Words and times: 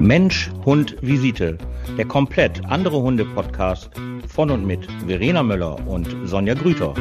Mensch, 0.00 0.50
Hund, 0.64 0.96
Visite. 1.00 1.58
Der 1.96 2.06
komplett 2.06 2.64
andere 2.66 3.00
Hunde-Podcast 3.02 3.90
von 4.26 4.50
und 4.50 4.66
mit 4.66 4.86
Verena 5.06 5.42
Möller 5.42 5.86
und 5.86 6.08
Sonja 6.28 6.54
Grüter. 6.54 6.94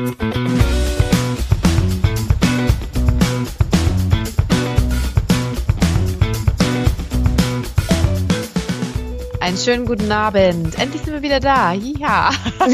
Einen 9.39 9.57
schönen 9.57 9.85
guten 9.85 10.11
Abend. 10.11 10.77
Endlich 10.77 11.01
sind 11.03 11.13
wir 11.13 11.21
wieder 11.21 11.39
da. 11.39 11.71
Ja. 11.73 12.31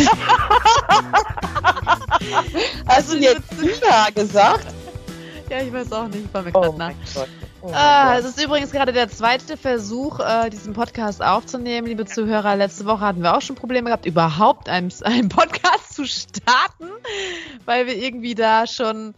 Hast 2.88 3.14
du 3.14 3.18
jetzt 3.18 3.44
ja 3.82 4.08
gesagt? 4.16 4.66
Ja, 5.50 5.62
ich 5.62 5.72
weiß 5.72 5.92
auch 5.92 6.08
nicht. 6.08 6.26
Ich 6.26 6.34
war 6.34 6.42
mir 6.42 6.50
Oh 6.54 6.62
gerade 6.62 6.78
mein 6.78 6.96
nach. 6.96 7.14
Gott. 7.14 7.30
Oh 7.66 7.72
Ah, 7.72 8.18
es 8.18 8.26
ist 8.26 8.44
übrigens 8.44 8.72
gerade 8.72 8.92
der 8.92 9.08
zweite 9.08 9.56
Versuch, 9.56 10.20
äh, 10.20 10.50
diesen 10.50 10.74
Podcast 10.74 11.24
aufzunehmen, 11.24 11.88
liebe 11.88 12.04
Zuhörer. 12.04 12.58
Letzte 12.58 12.84
Woche 12.84 13.00
hatten 13.00 13.24
wir 13.24 13.38
auch 13.38 13.42
schon 13.42 13.56
Probleme 13.56 13.86
gehabt, 13.86 14.06
überhaupt 14.06 14.68
einen, 14.68 14.92
einen 15.04 15.30
Podcast 15.30 15.96
zu 15.96 16.06
starten, 16.06 16.90
weil 17.64 17.88
wir 17.88 17.96
irgendwie 17.96 18.36
da 18.36 18.68
schon 18.68 19.14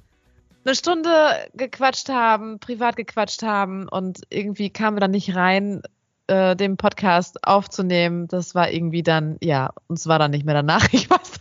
eine 0.63 0.75
Stunde 0.75 1.09
gequatscht 1.55 2.09
haben, 2.09 2.59
privat 2.59 2.97
gequatscht 2.97 3.41
haben 3.41 3.89
und 3.89 4.21
irgendwie 4.29 4.69
kamen 4.69 4.97
wir 4.97 5.01
dann 5.01 5.11
nicht 5.11 5.35
rein, 5.35 5.81
äh, 6.27 6.55
den 6.55 6.77
Podcast 6.77 7.47
aufzunehmen. 7.47 8.27
Das 8.27 8.53
war 8.53 8.69
irgendwie 8.69 9.01
dann, 9.01 9.37
ja, 9.41 9.71
uns 9.87 10.05
war 10.05 10.19
dann 10.19 10.29
nicht 10.29 10.45
mehr 10.45 10.55
danach. 10.55 10.87
Ich 10.93 11.09
weiß 11.09 11.31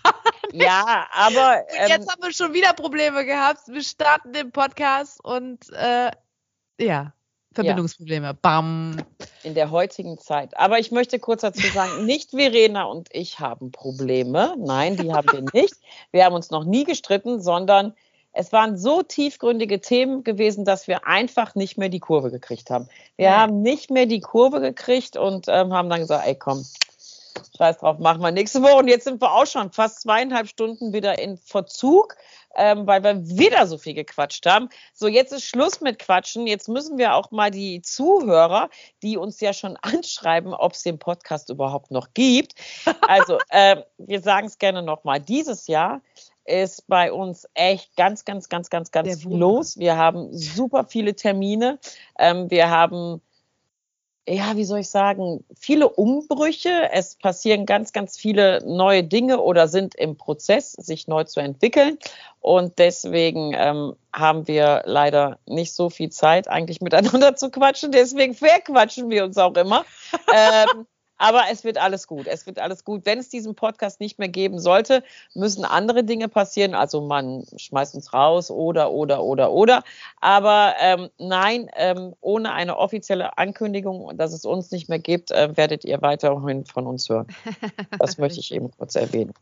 Ja, 0.52 1.06
aber 1.12 1.64
und 1.68 1.80
ähm, 1.80 1.88
jetzt 1.88 2.10
haben 2.10 2.22
wir 2.22 2.32
schon 2.32 2.54
wieder 2.54 2.72
Probleme 2.72 3.26
gehabt. 3.26 3.60
Wir 3.66 3.82
starten 3.82 4.32
den 4.32 4.52
Podcast 4.52 5.22
und 5.22 5.70
äh, 5.72 6.10
ja, 6.80 7.12
Verbindungsprobleme. 7.52 8.34
Bam. 8.34 8.96
in 9.42 9.54
der 9.54 9.70
heutigen 9.70 10.18
Zeit. 10.18 10.56
Aber 10.58 10.78
ich 10.78 10.90
möchte 10.90 11.18
kurz 11.18 11.42
dazu 11.42 11.66
sagen, 11.68 12.04
nicht 12.06 12.30
Verena 12.30 12.84
und 12.84 13.08
ich 13.12 13.38
haben 13.38 13.70
Probleme. 13.70 14.54
Nein, 14.58 14.96
die 14.96 15.12
haben 15.12 15.30
wir 15.30 15.42
nicht. 15.52 15.74
Wir 16.10 16.24
haben 16.24 16.34
uns 16.34 16.50
noch 16.50 16.64
nie 16.64 16.84
gestritten, 16.84 17.40
sondern 17.40 17.94
es 18.32 18.52
waren 18.52 18.76
so 18.76 19.02
tiefgründige 19.02 19.80
Themen 19.80 20.24
gewesen, 20.24 20.64
dass 20.64 20.88
wir 20.88 21.06
einfach 21.06 21.54
nicht 21.54 21.78
mehr 21.78 21.88
die 21.88 22.00
Kurve 22.00 22.32
gekriegt 22.32 22.68
haben. 22.70 22.88
Wir 23.16 23.26
Ja. 23.26 23.36
haben 23.36 23.62
nicht 23.62 23.90
mehr 23.90 24.06
die 24.06 24.20
Kurve 24.20 24.60
gekriegt 24.60 25.16
und 25.16 25.46
ähm, 25.48 25.72
haben 25.72 25.88
dann 25.88 26.00
gesagt, 26.00 26.26
ey 26.26 26.34
komm, 26.34 26.64
scheiß 27.56 27.78
drauf, 27.78 27.98
machen 27.98 28.22
wir 28.22 28.30
nächste 28.30 28.62
Woche. 28.62 28.76
Und 28.76 28.88
jetzt 28.88 29.04
sind 29.04 29.20
wir 29.20 29.32
auch 29.32 29.46
schon 29.46 29.72
fast 29.72 30.02
zweieinhalb 30.02 30.48
Stunden 30.48 30.92
wieder 30.92 31.18
in 31.18 31.36
Verzug, 31.36 32.16
ähm, 32.56 32.86
weil 32.86 33.02
wir 33.02 33.26
wieder 33.26 33.66
so 33.66 33.78
viel 33.78 33.94
gequatscht 33.94 34.46
haben. 34.46 34.68
So, 34.92 35.08
jetzt 35.08 35.32
ist 35.32 35.44
Schluss 35.44 35.80
mit 35.80 35.98
Quatschen. 35.98 36.46
Jetzt 36.46 36.68
müssen 36.68 36.98
wir 36.98 37.14
auch 37.14 37.30
mal 37.30 37.50
die 37.50 37.82
Zuhörer, 37.82 38.70
die 39.02 39.16
uns 39.16 39.40
ja 39.40 39.52
schon 39.52 39.76
anschreiben, 39.82 40.54
ob 40.54 40.72
es 40.72 40.82
den 40.82 40.98
Podcast 40.98 41.50
überhaupt 41.50 41.90
noch 41.90 42.08
gibt. 42.14 42.54
Also, 43.02 43.38
ähm, 43.50 43.82
wir 43.98 44.20
sagen 44.20 44.46
es 44.46 44.58
gerne 44.58 44.82
nochmal. 44.82 45.20
Dieses 45.20 45.66
Jahr 45.66 46.00
ist 46.44 46.86
bei 46.88 47.12
uns 47.12 47.48
echt 47.54 47.96
ganz, 47.96 48.24
ganz, 48.24 48.48
ganz, 48.48 48.68
ganz, 48.68 48.90
ganz 48.90 49.22
viel 49.22 49.36
los. 49.36 49.78
Wir 49.78 49.96
haben 49.96 50.28
super 50.32 50.84
viele 50.84 51.16
Termine. 51.16 51.78
Ähm, 52.18 52.50
wir 52.50 52.70
haben 52.70 53.22
ja, 54.26 54.56
wie 54.56 54.64
soll 54.64 54.80
ich 54.80 54.88
sagen, 54.88 55.44
viele 55.54 55.88
Umbrüche. 55.88 56.90
Es 56.92 57.14
passieren 57.16 57.66
ganz, 57.66 57.92
ganz 57.92 58.16
viele 58.16 58.62
neue 58.66 59.04
Dinge 59.04 59.40
oder 59.40 59.68
sind 59.68 59.94
im 59.94 60.16
Prozess, 60.16 60.72
sich 60.72 61.08
neu 61.08 61.24
zu 61.24 61.40
entwickeln. 61.40 61.98
Und 62.40 62.78
deswegen 62.78 63.52
ähm, 63.54 63.96
haben 64.12 64.48
wir 64.48 64.82
leider 64.86 65.38
nicht 65.46 65.72
so 65.74 65.90
viel 65.90 66.10
Zeit, 66.10 66.48
eigentlich 66.48 66.80
miteinander 66.80 67.36
zu 67.36 67.50
quatschen. 67.50 67.92
Deswegen 67.92 68.34
verquatschen 68.34 69.10
wir 69.10 69.24
uns 69.24 69.36
auch 69.36 69.54
immer. 69.56 69.84
ähm, 70.34 70.86
aber 71.24 71.44
es 71.50 71.64
wird 71.64 71.78
alles 71.78 72.06
gut. 72.06 72.26
Es 72.26 72.44
wird 72.44 72.58
alles 72.58 72.84
gut. 72.84 73.06
Wenn 73.06 73.18
es 73.18 73.30
diesen 73.30 73.54
Podcast 73.54 73.98
nicht 73.98 74.18
mehr 74.18 74.28
geben 74.28 74.58
sollte, 74.58 75.02
müssen 75.32 75.64
andere 75.64 76.04
Dinge 76.04 76.28
passieren. 76.28 76.74
Also 76.74 77.00
man 77.00 77.46
schmeißt 77.56 77.94
uns 77.94 78.12
raus 78.12 78.50
oder, 78.50 78.92
oder, 78.92 79.22
oder, 79.22 79.50
oder. 79.50 79.84
Aber 80.20 80.74
ähm, 80.80 81.08
nein, 81.16 81.70
ähm, 81.76 82.14
ohne 82.20 82.52
eine 82.52 82.76
offizielle 82.76 83.38
Ankündigung, 83.38 84.14
dass 84.18 84.34
es 84.34 84.44
uns 84.44 84.70
nicht 84.70 84.90
mehr 84.90 84.98
gibt, 84.98 85.30
äh, 85.30 85.56
werdet 85.56 85.86
ihr 85.86 86.02
weiterhin 86.02 86.66
von 86.66 86.86
uns 86.86 87.08
hören. 87.08 87.28
Das 87.98 88.18
möchte 88.18 88.40
ich 88.40 88.52
eben 88.52 88.70
kurz 88.76 88.94
erwähnen. 88.94 89.32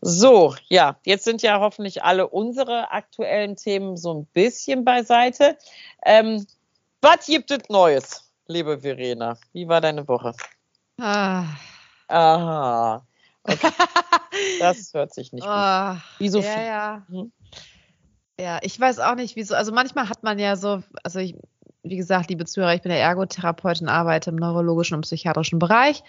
So, 0.00 0.56
ja, 0.66 0.96
jetzt 1.04 1.22
sind 1.22 1.42
ja 1.42 1.60
hoffentlich 1.60 2.02
alle 2.02 2.26
unsere 2.26 2.90
aktuellen 2.90 3.54
Themen 3.54 3.96
so 3.96 4.12
ein 4.12 4.26
bisschen 4.32 4.84
beiseite. 4.84 5.56
Ähm, 6.04 6.48
was 7.00 7.26
gibt 7.26 7.52
es 7.52 7.68
Neues, 7.68 8.28
liebe 8.48 8.80
Verena? 8.80 9.38
Wie 9.52 9.68
war 9.68 9.80
deine 9.80 10.08
Woche? 10.08 10.34
Ah. 10.98 11.44
Aha. 12.08 13.06
Okay, 13.44 13.68
das 14.60 14.92
hört 14.94 15.14
sich 15.14 15.32
nicht 15.32 15.42
gut. 15.42 15.50
Ah. 15.50 16.02
Wie 16.18 16.28
so 16.28 16.40
ja, 16.40 16.50
viel. 16.50 16.64
ja. 16.64 17.02
Mhm. 17.08 17.32
Ja, 18.40 18.58
ich 18.62 18.78
weiß 18.78 19.00
auch 19.00 19.14
nicht, 19.14 19.36
wieso. 19.36 19.54
Also 19.54 19.72
manchmal 19.72 20.08
hat 20.08 20.22
man 20.22 20.38
ja 20.38 20.56
so, 20.56 20.82
also 21.02 21.18
ich, 21.18 21.34
wie 21.82 21.96
gesagt, 21.96 22.30
liebe 22.30 22.44
Zuhörer, 22.44 22.74
ich 22.74 22.82
bin 22.82 22.92
ja 22.92 22.98
Ergotherapeutin, 22.98 23.88
arbeite 23.88 24.30
im 24.30 24.36
neurologischen 24.36 24.94
und 24.94 25.00
psychiatrischen 25.02 25.58
Bereich. 25.58 26.04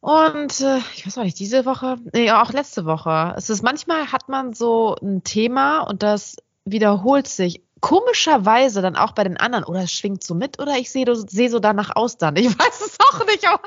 Und 0.00 0.60
äh, 0.60 0.78
ich 0.94 1.06
weiß 1.06 1.18
auch 1.18 1.24
nicht, 1.24 1.38
diese 1.38 1.66
Woche, 1.66 1.98
nee, 2.12 2.30
auch 2.30 2.52
letzte 2.52 2.84
Woche. 2.84 3.34
Es 3.36 3.50
ist 3.50 3.62
manchmal 3.62 4.12
hat 4.12 4.28
man 4.28 4.52
so 4.52 4.96
ein 5.02 5.24
Thema 5.24 5.80
und 5.80 6.02
das 6.02 6.36
wiederholt 6.64 7.26
sich 7.26 7.62
komischerweise 7.80 8.80
dann 8.82 8.96
auch 8.96 9.12
bei 9.12 9.24
den 9.24 9.36
anderen 9.36 9.64
oder 9.64 9.80
es 9.80 9.92
schwingt 9.92 10.24
so 10.24 10.34
mit 10.34 10.58
oder 10.58 10.76
ich 10.78 10.90
sehe 10.90 11.04
sehe 11.14 11.50
so 11.50 11.58
danach 11.58 11.94
aus 11.94 12.18
dann. 12.18 12.36
Ich 12.36 12.46
weiß 12.58 12.80
es 12.80 12.98
auch 13.00 13.26
nicht, 13.26 13.46
aber, 13.46 13.62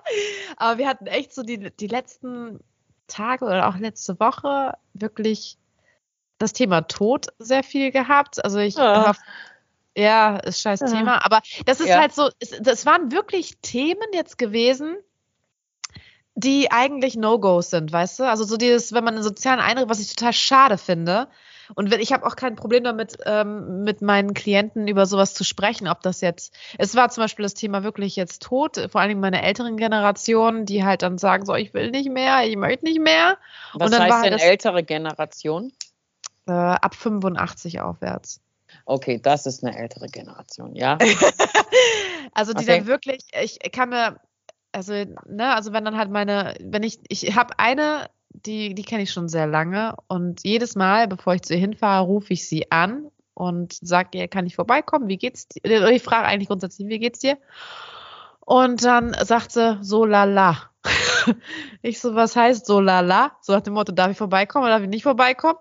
aber 0.57 0.77
wir 0.77 0.87
hatten 0.87 1.07
echt 1.07 1.33
so 1.33 1.43
die, 1.43 1.71
die 1.75 1.87
letzten 1.87 2.59
Tage 3.07 3.45
oder 3.45 3.67
auch 3.67 3.77
letzte 3.77 4.19
Woche 4.19 4.73
wirklich 4.93 5.57
das 6.37 6.53
Thema 6.53 6.81
Tod 6.81 7.27
sehr 7.37 7.63
viel 7.63 7.91
gehabt. 7.91 8.43
Also 8.43 8.59
ich 8.59 8.75
Ja. 8.75 9.07
hab, 9.07 9.17
ja, 9.95 10.37
ist 10.37 10.61
scheiß 10.61 10.79
Ja. 10.79 10.87
Thema, 10.87 11.25
aber 11.25 11.41
das 11.65 11.79
ist 11.79 11.89
Ja. 11.89 11.99
halt 11.99 12.13
so, 12.13 12.29
es, 12.39 12.51
das 12.61 12.85
waren 12.85 13.11
wirklich 13.11 13.57
Themen 13.61 14.07
jetzt 14.13 14.37
gewesen, 14.37 14.97
die 16.35 16.71
eigentlich 16.71 17.15
No-Gos 17.17 17.69
sind, 17.69 17.91
weißt 17.91 18.19
du? 18.19 18.23
Also 18.23 18.45
so 18.45 18.55
dieses, 18.55 18.93
wenn 18.93 19.03
man 19.03 19.17
in 19.17 19.23
sozialen 19.23 19.59
Einrichtungen, 19.59 19.89
was 19.89 19.99
ich 19.99 20.15
total 20.15 20.33
schade 20.33 20.77
finde. 20.77 21.27
Und 21.75 21.91
wenn, 21.91 21.99
ich 21.99 22.13
habe 22.13 22.25
auch 22.25 22.35
kein 22.35 22.55
Problem 22.55 22.83
damit, 22.83 23.17
ähm, 23.25 23.83
mit 23.83 24.01
meinen 24.01 24.33
Klienten 24.33 24.87
über 24.87 25.05
sowas 25.05 25.33
zu 25.33 25.43
sprechen, 25.43 25.87
ob 25.87 26.01
das 26.01 26.21
jetzt, 26.21 26.55
es 26.77 26.95
war 26.95 27.09
zum 27.09 27.23
Beispiel 27.23 27.43
das 27.43 27.53
Thema 27.53 27.83
wirklich 27.83 28.15
jetzt 28.15 28.41
tot, 28.41 28.77
vor 28.91 29.01
allen 29.01 29.09
Dingen 29.09 29.21
meine 29.21 29.41
älteren 29.43 29.77
Generationen, 29.77 30.65
die 30.65 30.83
halt 30.83 31.01
dann 31.01 31.17
sagen, 31.17 31.45
so, 31.45 31.55
ich 31.55 31.73
will 31.73 31.91
nicht 31.91 32.09
mehr, 32.09 32.47
ich 32.47 32.55
möchte 32.55 32.85
nicht 32.85 32.99
mehr. 32.99 33.37
Was 33.73 33.85
und 33.87 33.91
dann 33.93 34.01
heißt 34.03 34.11
war 34.17 34.23
denn 34.23 34.33
das- 34.33 34.41
ältere 34.41 34.83
Generation? 34.83 35.71
Äh, 36.47 36.51
ab 36.51 36.95
85 36.95 37.81
aufwärts. 37.81 38.41
Okay, 38.85 39.19
das 39.21 39.45
ist 39.45 39.63
eine 39.63 39.77
ältere 39.77 40.07
Generation, 40.07 40.75
ja. 40.75 40.97
Also 42.33 42.53
die 42.53 42.63
Okay. 42.63 42.77
dann 42.79 42.87
wirklich, 42.87 43.21
ich 43.41 43.59
kann 43.71 43.89
mir, 43.89 44.19
also, 44.71 44.93
ne, 45.27 45.53
also 45.55 45.73
wenn 45.73 45.83
dann 45.83 45.97
halt 45.97 46.11
meine, 46.11 46.55
wenn 46.61 46.83
ich, 46.83 46.99
ich 47.09 47.35
habe 47.35 47.57
eine, 47.57 48.09
die, 48.29 48.73
die 48.75 48.83
kenne 48.83 49.03
ich 49.03 49.11
schon 49.11 49.29
sehr 49.29 49.47
lange 49.47 49.95
und 50.07 50.43
jedes 50.43 50.75
Mal, 50.75 51.07
bevor 51.07 51.33
ich 51.35 51.41
zu 51.41 51.53
ihr 51.53 51.59
hinfahre, 51.59 52.05
rufe 52.05 52.33
ich 52.33 52.47
sie 52.47 52.71
an 52.71 53.09
und 53.33 53.73
sage 53.73 54.17
ihr, 54.17 54.27
kann 54.27 54.45
ich 54.45 54.55
vorbeikommen? 54.55 55.07
Wie 55.07 55.17
geht's 55.17 55.47
dir? 55.47 55.89
Ich 55.89 56.03
frage 56.03 56.27
eigentlich 56.27 56.49
grundsätzlich, 56.49 56.87
wie 56.87 56.99
geht's 56.99 57.19
dir? 57.19 57.37
Und 58.41 58.83
dann 58.83 59.15
sagt 59.23 59.51
sie, 59.51 59.77
so 59.81 60.05
lala. 60.05 60.69
Ich 61.81 61.99
so, 61.99 62.15
was 62.15 62.35
heißt 62.35 62.65
so 62.65 62.79
lala? 62.79 63.33
So 63.41 63.53
nach 63.53 63.61
dem 63.61 63.73
Motto, 63.73 63.91
darf 63.91 64.11
ich 64.11 64.17
vorbeikommen 64.17 64.65
oder 64.65 64.75
darf 64.75 64.83
ich 64.83 64.89
nicht 64.89 65.03
vorbeikommen? 65.03 65.57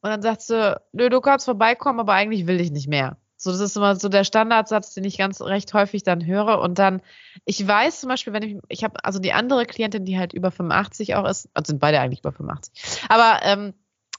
Und 0.00 0.10
dann 0.10 0.22
sagt 0.22 0.42
sie, 0.42 0.80
nö, 0.92 1.08
du 1.08 1.20
kannst 1.20 1.46
vorbeikommen, 1.46 1.98
aber 1.98 2.12
eigentlich 2.12 2.46
will 2.46 2.60
ich 2.60 2.70
nicht 2.70 2.88
mehr. 2.88 3.16
So, 3.40 3.52
das 3.52 3.60
ist 3.60 3.76
immer 3.76 3.94
so 3.94 4.08
der 4.08 4.24
Standardsatz, 4.24 4.94
den 4.94 5.04
ich 5.04 5.16
ganz 5.16 5.40
recht 5.40 5.72
häufig 5.72 6.02
dann 6.02 6.26
höre. 6.26 6.60
Und 6.60 6.78
dann, 6.80 7.00
ich 7.44 7.66
weiß 7.66 8.00
zum 8.00 8.08
Beispiel, 8.08 8.32
wenn 8.32 8.42
ich, 8.42 8.56
ich 8.68 8.82
habe, 8.82 9.02
also 9.04 9.20
die 9.20 9.32
andere 9.32 9.64
Klientin, 9.64 10.04
die 10.04 10.18
halt 10.18 10.32
über 10.32 10.50
85 10.50 11.14
auch 11.14 11.24
ist, 11.24 11.48
also 11.54 11.70
sind 11.70 11.78
beide 11.78 12.00
eigentlich 12.00 12.20
über 12.20 12.32
85, 12.32 13.02
aber 13.08 13.38
ähm, 13.44 13.74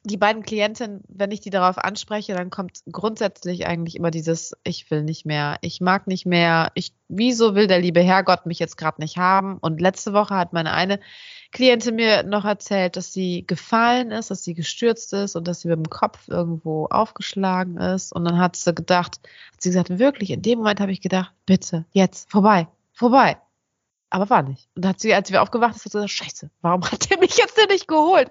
die 0.06 0.18
beiden 0.18 0.44
Klientinnen, 0.44 1.02
wenn 1.10 1.32
ich 1.32 1.42
die 1.42 1.50
darauf 1.50 1.78
anspreche, 1.78 2.34
dann 2.34 2.50
kommt 2.50 2.80
grundsätzlich 2.90 3.68
eigentlich 3.68 3.98
immer 3.98 4.12
dieses, 4.12 4.54
ich 4.64 4.90
will 4.90 5.04
nicht 5.04 5.26
mehr, 5.26 5.58
ich 5.60 5.82
mag 5.82 6.08
nicht 6.08 6.26
mehr, 6.26 6.72
ich, 6.76 6.94
wieso 7.10 7.54
will 7.54 7.68
der 7.68 7.82
liebe 7.82 8.00
Herrgott 8.00 8.46
mich 8.46 8.60
jetzt 8.60 8.78
gerade 8.78 9.02
nicht 9.02 9.18
haben? 9.18 9.58
Und 9.58 9.82
letzte 9.82 10.14
Woche 10.14 10.36
hat 10.36 10.54
meine 10.54 10.72
eine 10.72 11.02
Klientin 11.52 11.96
mir 11.96 12.24
noch 12.24 12.46
erzählt, 12.46 12.96
dass 12.96 13.12
sie 13.12 13.46
gefallen 13.48 14.12
ist, 14.12 14.30
dass 14.30 14.44
sie 14.44 14.54
gestürzt 14.54 15.14
ist 15.14 15.36
und 15.36 15.48
dass 15.48 15.62
sie 15.62 15.68
mit 15.68 15.78
dem 15.78 15.90
Kopf 15.90 16.28
irgendwo 16.28 16.86
aufgeschlagen 16.86 17.78
ist. 17.78 18.14
Und 18.14 18.26
dann 18.26 18.38
hat 18.38 18.56
sie 18.56 18.74
gedacht, 18.74 19.20
hat 19.54 19.62
sie 19.62 19.70
gesagt, 19.70 19.98
wirklich, 19.98 20.30
in 20.30 20.42
dem 20.44 20.60
Moment 20.60 20.80
habe 20.80 20.92
ich 20.92 21.02
gedacht, 21.02 21.34
bitte, 21.46 21.86
jetzt, 21.92 22.30
vorbei, 22.30 22.68
vorbei. 22.94 23.38
aber 24.12 24.30
war 24.30 24.44
nicht. 24.44 24.68
Und 24.76 24.86
hat 24.86 25.00
sie, 25.00 25.14
als 25.14 25.32
wir 25.32 25.42
aufgewacht 25.42 25.74
sind, 25.74 25.86
hat 25.86 25.92
sie 25.92 25.98
gesagt, 25.98 26.12
scheiße, 26.12 26.50
warum 26.62 26.84
hat 26.84 27.10
der 27.10 27.20
mich 27.20 27.38
jetzt 27.38 27.58
denn 27.58 27.68
nicht 27.68 27.88
geholt? 27.88 28.30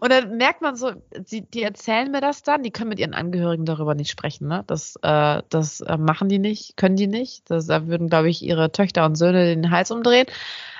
Und 0.00 0.10
dann 0.10 0.36
merkt 0.36 0.60
man 0.62 0.76
so, 0.76 0.92
sie, 1.24 1.42
die 1.42 1.62
erzählen 1.62 2.10
mir 2.10 2.20
das 2.20 2.42
dann, 2.42 2.62
die 2.62 2.70
können 2.70 2.90
mit 2.90 2.98
ihren 2.98 3.14
Angehörigen 3.14 3.64
darüber 3.64 3.94
nicht 3.94 4.10
sprechen. 4.10 4.48
Ne? 4.48 4.64
Das, 4.66 4.96
äh, 5.02 5.42
das 5.48 5.80
äh, 5.80 5.96
machen 5.96 6.28
die 6.28 6.38
nicht, 6.38 6.76
können 6.76 6.96
die 6.96 7.06
nicht. 7.06 7.50
Das, 7.50 7.66
da 7.66 7.86
würden, 7.86 8.08
glaube 8.08 8.28
ich, 8.28 8.42
ihre 8.42 8.72
Töchter 8.72 9.04
und 9.04 9.16
Söhne 9.16 9.54
den 9.54 9.70
Hals 9.70 9.90
umdrehen. 9.90 10.26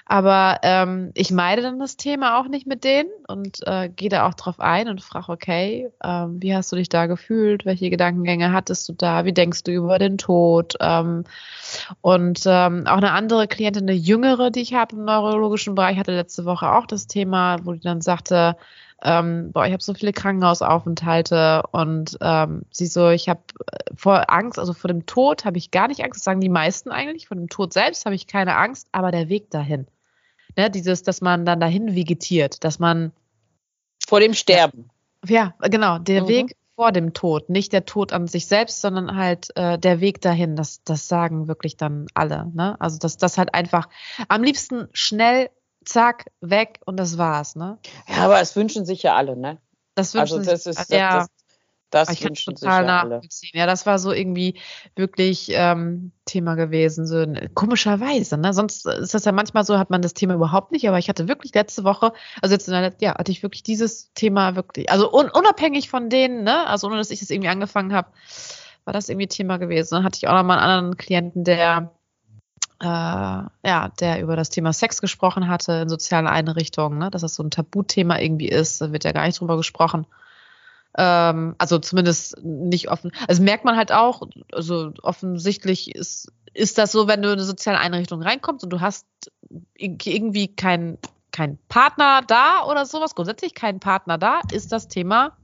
Aber 0.07 0.59
ähm, 0.63 1.13
ich 1.15 1.31
meide 1.31 1.63
dann 1.63 1.79
das 1.79 1.97
Thema 1.97 2.39
auch 2.39 2.49
nicht 2.49 2.67
mit 2.67 2.85
denen 2.85 3.09
und 3.27 3.67
äh, 3.67 3.89
gehe 3.89 4.11
da 4.11 4.29
auch 4.29 4.35
drauf 4.35 4.61
ein 4.61 4.89
und 4.89 5.03
frage, 5.03 5.33
okay, 5.33 5.91
ähm, 6.03 6.43
wie 6.43 6.55
hast 6.55 6.71
du 6.73 6.77
dich 6.77 6.91
da 6.91 7.07
gefühlt? 7.07 7.65
Welche 7.65 7.89
Gedankengänge 7.89 8.53
hattest 8.53 8.87
du 8.89 8.93
da? 8.93 9.25
Wie 9.25 9.33
denkst 9.33 9.63
du 9.63 9.73
über 9.73 9.99
den 9.99 10.19
Tod? 10.19 10.75
Ähm, 10.81 11.25
und 12.03 12.43
ähm, 12.45 12.87
auch 12.87 12.99
eine 12.99 13.13
andere 13.13 13.49
Klientin, 13.49 13.85
eine 13.85 13.97
jüngere, 13.97 14.51
die 14.51 14.61
ich 14.61 14.75
habe 14.75 14.95
im 14.95 15.05
neurologischen 15.05 15.75
Bereich, 15.75 15.97
hatte 15.97 16.15
letzte 16.15 16.45
Woche 16.45 16.71
auch 16.71 16.87
das 16.87 17.07
Thema, 17.07 17.57
wo 17.65 17.73
die 17.73 17.81
dann 17.81 18.03
sagte, 18.03 18.57
ähm, 19.03 19.53
boah, 19.53 19.67
ich 19.67 19.73
habe 19.73 19.83
so 19.83 19.95
viele 19.95 20.13
Krankenhausaufenthalte 20.13 21.63
und 21.73 22.17
ähm, 22.21 22.63
sie 22.71 22.87
so, 22.87 23.11
ich 23.11 23.29
habe 23.29 23.41
äh, 23.73 23.95
vor 23.95 24.31
Angst, 24.31 24.59
also 24.59 24.73
vor 24.73 24.89
dem 24.89 25.07
Tod 25.07 25.45
habe 25.45 25.59
ich 25.59 25.71
gar 25.71 25.89
nicht 25.89 26.03
Angst, 26.05 26.21
das 26.21 26.25
sagen 26.25 26.41
die 26.41 26.49
meisten 26.49 26.91
eigentlich, 26.91 27.29
vor 27.29 27.37
dem 27.37 27.49
Tod 27.49 27.73
selbst 27.73 28.07
habe 28.07 28.15
ich 28.15 28.27
keine 28.27 28.57
Angst, 28.57 28.89
aber 28.93 29.11
der 29.11 29.29
Weg 29.29 29.51
dahin. 29.51 29.87
Ne, 30.57 30.71
dieses, 30.71 31.03
dass 31.03 31.21
man 31.21 31.45
dann 31.45 31.61
dahin 31.61 31.95
vegetiert, 31.95 32.63
dass 32.65 32.79
man 32.79 33.13
vor 34.07 34.21
dem 34.21 34.35
Sterben. 34.35 34.91
Ja, 35.27 35.55
genau, 35.61 35.99
der 35.99 36.23
mhm. 36.23 36.29
Weg 36.29 36.57
vor 36.77 36.93
dem 36.93 37.13
Tod, 37.13 37.51
nicht 37.51 37.73
der 37.73 37.85
Tod 37.87 38.13
an 38.13 38.27
sich 38.27 38.47
selbst, 38.47 38.81
sondern 38.81 39.17
halt 39.17 39.57
äh, 39.57 39.79
der 39.79 40.01
Weg 40.01 40.21
dahin. 40.21 40.57
Das, 40.57 40.83
das 40.85 41.09
sagen 41.09 41.49
wirklich 41.49 41.77
dann 41.77 42.07
alle. 42.15 42.51
Ne? 42.53 42.81
Also 42.81 42.99
dass 42.99 43.17
das 43.17 43.39
halt 43.39 43.55
einfach 43.55 43.89
am 44.29 44.43
liebsten 44.43 44.89
schnell, 44.93 45.51
zack, 45.85 46.31
weg 46.41 46.81
und 46.85 46.97
das 46.97 47.17
war's. 47.17 47.57
Ne? 47.57 47.79
Ja, 48.09 48.25
aber 48.25 48.41
es 48.41 48.57
wünschen 48.57 48.85
sich 48.85 49.03
ja 49.03 49.15
alle, 49.15 49.37
ne? 49.37 49.59
Das 49.95 50.15
wünschen 50.15 50.39
also 50.39 50.51
das 50.51 50.65
sich, 50.65 50.77
ist, 50.77 50.91
ja. 50.91 51.21
das, 51.21 51.29
das 51.95 52.11
ich 52.11 52.25
wünschen 52.25 52.57
total 52.57 52.83
sich 52.83 52.87
nachvollziehen. 52.87 53.51
Ja, 53.55 53.67
das 53.67 53.87
war 53.87 53.99
so 53.99 54.13
irgendwie 54.13 54.59
wirklich 54.97 55.51
ähm, 55.53 56.11
Thema 56.25 56.57
gewesen. 56.57 57.07
So 57.07 57.25
komischerweise, 57.55 58.37
ne? 58.37 58.53
Sonst 58.53 58.87
ist 58.87 59.15
das 59.15 59.25
ja 59.25 59.33
manchmal 59.33 59.65
so, 59.65 59.79
hat 59.79 59.91
man 59.91 60.03
das 60.03 60.13
Thema 60.13 60.35
überhaupt 60.35 60.73
nicht, 60.73 60.89
aber 60.89 60.99
ich 60.99 61.09
hatte 61.09 61.29
wirklich 61.29 61.55
letzte 61.55 61.85
Woche, 61.85 62.13
also 62.43 62.53
jetzt 62.53 62.67
in 62.67 62.73
der, 62.75 62.93
ja, 63.01 63.17
hatte 63.17 63.31
ich 63.31 63.43
wirklich 63.43 63.63
dieses 63.63 64.13
Thema 64.15 64.57
wirklich, 64.57 64.91
also 64.91 65.13
un, 65.13 65.31
unabhängig 65.31 65.89
von 65.89 66.11
denen, 66.11 66.43
ne? 66.43 66.67
Also 66.67 66.89
ohne 66.89 66.97
dass 66.97 67.11
ich 67.11 67.23
es 67.23 67.31
irgendwie 67.31 67.49
angefangen 67.49 67.93
habe, 67.93 68.09
war 68.85 68.93
das 68.93 69.09
irgendwie 69.09 69.29
Thema 69.29 69.59
gewesen. 69.59 69.95
Dann 69.95 70.05
hatte 70.05 70.19
ich 70.19 70.27
auch 70.27 70.35
noch 70.35 70.43
mal 70.43 70.59
einen 70.59 70.71
anderen 70.71 70.97
Klienten, 70.97 71.45
der 71.45 71.93
äh, 72.81 72.87
ja, 72.87 73.89
der 74.01 74.21
über 74.21 74.35
das 74.35 74.51
Thema 74.51 74.73
Sex 74.73 75.01
gesprochen 75.01 75.49
hatte 75.49 75.73
in 75.75 75.89
sozialen 75.89 76.27
Einrichtungen, 76.27 76.99
ne? 76.99 77.11
dass 77.11 77.23
das 77.23 77.37
so 77.37 77.45
ein 77.45 77.53
Tabuthema 77.53 78.19
irgendwie 78.19 78.49
ist, 78.49 78.81
da 78.81 78.93
wird 78.93 79.05
ja 79.05 79.13
gar 79.13 79.27
nicht 79.27 79.39
drüber 79.39 79.57
gesprochen. 79.57 80.07
Ähm, 80.97 81.55
also 81.59 81.79
zumindest 81.79 82.37
nicht 82.43 82.91
offen. 82.91 83.13
Also 83.29 83.43
merkt 83.43 83.65
man 83.65 83.77
halt 83.77 83.93
auch, 83.93 84.23
also 84.53 84.93
offensichtlich 85.03 85.95
ist, 85.95 86.33
ist 86.53 86.79
das 86.79 86.93
so, 86.93 87.09
wenn 87.09 87.23
du 87.23 87.29
in 87.29 87.35
eine 87.35 87.45
soziale 87.45 87.79
Einrichtung 87.79 88.23
reinkommst 88.23 88.65
und 88.65 88.71
du 88.71 88.81
hast 88.81 89.07
irgendwie 89.77 90.49
keinen 90.55 90.99
kein 91.33 91.59
Partner 91.69 92.23
da 92.25 92.65
oder 92.65 92.87
sowas, 92.87 93.17
grundsätzlich 93.17 93.55
keinen 93.55 93.81
Partner 93.81 94.19
da, 94.19 94.41
ist 94.53 94.71
das 94.71 94.87
Thema 94.87 95.37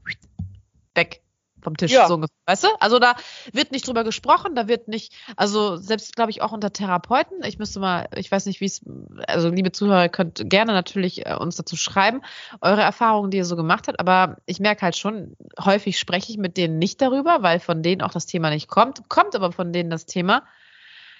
weg 0.95 1.21
vom 1.61 1.77
Tisch 1.77 1.91
ja. 1.91 2.07
so 2.07 2.15
ungefähr, 2.15 2.35
weißt 2.45 2.63
du? 2.63 2.67
Also 2.79 2.99
da 2.99 3.15
wird 3.53 3.71
nicht 3.71 3.87
drüber 3.87 4.03
gesprochen, 4.03 4.55
da 4.55 4.67
wird 4.67 4.87
nicht, 4.87 5.13
also 5.35 5.77
selbst 5.77 6.15
glaube 6.15 6.31
ich 6.31 6.41
auch 6.41 6.51
unter 6.51 6.73
Therapeuten, 6.73 7.43
ich 7.43 7.59
müsste 7.59 7.79
mal, 7.79 8.07
ich 8.15 8.31
weiß 8.31 8.45
nicht, 8.45 8.61
wie 8.61 8.65
es, 8.65 8.81
also 9.27 9.49
liebe 9.49 9.71
Zuhörer, 9.71 10.09
könnt 10.09 10.41
gerne 10.49 10.73
natürlich 10.73 11.25
äh, 11.25 11.35
uns 11.35 11.55
dazu 11.55 11.75
schreiben, 11.75 12.21
eure 12.61 12.81
Erfahrungen, 12.81 13.31
die 13.31 13.37
ihr 13.37 13.45
so 13.45 13.55
gemacht 13.55 13.87
habt, 13.87 13.99
aber 13.99 14.37
ich 14.45 14.59
merke 14.59 14.81
halt 14.81 14.97
schon, 14.97 15.35
häufig 15.63 15.99
spreche 15.99 16.31
ich 16.31 16.37
mit 16.37 16.57
denen 16.57 16.79
nicht 16.79 17.01
darüber, 17.01 17.41
weil 17.41 17.59
von 17.59 17.83
denen 17.83 18.01
auch 18.01 18.11
das 18.11 18.25
Thema 18.25 18.49
nicht 18.49 18.67
kommt, 18.67 19.07
kommt 19.09 19.35
aber 19.35 19.51
von 19.51 19.73
denen 19.73 19.89
das 19.89 20.05
Thema, 20.05 20.43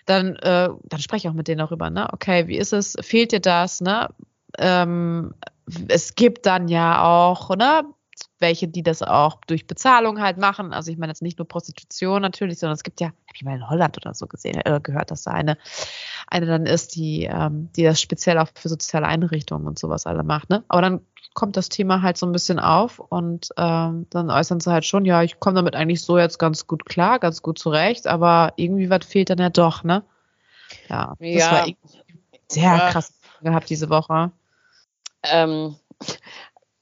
dann, 0.05 0.35
äh, 0.37 0.69
dann 0.83 0.99
spreche 0.99 1.27
ich 1.27 1.29
auch 1.29 1.35
mit 1.35 1.47
denen 1.47 1.59
darüber, 1.59 1.89
ne? 1.89 2.07
Okay, 2.11 2.47
wie 2.47 2.57
ist 2.57 2.73
es? 2.73 2.95
Fehlt 3.01 3.31
dir 3.31 3.39
das, 3.39 3.81
ne? 3.81 4.09
Ähm, 4.57 5.33
es 5.87 6.15
gibt 6.15 6.45
dann 6.45 6.67
ja 6.67 7.03
auch, 7.03 7.55
ne? 7.55 7.83
Welche, 8.41 8.67
die 8.67 8.83
das 8.83 9.01
auch 9.01 9.39
durch 9.47 9.67
Bezahlung 9.67 10.19
halt 10.19 10.37
machen. 10.37 10.73
Also 10.73 10.91
ich 10.91 10.97
meine 10.97 11.11
jetzt 11.11 11.21
nicht 11.21 11.37
nur 11.37 11.47
Prostitution 11.47 12.21
natürlich, 12.21 12.59
sondern 12.59 12.75
es 12.75 12.83
gibt 12.83 12.99
ja, 12.99 13.07
habe 13.07 13.15
ich 13.33 13.43
mal 13.43 13.55
in 13.55 13.69
Holland 13.69 13.97
oder 13.97 14.13
so 14.13 14.27
gesehen, 14.27 14.59
äh, 14.65 14.79
gehört, 14.81 15.11
dass 15.11 15.23
da 15.23 15.31
eine, 15.31 15.57
eine 16.27 16.45
dann 16.45 16.65
ist, 16.65 16.95
die, 16.95 17.25
ähm, 17.31 17.69
die 17.75 17.83
das 17.83 18.01
speziell 18.01 18.37
auch 18.37 18.49
für 18.55 18.69
soziale 18.69 19.07
Einrichtungen 19.07 19.67
und 19.67 19.79
sowas 19.79 20.05
alle 20.05 20.23
macht. 20.23 20.49
Ne? 20.49 20.63
Aber 20.67 20.81
dann 20.81 21.01
kommt 21.33 21.55
das 21.55 21.69
Thema 21.69 22.01
halt 22.01 22.17
so 22.17 22.25
ein 22.25 22.31
bisschen 22.31 22.59
auf 22.59 22.99
und 22.99 23.49
ähm, 23.57 24.07
dann 24.09 24.29
äußern 24.29 24.59
sie 24.59 24.71
halt 24.71 24.85
schon, 24.85 25.05
ja, 25.05 25.23
ich 25.23 25.39
komme 25.39 25.55
damit 25.55 25.75
eigentlich 25.75 26.01
so 26.01 26.17
jetzt 26.17 26.39
ganz 26.39 26.67
gut 26.67 26.85
klar, 26.85 27.19
ganz 27.19 27.41
gut 27.41 27.57
zurecht, 27.57 28.07
aber 28.07 28.53
irgendwie 28.57 28.89
was 28.89 29.05
fehlt 29.05 29.29
dann 29.29 29.37
ja 29.37 29.49
doch, 29.49 29.83
ne? 29.83 30.03
Ja, 30.89 31.15
das 31.19 31.29
ja. 31.29 31.51
war 31.51 31.67
sehr 32.49 32.63
ja. 32.63 32.89
krass 32.91 33.13
gehabt 33.41 33.69
diese 33.69 33.89
Woche. 33.89 34.31
Ähm, 35.23 35.75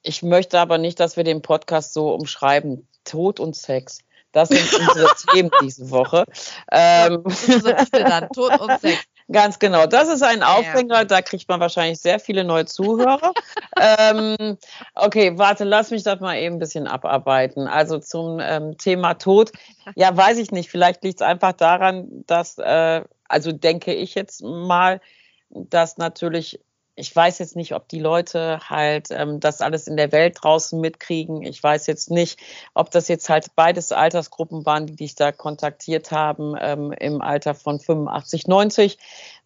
ich 0.10 0.24
möchte 0.24 0.60
aber 0.60 0.80
nicht, 0.80 1.00
dass 1.00 1.18
wir 1.18 1.24
den 1.24 1.44
Podcast 1.44 1.94
so 1.94 2.12
umschreiben. 2.16 2.88
Tod 3.04 3.40
und 3.40 3.56
Sex. 3.56 4.00
Das 4.32 4.50
sind 4.50 4.74
unsere 4.74 5.08
Themen 5.32 5.52
diese 5.62 5.92
Woche. 5.92 6.26
Ähm, 6.72 7.24
dann, 7.92 8.28
Tod 8.30 8.60
und 8.60 8.82
Sex. 8.82 9.04
Ganz 9.32 9.60
genau. 9.60 9.86
Das 9.86 10.10
ist 10.10 10.24
ein 10.24 10.42
Aufhänger, 10.42 11.06
da 11.06 11.22
kriegt 11.22 11.48
man 11.48 11.60
wahrscheinlich 11.60 12.00
sehr 12.00 12.20
viele 12.20 12.44
neue 12.44 12.66
Zuhörer. 12.66 13.34
ähm, 13.80 14.58
okay, 14.96 15.38
warte, 15.38 15.64
lass 15.64 15.92
mich 15.92 16.02
das 16.02 16.20
mal 16.20 16.38
eben 16.38 16.56
ein 16.56 16.60
bisschen 16.60 16.88
abarbeiten. 16.88 17.68
Also 17.68 18.00
zum 18.00 18.40
ähm, 18.42 18.80
Thema 18.80 19.14
Tod. 19.14 19.52
Ja, 19.96 20.18
weiß 20.18 20.40
ich 20.40 20.50
nicht. 20.50 20.72
Vielleicht 20.72 21.04
liegt 21.04 21.22
es 21.22 21.28
einfach 21.28 21.54
daran, 21.54 22.08
dass, 22.26 22.58
äh, 22.58 23.04
also 23.28 23.52
denke 23.52 23.94
ich 23.94 24.16
jetzt 24.16 24.42
mal, 24.42 25.02
dass 25.52 25.98
natürlich 25.98 26.60
ich 27.00 27.16
weiß 27.16 27.40
jetzt 27.40 27.56
nicht, 27.56 27.74
ob 27.74 27.88
die 27.88 28.00
Leute 28.00 28.60
halt 28.70 29.08
ähm, 29.12 29.40
das 29.40 29.62
alles 29.62 29.88
in 29.88 29.98
der 29.98 30.12
Welt 30.12 30.38
draußen 30.42 30.80
mitkriegen. 30.80 31.42
Ich 31.42 31.62
weiß 31.64 31.88
jetzt 31.88 32.12
nicht, 32.12 32.40
ob 32.74 32.92
das 32.92 33.08
jetzt 33.08 33.30
halt 33.30 33.56
beides 33.56 33.92
Altersgruppen 33.92 34.66
waren, 34.66 34.86
die 34.86 34.96
dich 34.96 35.16
da 35.16 35.32
kontaktiert 35.32 36.12
haben 36.12 36.56
ähm, 36.60 36.92
im 36.92 37.22
Alter 37.22 37.56
von 37.56 37.80
85, 37.80 38.48
90. 38.48 38.98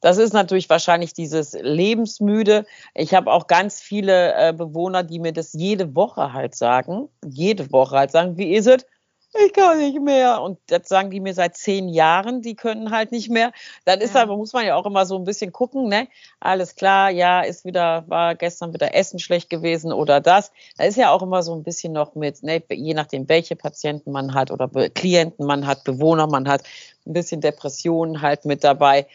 Das 0.02 0.18
ist 0.18 0.34
natürlich 0.34 0.70
wahrscheinlich 0.70 1.14
dieses 1.14 1.54
Lebensmüde. 1.54 2.66
Ich 2.96 3.14
habe 3.14 3.32
auch 3.32 3.48
ganz 3.48 3.80
viele 3.80 4.34
äh, 4.34 4.54
Bewohner, 4.54 5.04
die 5.04 5.20
mir 5.20 5.32
das 5.32 5.54
jede 5.54 5.96
Woche 5.96 6.34
halt 6.34 6.56
sagen, 6.56 7.08
jede 7.24 7.72
Woche 7.72 7.98
halt 7.98 8.12
sagen, 8.12 8.38
wie 8.38 8.54
ist 8.54 8.68
es? 8.68 8.86
Ich 9.34 9.54
kann 9.54 9.80
nicht 9.80 10.00
mehr. 10.00 10.42
Und 10.42 10.60
das 10.68 10.88
sagen 10.88 11.10
die 11.10 11.20
mir 11.20 11.34
seit 11.34 11.58
zehn 11.58 11.90
Jahren, 11.90 12.42
die 12.42 12.56
können 12.56 12.92
halt 12.92 13.12
nicht 13.12 13.30
mehr. 13.30 13.52
Dann 13.86 14.02
ist 14.02 14.16
ja. 14.16 14.22
aber, 14.22 14.38
muss 14.38 14.54
man 14.54 14.66
ja 14.66 14.76
auch 14.76 14.86
immer 14.86 15.06
so 15.06 15.18
ein 15.18 15.24
bisschen 15.24 15.52
gucken, 15.52 15.88
ne? 15.88 16.08
Alles 16.40 16.76
klar, 16.76 17.10
ja, 17.10 17.42
ist 17.42 17.66
wieder, 17.66 18.04
war 18.08 18.36
gestern 18.36 18.74
wieder 18.74 18.94
Essen 18.94 19.20
schlecht 19.20 19.50
gewesen 19.50 19.92
oder 19.92 20.22
das. 20.22 20.52
Da 20.78 20.86
ist 20.86 20.98
ja 20.98 21.12
auch 21.12 21.22
immer 21.22 21.44
so 21.44 21.54
ein 21.56 21.64
bisschen 21.64 21.94
noch 21.94 22.16
mit, 22.16 22.44
ne, 22.44 22.64
je 22.70 22.94
nachdem, 22.94 23.28
welche 23.30 23.56
Patienten 23.56 24.12
man 24.12 24.34
hat 24.34 24.52
oder 24.52 24.68
Klienten 24.90 25.46
man 25.46 25.66
hat, 25.66 25.84
Bewohner 25.84 26.28
man 26.28 26.48
hat, 26.48 26.64
ein 27.06 27.14
bisschen 27.14 27.42
Depressionen 27.42 28.22
halt 28.22 28.46
mit 28.46 28.64
dabei. 28.64 29.08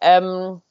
Ähm, 0.00 0.62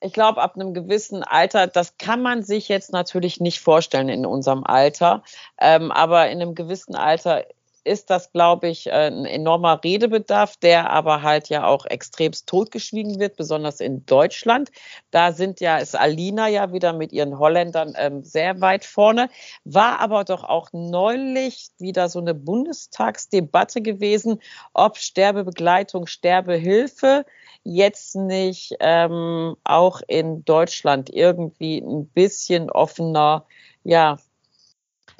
ich 0.00 0.12
glaube, 0.12 0.40
ab 0.40 0.54
einem 0.54 0.74
gewissen 0.74 1.24
Alter, 1.24 1.66
das 1.66 1.98
kann 1.98 2.22
man 2.22 2.42
sich 2.42 2.68
jetzt 2.68 2.92
natürlich 2.92 3.40
nicht 3.40 3.60
vorstellen 3.60 4.08
in 4.08 4.24
unserem 4.26 4.62
Alter, 4.64 5.24
ähm, 5.60 5.90
aber 5.90 6.28
in 6.30 6.40
einem 6.40 6.54
gewissen 6.54 6.94
Alter 6.94 7.44
ist 7.84 8.10
das, 8.10 8.32
glaube 8.32 8.68
ich, 8.68 8.86
äh, 8.86 9.08
ein 9.08 9.24
enormer 9.24 9.80
Redebedarf, 9.82 10.56
der 10.56 10.90
aber 10.90 11.22
halt 11.22 11.48
ja 11.48 11.66
auch 11.66 11.86
extremst 11.86 12.48
totgeschwiegen 12.48 13.18
wird, 13.18 13.36
besonders 13.36 13.80
in 13.80 14.04
Deutschland. 14.06 14.70
Da 15.10 15.32
sind 15.32 15.60
ja, 15.60 15.78
ist 15.78 15.96
Alina 15.96 16.48
ja 16.48 16.72
wieder 16.72 16.92
mit 16.92 17.12
ihren 17.12 17.38
Holländern 17.38 17.94
ähm, 17.96 18.24
sehr 18.24 18.60
weit 18.60 18.84
vorne, 18.84 19.30
war 19.64 20.00
aber 20.00 20.24
doch 20.24 20.44
auch 20.44 20.68
neulich 20.72 21.70
wieder 21.78 22.08
so 22.08 22.18
eine 22.18 22.34
Bundestagsdebatte 22.34 23.82
gewesen, 23.82 24.40
ob 24.74 24.96
Sterbebegleitung, 24.96 26.06
Sterbehilfe 26.06 27.24
jetzt 27.64 28.16
nicht 28.16 28.74
ähm, 28.80 29.56
auch 29.64 30.00
in 30.06 30.44
Deutschland 30.44 31.10
irgendwie 31.10 31.78
ein 31.78 32.08
bisschen 32.08 32.70
offener, 32.70 33.46
ja, 33.84 34.18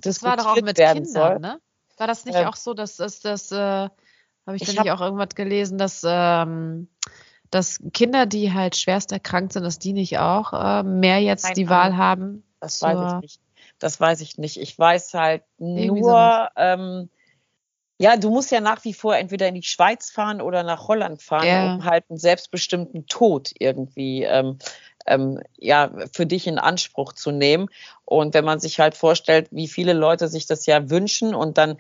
das 0.01 0.23
war 0.23 0.37
doch 0.37 0.47
auch 0.47 0.61
mit 0.61 0.77
Kindern, 0.77 1.05
soll. 1.05 1.39
ne? 1.41 1.61
War 1.99 2.07
das 2.07 2.25
nicht 2.25 2.39
ähm, 2.39 2.47
auch 2.47 2.57
so, 2.57 2.75
dass 2.75 2.97
das, 2.97 3.21
das 3.21 3.53
äh, 3.53 3.57
habe 3.57 3.91
ich, 4.55 4.63
ich 4.63 4.69
nicht 4.69 4.91
auch 4.91 5.01
irgendwas 5.01 5.35
gelesen, 5.35 5.79
dass, 5.79 6.03
ähm, 6.07 6.89
dass 7.51 7.81
Kinder, 7.93 8.27
die 8.27 8.53
halt 8.53 8.77
schwerst 8.77 9.13
erkrankt 9.13 9.53
sind, 9.53 9.65
dass 9.65 9.79
die 9.79 9.93
nicht 9.93 10.19
auch 10.19 10.53
äh, 10.53 10.83
mehr 10.83 11.21
jetzt 11.21 11.57
die 11.57 11.69
Wahl 11.69 11.97
haben? 11.97 12.45
Das 12.61 12.81
weiß 12.83 12.99
ich 13.01 13.21
nicht. 13.21 13.41
Das 13.79 14.01
weiß 14.01 14.21
ich 14.21 14.39
nicht. 14.39 14.59
Ich 14.61 14.79
weiß 14.79 15.15
halt 15.15 15.43
nur, 15.59 16.49
ähm, 16.57 17.09
Ja, 18.01 18.17
du 18.17 18.31
musst 18.31 18.53
ja 18.53 18.61
nach 18.61 18.85
wie 18.85 18.95
vor 18.95 19.17
entweder 19.17 19.49
in 19.49 19.57
die 19.57 19.65
Schweiz 19.65 20.11
fahren 20.11 20.41
oder 20.41 20.63
nach 20.63 20.87
Holland 20.87 21.21
fahren, 21.21 21.47
Ja. 21.47 21.75
um 21.75 21.85
halt 21.85 22.05
einen 22.09 22.19
selbstbestimmten 22.19 23.07
Tod 23.07 23.51
irgendwie 23.59 24.23
ähm, 24.23 24.59
ähm, 25.09 25.41
ja, 25.57 25.91
für 26.13 26.27
dich 26.27 26.47
in 26.47 26.59
Anspruch 26.59 27.13
zu 27.13 27.31
nehmen. 27.31 27.69
Und 28.05 28.35
wenn 28.35 28.45
man 28.45 28.61
sich 28.61 28.81
halt 28.81 28.95
vorstellt, 28.95 29.49
wie 29.51 29.69
viele 29.69 29.93
Leute 29.93 30.29
sich 30.29 30.47
das 30.47 30.65
ja 30.67 30.89
wünschen 30.89 31.35
und 31.35 31.59
dann 31.59 31.77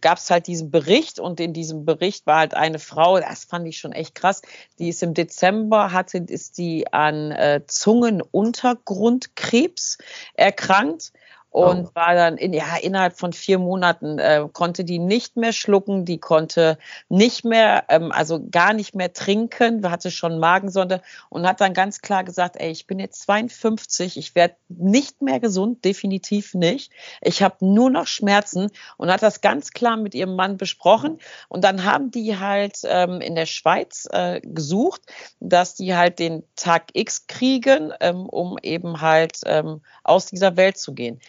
gab 0.00 0.18
es 0.18 0.30
halt 0.30 0.46
diesen 0.46 0.70
Bericht 0.70 1.20
und 1.20 1.40
in 1.40 1.52
diesem 1.52 1.84
Bericht 1.84 2.26
war 2.26 2.38
halt 2.38 2.54
eine 2.54 2.78
Frau, 2.78 3.20
das 3.20 3.44
fand 3.44 3.68
ich 3.68 3.76
schon 3.78 3.92
echt 3.92 4.14
krass, 4.14 4.40
die 4.78 4.88
ist 4.88 5.02
im 5.02 5.12
Dezember, 5.12 5.92
hatte, 5.92 6.16
ist 6.18 6.56
die 6.56 6.90
an 6.92 7.32
äh, 7.32 7.60
Zungenuntergrundkrebs 7.66 9.98
erkrankt 10.34 11.12
und 11.52 11.88
Oh. 11.88 11.90
war 11.94 12.14
dann 12.14 12.38
in, 12.38 12.52
ja, 12.54 12.76
innerhalb 12.80 13.18
von 13.18 13.32
vier 13.32 13.58
Monaten 13.58 14.18
äh, 14.18 14.46
konnte 14.52 14.84
die 14.84 14.98
nicht 14.98 15.36
mehr 15.36 15.52
schlucken, 15.52 16.04
die 16.06 16.18
konnte 16.18 16.78
nicht 17.10 17.44
mehr, 17.44 17.84
ähm, 17.88 18.10
also 18.10 18.40
gar 18.50 18.72
nicht 18.72 18.94
mehr 18.94 19.12
trinken, 19.12 19.88
hatte 19.90 20.10
schon 20.10 20.38
Magensonde 20.38 21.02
und 21.28 21.46
hat 21.46 21.60
dann 21.60 21.74
ganz 21.74 22.00
klar 22.00 22.24
gesagt, 22.24 22.56
ey, 22.58 22.70
ich 22.70 22.86
bin 22.86 22.98
jetzt 22.98 23.22
52, 23.22 24.16
ich 24.16 24.34
werde 24.34 24.56
nicht 24.68 25.20
mehr 25.20 25.40
gesund, 25.40 25.84
definitiv 25.84 26.54
nicht. 26.54 26.90
Ich 27.20 27.42
habe 27.42 27.56
nur 27.60 27.90
noch 27.90 28.06
Schmerzen 28.06 28.70
und 28.96 29.10
hat 29.12 29.22
das 29.22 29.42
ganz 29.42 29.70
klar 29.72 29.96
mit 29.98 30.14
ihrem 30.14 30.34
Mann 30.36 30.56
besprochen. 30.56 31.18
Und 31.48 31.64
dann 31.64 31.84
haben 31.84 32.10
die 32.10 32.38
halt 32.38 32.78
ähm, 32.84 33.20
in 33.20 33.34
der 33.34 33.46
Schweiz 33.46 34.08
äh, 34.10 34.40
gesucht, 34.42 35.02
dass 35.40 35.74
die 35.74 35.94
halt 35.94 36.18
den 36.18 36.44
Tag 36.56 36.88
X 36.94 37.26
kriegen, 37.26 37.92
ähm, 38.00 38.26
um 38.26 38.56
eben 38.62 39.00
halt 39.02 39.38
ähm, 39.44 39.82
aus 40.02 40.26
dieser 40.26 40.56
Welt 40.56 40.78
zu 40.78 40.94
gehen. 40.94 41.20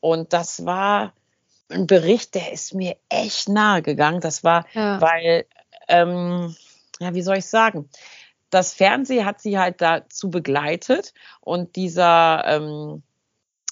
Und 0.00 0.32
das 0.32 0.64
war 0.64 1.12
ein 1.68 1.86
Bericht, 1.86 2.34
der 2.34 2.52
ist 2.52 2.74
mir 2.74 2.96
echt 3.08 3.48
nahe 3.48 3.82
gegangen. 3.82 4.20
Das 4.20 4.42
war, 4.44 4.66
Ja. 4.72 5.00
weil, 5.00 5.46
ähm, 5.88 6.54
ja, 6.98 7.14
wie 7.14 7.22
soll 7.22 7.38
ich 7.38 7.46
sagen? 7.46 7.88
Das 8.50 8.74
Fernsehen 8.74 9.24
hat 9.24 9.40
sie 9.40 9.58
halt 9.58 9.80
dazu 9.80 10.28
begleitet 10.30 11.14
und 11.40 11.76
dieser 11.76 12.42
ähm, 12.46 13.02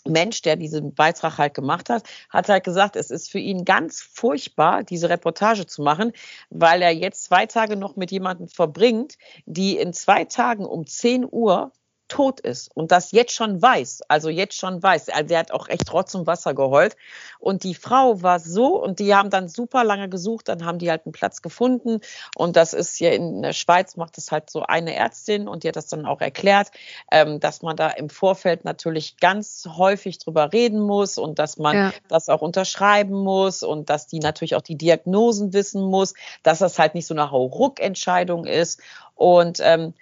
Mensch, 0.05 0.43
der 0.43 0.57
diesen 0.57 0.95
Beitrag 0.95 1.39
halt 1.39 1.55
gemacht 1.55 1.91
hat, 1.91 2.05
hat 2.31 2.49
halt 2.49 2.65
gesagt, 2.65 2.97
es 2.97 3.11
ist 3.11 3.31
für 3.31 3.41
ihn 3.41 3.65
ganz 3.65 4.01
furchtbar, 4.01 4.85
diese 4.85 5.09
Reportage 5.11 5.67
zu 5.67 5.83
machen, 5.83 6.13
weil 6.51 6.81
er 6.83 6.93
jetzt 6.93 7.25
zwei 7.25 7.47
Tage 7.47 7.77
noch 7.77 7.97
mit 7.97 8.11
jemandem 8.11 8.49
verbringt, 8.49 9.19
die 9.47 9.77
in 9.77 9.93
zwei 9.93 10.25
Tagen 10.25 10.65
um 10.65 10.87
10 10.87 11.27
Uhr 11.29 11.73
tot 12.09 12.41
ist 12.41 12.75
und 12.75 12.91
das 12.91 13.13
jetzt 13.13 13.33
schon 13.35 13.61
weiß, 13.61 14.03
also 14.09 14.29
jetzt 14.29 14.57
schon 14.57 14.83
weiß. 14.83 15.11
Also 15.11 15.29
der 15.29 15.39
hat 15.39 15.53
auch 15.53 15.69
echt 15.69 15.93
Rotz 15.93 16.15
und 16.15 16.27
Wasser 16.27 16.55
geheult. 16.55 16.97
Und 17.39 17.63
die 17.63 17.75
Frau 17.75 18.23
war 18.23 18.41
so, 18.41 18.83
und 18.83 18.99
die 18.99 19.15
haben 19.15 19.31
dann 19.31 19.49
super 19.49 19.85
lange 19.85 20.09
gesucht, 20.09 20.49
dann 20.49 20.65
haben 20.65 20.79
die 20.79 20.91
halt 20.91 21.07
einen 21.07 21.13
Platz 21.13 21.43
gefunden. 21.43 22.01
Und 22.37 22.57
das 22.57 22.73
ist 22.73 22.97
hier 22.97 23.13
in 23.13 23.43
der 23.43 23.53
Schweiz, 23.53 23.97
macht 23.97 24.19
es 24.19 24.33
halt 24.33 24.51
so 24.51 24.63
eine 24.63 24.95
Ärztin 24.95 25.47
und 25.47 25.63
die 25.63 25.69
hat 25.69 25.77
das 25.77 25.87
dann 25.87 26.07
auch 26.07 26.21
erklärt, 26.21 26.69
ähm, 27.13 27.39
dass 27.41 27.63
man 27.63 27.77
da 27.77 27.89
im 27.91 28.09
Vorfeld 28.11 28.65
natürlich 28.65 29.19
ganz 29.19 29.69
häufig 29.77 30.19
drüber 30.19 30.53
reden 30.53 30.81
muss 30.81 31.19
und 31.19 31.39
dass 31.39 31.59
man 31.59 31.77
Ja. 31.77 31.93
das 32.09 32.29
auch 32.29 32.41
unterschreiben 32.43 33.15
muss 33.15 33.63
und 33.63 33.91
dass 33.91 34.07
die 34.07 34.19
natürlich 34.19 34.57
auch 34.57 34.63
die 34.63 34.77
Diagnosen 34.77 35.53
wissen 35.53 35.83
muss, 35.83 36.15
dass 36.43 36.59
das 36.59 36.79
halt 36.79 36.95
nicht 36.95 37.07
so 37.07 37.15
eine 37.15 37.31
Hauruck-Entscheidung 37.31 38.47
ist. 38.47 38.81
Und 39.15 39.61
ähm, 39.63 39.95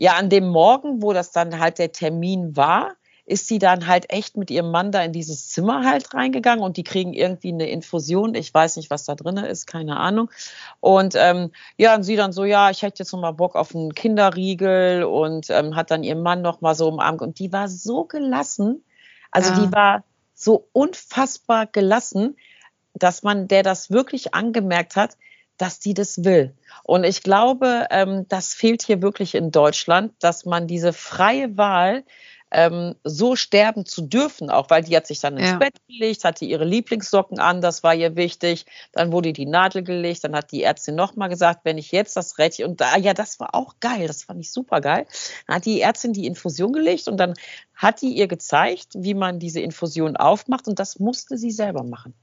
ja, 0.00 0.14
an 0.14 0.30
dem 0.30 0.48
Morgen, 0.48 1.02
wo 1.02 1.12
das 1.12 1.32
dann 1.32 1.60
halt 1.60 1.78
der 1.78 1.92
Termin 1.92 2.56
war, 2.56 2.94
ist 3.26 3.46
sie 3.48 3.58
dann 3.60 3.86
halt 3.86 4.10
echt 4.12 4.36
mit 4.38 4.50
ihrem 4.50 4.72
Mann 4.72 4.92
da 4.92 5.02
in 5.04 5.12
dieses 5.12 5.48
Zimmer 5.50 5.84
halt 5.88 6.14
reingegangen 6.14 6.64
und 6.64 6.78
die 6.78 6.84
kriegen 6.84 7.12
irgendwie 7.12 7.52
eine 7.52 7.68
Infusion. 7.70 8.34
Ich 8.34 8.52
weiß 8.52 8.76
nicht, 8.76 8.90
was 8.90 9.04
da 9.04 9.14
drin 9.14 9.36
ist, 9.36 9.66
keine 9.68 9.98
Ahnung. 9.98 10.30
Und 10.80 11.14
ähm, 11.16 11.52
ja, 11.76 11.94
und 11.94 12.02
sie 12.04 12.16
dann 12.16 12.32
so, 12.32 12.44
ja, 12.44 12.70
ich 12.70 12.82
hätte 12.82 13.00
jetzt 13.04 13.12
noch 13.12 13.20
mal 13.20 13.32
Bock 13.32 13.56
auf 13.56 13.74
einen 13.74 13.94
Kinderriegel 13.94 15.04
und 15.04 15.50
ähm, 15.50 15.76
hat 15.76 15.92
dann 15.92 16.02
ihren 16.02 16.22
Mann 16.22 16.42
noch 16.42 16.62
mal 16.62 16.74
so 16.74 16.88
umarmt 16.88 17.22
und 17.22 17.38
die 17.38 17.52
war 17.52 17.68
so 17.68 18.04
gelassen, 18.04 18.84
also 19.30 19.50
Ja. 19.50 19.56
die 19.66 19.72
war 19.72 20.04
so 20.34 20.68
unfassbar 20.72 21.66
gelassen, 21.66 22.36
dass 22.94 23.22
man, 23.22 23.48
der 23.48 23.62
das 23.62 23.90
wirklich 23.90 24.34
angemerkt 24.34 24.96
hat, 24.96 25.16
dass 25.60 25.78
die 25.78 25.94
das 25.94 26.24
will. 26.24 26.54
Und 26.84 27.04
ich 27.04 27.22
glaube, 27.22 27.86
ähm, 27.90 28.26
das 28.28 28.54
fehlt 28.54 28.82
hier 28.82 29.02
wirklich 29.02 29.34
in 29.34 29.50
Deutschland, 29.50 30.12
dass 30.20 30.44
man 30.44 30.66
diese 30.66 30.92
freie 30.92 31.56
Wahl 31.56 32.04
ähm, 32.50 32.96
so 33.04 33.36
sterben 33.36 33.86
zu 33.86 34.02
dürfen, 34.02 34.50
auch 34.50 34.70
weil 34.70 34.82
die 34.82 34.96
hat 34.96 35.06
sich 35.06 35.20
dann 35.20 35.36
ins 35.36 35.50
Ja. 35.50 35.58
Bett 35.58 35.74
gelegt, 35.86 36.24
hatte 36.24 36.44
ihre 36.44 36.64
Lieblingssocken 36.64 37.38
an, 37.38 37.60
das 37.60 37.82
war 37.82 37.94
ihr 37.94 38.16
wichtig. 38.16 38.66
Dann 38.92 39.12
wurde 39.12 39.32
die 39.32 39.46
Nadel 39.46 39.82
gelegt, 39.82 40.24
dann 40.24 40.34
hat 40.34 40.50
die 40.50 40.62
Ärztin 40.62 40.96
nochmal 40.96 41.28
gesagt, 41.28 41.60
wenn 41.64 41.78
ich 41.78 41.92
jetzt 41.92 42.16
das 42.16 42.38
Rädchen 42.38 42.66
und 42.66 42.80
da, 42.80 42.96
ja, 42.96 43.14
das 43.14 43.38
war 43.38 43.54
auch 43.54 43.74
geil, 43.80 44.06
das 44.08 44.24
fand 44.24 44.40
ich 44.40 44.50
super 44.50 44.80
geil. 44.80 45.06
Dann 45.46 45.56
hat 45.56 45.66
die 45.66 45.80
Ärztin 45.80 46.12
die 46.12 46.26
Infusion 46.26 46.72
gelegt 46.72 47.06
und 47.06 47.18
dann 47.18 47.34
hat 47.74 48.02
die 48.02 48.14
ihr 48.14 48.26
gezeigt, 48.26 48.94
wie 48.94 49.14
man 49.14 49.38
diese 49.38 49.60
Infusion 49.60 50.16
aufmacht 50.16 50.66
und 50.66 50.78
das 50.78 50.98
musste 50.98 51.38
sie 51.38 51.52
selber 51.52 51.84
machen. 51.84 52.14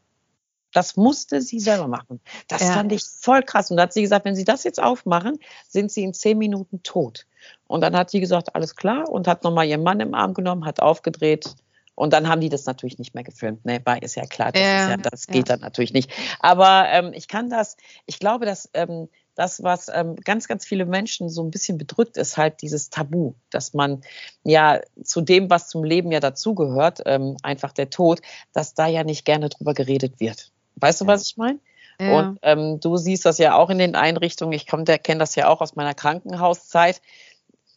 Das 0.74 0.98
musste 0.98 1.42
sie 1.42 1.60
selber 1.60 1.88
machen. 1.88 2.20
Das 2.48 2.62
Ja. 2.62 2.74
fand 2.74 2.92
ich 2.92 3.04
voll 3.04 3.42
krass. 3.44 3.72
Und 3.72 3.78
da 3.78 3.84
hat 3.84 3.94
sie 3.94 4.02
gesagt, 4.02 4.26
wenn 4.26 4.36
Sie 4.36 4.44
das 4.46 4.64
jetzt 4.64 4.82
aufmachen, 4.82 5.40
sind 5.68 5.92
Sie 5.92 6.04
in 6.04 6.14
zehn 6.14 6.38
Minuten 6.38 6.84
tot. 6.84 7.26
Und 7.68 7.82
dann 7.82 7.96
hat 7.96 8.10
sie 8.10 8.20
gesagt, 8.20 8.56
alles 8.56 8.76
klar 8.76 9.10
und 9.10 9.28
hat 9.28 9.44
nochmal 9.44 9.68
ihren 9.68 9.84
Mann 9.84 10.00
im 10.00 10.14
Arm 10.14 10.34
genommen, 10.34 10.66
hat 10.66 10.82
aufgedreht. 10.82 11.56
Und 11.96 12.14
dann 12.14 12.28
haben 12.30 12.42
die 12.42 12.50
das 12.50 12.66
natürlich 12.66 13.00
nicht 13.00 13.16
mehr 13.16 13.24
gefilmt. 13.24 13.66
Ne? 13.66 13.82
War, 13.84 14.02
ist 14.04 14.16
ja 14.16 14.26
klar, 14.26 14.52
das, 14.52 14.62
Ja, 14.62 14.82
ist 14.84 14.90
ja, 14.90 14.98
das 14.98 15.28
geht 15.28 15.50
dann 15.50 15.62
natürlich 15.62 15.94
nicht. 15.94 16.12
Aber 16.40 16.86
ähm, 16.90 17.12
ich 17.14 17.28
kann 17.28 17.50
das, 17.50 17.76
ich 18.06 18.20
glaube, 18.20 18.46
dass 18.46 18.70
ähm, 18.74 19.10
das, 19.34 19.64
was 19.64 19.88
ähm, 19.92 20.16
ganz, 20.16 20.48
ganz 20.48 20.64
viele 20.66 20.86
Menschen 20.86 21.30
so 21.30 21.44
ein 21.44 21.50
bisschen 21.50 21.78
bedrückt, 21.78 22.18
ist 22.18 22.38
halt 22.38 22.62
dieses 22.62 22.92
Tabu, 22.92 23.34
dass 23.50 23.74
man 23.74 24.02
ja 24.44 24.80
zu 25.04 25.22
dem, 25.22 25.50
was 25.50 25.70
zum 25.70 25.84
Leben 25.84 26.12
ja 26.12 26.20
dazugehört, 26.20 27.02
ähm, 27.06 27.36
einfach 27.42 27.72
der 27.72 27.90
Tod, 27.90 28.22
dass 28.54 28.76
da 28.76 28.88
ja 28.88 29.04
nicht 29.04 29.26
gerne 29.26 29.50
drüber 29.50 29.74
geredet 29.74 30.20
wird. 30.20 30.52
Weißt 30.80 31.02
du, 31.02 31.08
was 31.08 31.24
ich 31.24 31.38
meine? 31.38 31.60
Ja. 32.00 32.20
Und 32.20 32.40
ähm, 32.44 32.80
du 32.80 32.98
siehst 32.98 33.26
das 33.26 33.40
ja 33.40 33.56
auch 33.56 33.70
in 33.70 33.80
den 33.80 33.96
Einrichtungen. 33.96 34.54
Ich 34.54 34.68
kenne 34.68 35.20
das 35.20 35.36
ja 35.36 35.48
auch 35.48 35.62
aus 35.62 35.76
meiner 35.76 35.96
Krankenhauszeit. 35.96 37.02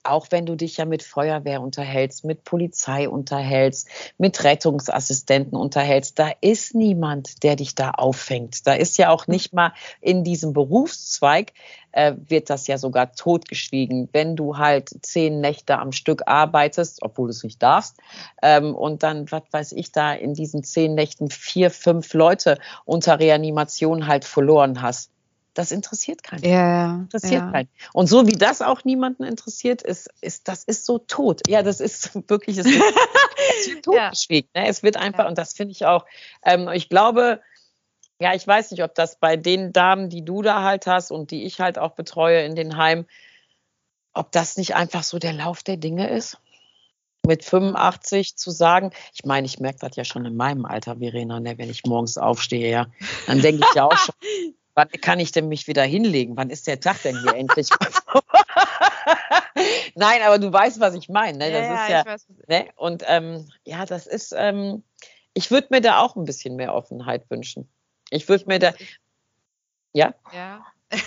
Auch 0.02 0.28
wenn 0.30 0.46
du 0.46 0.56
dich 0.56 0.78
ja 0.78 0.86
mit 0.86 1.02
Feuerwehr 1.02 1.60
unterhältst, 1.60 2.24
mit 2.24 2.44
Polizei 2.44 3.08
unterhältst, 3.08 3.88
mit 4.16 4.42
Rettungsassistenten 4.44 5.58
unterhältst, 5.58 6.18
da 6.18 6.30
ist 6.40 6.74
niemand, 6.74 7.42
der 7.42 7.56
dich 7.56 7.74
da 7.74 7.90
auffängt. 7.90 8.66
Da 8.66 8.72
ist 8.72 8.96
ja 8.96 9.10
auch 9.10 9.26
nicht 9.26 9.52
mal 9.52 9.72
in 10.00 10.24
diesem 10.24 10.54
Berufszweig, 10.54 11.52
äh, 11.92 12.14
wird 12.28 12.50
das 12.50 12.66
ja 12.66 12.78
sogar 12.78 13.12
totgeschwiegen, 13.12 14.08
wenn 14.12 14.36
du 14.36 14.56
halt 14.56 14.90
zehn 15.02 15.40
Nächte 15.40 15.78
am 15.78 15.92
Stück 15.92 16.22
arbeitest, 16.26 17.02
obwohl 17.02 17.28
du 17.28 17.32
es 17.32 17.44
nicht 17.44 17.62
darfst, 17.62 17.98
ähm, 18.42 18.74
und 18.74 19.02
dann, 19.02 19.30
was 19.30 19.42
weiß 19.50 19.72
ich, 19.72 19.92
da 19.92 20.12
in 20.12 20.34
diesen 20.34 20.64
zehn 20.64 20.94
Nächten 20.94 21.30
vier, 21.30 21.70
fünf 21.70 22.14
Leute 22.14 22.58
unter 22.84 23.18
Reanimation 23.18 24.06
halt 24.06 24.24
verloren 24.24 24.80
hast. 24.80 25.10
Das 25.54 25.72
interessiert 25.72 26.22
keinen. 26.22 26.44
ja, 26.44 26.50
ja. 26.50 26.94
Interessiert 26.94 27.42
ja. 27.42 27.50
keinen. 27.50 27.68
Und 27.92 28.06
so 28.06 28.26
wie 28.26 28.36
das 28.36 28.62
auch 28.62 28.84
niemanden 28.84 29.24
interessiert, 29.24 29.82
ist, 29.82 30.08
ist 30.20 30.46
das 30.46 30.64
ist 30.64 30.86
so 30.86 30.98
tot. 30.98 31.40
Ja, 31.48 31.62
das 31.62 31.80
ist 31.80 32.14
wirklich, 32.28 32.58
es 32.58 32.66
wird 32.66 32.94
totgeschwiegen. 33.82 34.50
Ne? 34.54 34.68
Es 34.68 34.82
wird 34.82 34.96
einfach, 34.96 35.24
Ja. 35.24 35.28
und 35.28 35.38
das 35.38 35.52
finde 35.54 35.72
ich 35.72 35.86
auch, 35.86 36.06
ähm, 36.44 36.68
ich 36.72 36.88
glaube, 36.88 37.40
ja, 38.20 38.34
ich 38.34 38.46
weiß 38.46 38.70
nicht, 38.70 38.82
ob 38.84 38.94
das 38.94 39.18
bei 39.18 39.36
den 39.36 39.72
Damen, 39.72 40.10
die 40.10 40.24
du 40.24 40.42
da 40.42 40.62
halt 40.62 40.86
hast 40.86 41.10
und 41.10 41.30
die 41.30 41.44
ich 41.44 41.60
halt 41.60 41.78
auch 41.78 41.92
betreue 41.92 42.44
in 42.44 42.54
den 42.54 42.76
Heimen, 42.76 43.06
ob 44.12 44.30
das 44.32 44.56
nicht 44.56 44.74
einfach 44.76 45.02
so 45.02 45.18
der 45.18 45.32
Lauf 45.32 45.62
der 45.62 45.78
Dinge 45.78 46.08
ist. 46.10 46.38
Mit 47.26 47.44
85 47.44 48.36
zu 48.36 48.50
sagen, 48.50 48.92
ich 49.14 49.24
meine, 49.24 49.46
ich 49.46 49.58
merke 49.58 49.78
das 49.80 49.96
ja 49.96 50.04
schon 50.04 50.24
in 50.24 50.36
meinem 50.36 50.64
Alter, 50.64 50.96
Verena, 50.98 51.38
ne, 51.40 51.58
wenn 51.58 51.70
ich 51.70 51.84
morgens 51.84 52.18
aufstehe, 52.18 52.70
ja, 52.70 52.86
dann 53.26 53.40
denke 53.40 53.64
ich 53.68 53.74
ja 53.74 53.84
auch 53.84 53.96
schon, 53.96 54.14
wann 54.80 54.88
kann 55.00 55.20
ich 55.20 55.32
denn 55.32 55.48
mich 55.48 55.66
wieder 55.66 55.82
hinlegen? 55.82 56.36
Wann 56.36 56.48
ist 56.48 56.66
der 56.66 56.80
Tag 56.80 57.02
denn 57.02 57.20
hier 57.20 57.34
endlich? 57.34 57.68
Nein, 59.94 60.22
aber 60.22 60.38
du 60.38 60.50
weißt, 60.50 60.80
was 60.80 60.94
ich 60.94 61.10
meine. 61.10 61.36
Ne? 61.36 61.50
Das 61.50 61.66
ja, 61.66 61.84
ist 61.84 61.90
ja, 61.90 62.06
weiß, 62.06 62.26
ne? 62.48 62.68
Und 62.76 63.04
ähm, 63.06 63.46
ja, 63.64 63.84
das 63.84 64.06
ist, 64.06 64.34
ähm, 64.36 64.82
ich 65.34 65.50
würde 65.50 65.66
mir 65.70 65.82
da 65.82 66.00
auch 66.00 66.16
ein 66.16 66.24
bisschen 66.24 66.56
mehr 66.56 66.74
Offenheit 66.74 67.28
wünschen. 67.28 67.68
Ich 68.08 68.26
würde 68.28 68.46
mir 68.46 68.58
da, 68.58 68.72
ja, 69.92 70.14
Ja. 70.32 70.64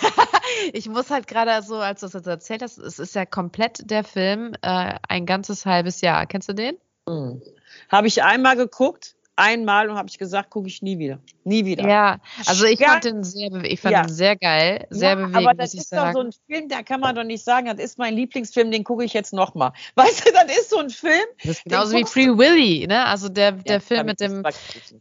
ich 0.72 0.88
muss 0.88 1.10
halt 1.10 1.28
gerade 1.28 1.62
so, 1.66 1.76
als 1.76 2.00
du 2.00 2.06
es 2.06 2.14
jetzt 2.14 2.28
erzählt 2.28 2.62
hast, 2.62 2.78
es 2.78 3.00
ist 3.00 3.16
ja 3.16 3.26
komplett 3.26 3.90
der 3.92 4.06
Film 4.06 4.54
äh, 4.62 4.94
ein 5.10 5.26
ganzes 5.26 5.66
halbes 5.66 6.00
Jahr. 6.00 6.26
Kennst 6.26 6.48
du 6.48 6.54
den? 6.54 6.78
hm. 7.08 7.42
habe 7.90 8.08
ich 8.08 8.24
einmal 8.24 8.56
geguckt, 8.56 9.18
einmal 9.36 9.90
und 9.90 9.98
habe 9.98 10.08
ich 10.10 10.18
gesagt, 10.18 10.50
gucke 10.50 10.68
ich 10.68 10.82
nie 10.82 11.00
wieder. 11.00 11.20
Nie 11.44 11.66
wieder. 11.66 11.88
Ja, 11.88 12.18
also 12.46 12.66
ich 12.66 12.80
fand 12.80 13.04
den 13.04 13.24
sehr, 13.24 13.50
ich 13.64 13.82
fand 13.82 13.94
Ja. 13.94 14.04
den 14.04 14.14
sehr 14.14 14.36
geil, 14.36 14.88
sehr 14.90 15.10
ja, 15.10 15.16
bewegend, 15.16 15.36
aber 15.38 15.54
das 15.54 15.74
ist 15.74 15.92
doch 15.92 15.98
sagen. 15.98 16.14
so 16.14 16.20
ein 16.20 16.32
Film, 16.48 16.70
da 16.70 16.84
kann 16.84 17.00
man 17.00 17.16
doch 17.16 17.24
nicht 17.24 17.44
sagen, 17.44 17.66
das 17.68 17.78
ist 17.84 17.98
mein 17.98 18.14
Lieblingsfilm, 18.16 18.72
den 18.72 18.84
gucke 18.84 19.04
ich 19.04 19.14
jetzt 19.14 19.34
nochmal. 19.34 19.72
Weißt 19.96 20.26
du, 20.26 20.32
das 20.32 20.58
ist 20.58 20.70
so 20.70 20.78
ein 20.78 20.90
Film. 20.90 21.24
das 21.40 21.58
ist 21.58 21.64
genauso 21.66 21.98
wie 21.98 22.06
Free 22.06 22.30
Willy, 22.38 22.86
ne? 22.88 23.06
Also 23.06 23.28
der, 23.30 23.54
der 23.54 23.76
Ja, 23.76 23.80
Film 23.80 24.06
mit 24.06 24.20
dem, 24.20 24.44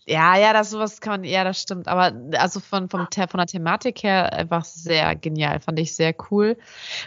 ja, 0.06 0.36
ja, 0.38 0.52
das 0.52 0.70
sowas 0.70 1.00
kann 1.00 1.20
man, 1.20 1.24
ja, 1.24 1.44
das 1.44 1.60
stimmt. 1.60 1.86
Aber 1.86 2.12
also 2.38 2.60
von, 2.60 2.88
vom, 2.88 3.06
von 3.10 3.38
der 3.38 3.46
Thematik 3.46 4.02
her 4.02 4.32
einfach 4.32 4.64
sehr 4.64 5.14
genial, 5.14 5.60
fand 5.60 5.78
ich 5.78 5.94
sehr 5.94 6.14
cool. 6.30 6.56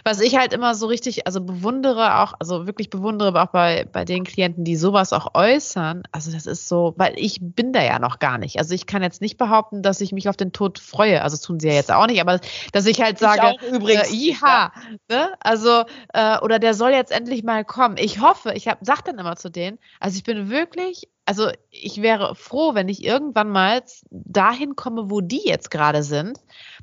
Was 0.04 0.20
ich 0.20 0.36
halt 0.36 0.52
immer 0.52 0.74
so 0.74 0.86
richtig, 0.86 1.26
also 1.26 1.40
bewundere 1.40 2.20
auch, 2.20 2.34
also 2.38 2.66
wirklich 2.66 2.88
bewundere, 2.90 3.28
aber 3.28 3.42
auch 3.42 3.52
bei, 3.52 3.84
bei 3.90 4.04
den 4.04 4.24
Klienten, 4.24 4.64
die 4.64 4.76
sowas 4.76 5.12
auch 5.12 5.34
äußern, 5.34 6.04
also 6.12 6.30
das 6.30 6.46
ist 6.46 6.68
so, 6.68 6.94
weil 6.96 7.15
ich 7.16 7.38
bin 7.40 7.72
da 7.72 7.82
ja 7.82 7.98
noch 7.98 8.18
gar 8.18 8.38
nicht. 8.38 8.58
Also 8.58 8.74
ich 8.74 8.86
kann 8.86 9.02
jetzt 9.02 9.20
nicht 9.20 9.36
behaupten, 9.36 9.82
dass 9.82 10.00
ich 10.00 10.12
mich 10.12 10.28
auf 10.28 10.36
den 10.36 10.52
Tod 10.52 10.78
freue. 10.78 11.22
Also 11.22 11.36
das 11.36 11.42
tun 11.42 11.60
sie 11.60 11.68
ja 11.68 11.74
jetzt 11.74 11.92
auch 11.92 12.06
nicht, 12.06 12.20
aber 12.20 12.40
dass 12.72 12.86
ich 12.86 13.00
halt 13.00 13.18
sage, 13.18 13.56
ich 13.60 13.72
übrigens. 13.72 14.10
äh, 14.10 14.14
Iha, 14.14 14.72
ne? 15.08 15.30
Also, 15.40 15.84
äh, 16.12 16.38
oder 16.40 16.58
der 16.58 16.74
soll 16.74 16.90
jetzt 16.90 17.12
endlich 17.12 17.42
mal 17.42 17.64
kommen. 17.64 17.96
Ich 17.98 18.20
hoffe, 18.20 18.52
ich 18.54 18.68
hab, 18.68 18.78
sag 18.82 19.02
dann 19.02 19.18
immer 19.18 19.36
zu 19.36 19.50
denen, 19.50 19.78
also 20.00 20.16
ich 20.16 20.24
bin 20.24 20.50
wirklich, 20.50 21.08
also 21.24 21.50
ich 21.70 22.02
wäre 22.02 22.34
froh, 22.34 22.74
wenn 22.74 22.88
ich 22.88 23.04
irgendwann 23.04 23.50
mal 23.50 23.82
dahin 24.10 24.76
komme, 24.76 25.10
wo 25.10 25.20
die 25.20 25.42
jetzt 25.44 25.70
gerade 25.70 26.02
sind, 26.02 26.38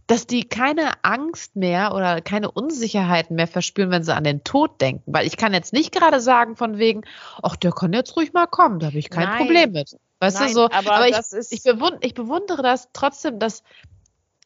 dass 0.08 0.28
die 0.28 0.44
keine 0.44 0.92
Angst 1.04 1.56
mehr 1.56 1.94
oder 1.96 2.22
keine 2.22 2.52
Unsicherheiten 2.52 3.36
mehr 3.36 3.48
verspüren, 3.48 3.90
wenn 3.90 4.04
sie 4.04 4.14
an 4.14 4.26
den 4.26 4.44
Tod 4.44 4.82
denken. 4.82 5.14
Weil 5.14 5.26
ich 5.26 5.38
kann 5.38 5.54
jetzt 5.54 5.72
nicht 5.72 5.94
gerade 5.94 6.20
sagen 6.20 6.56
von 6.56 6.78
wegen, 6.78 7.04
ach, 7.42 7.56
der 7.56 7.72
kann 7.72 7.94
jetzt 7.94 8.16
ruhig 8.18 8.34
mal 8.34 8.48
kommen, 8.48 8.80
da 8.80 8.88
habe 8.88 8.98
ich 8.98 9.10
kein 9.10 9.30
Nein. 9.30 9.38
Problem 9.38 9.72
mit. 9.72 9.96
Weißt 10.24 10.40
Nein, 10.40 10.48
du, 10.48 10.54
so, 10.54 10.70
aber, 10.72 10.94
aber 10.94 11.08
ich, 11.10 11.52
ich, 11.52 11.64
bewund, 11.64 11.98
ich 12.00 12.14
bewundere 12.14 12.62
das 12.62 12.88
trotzdem, 12.94 13.40
dass 13.40 13.62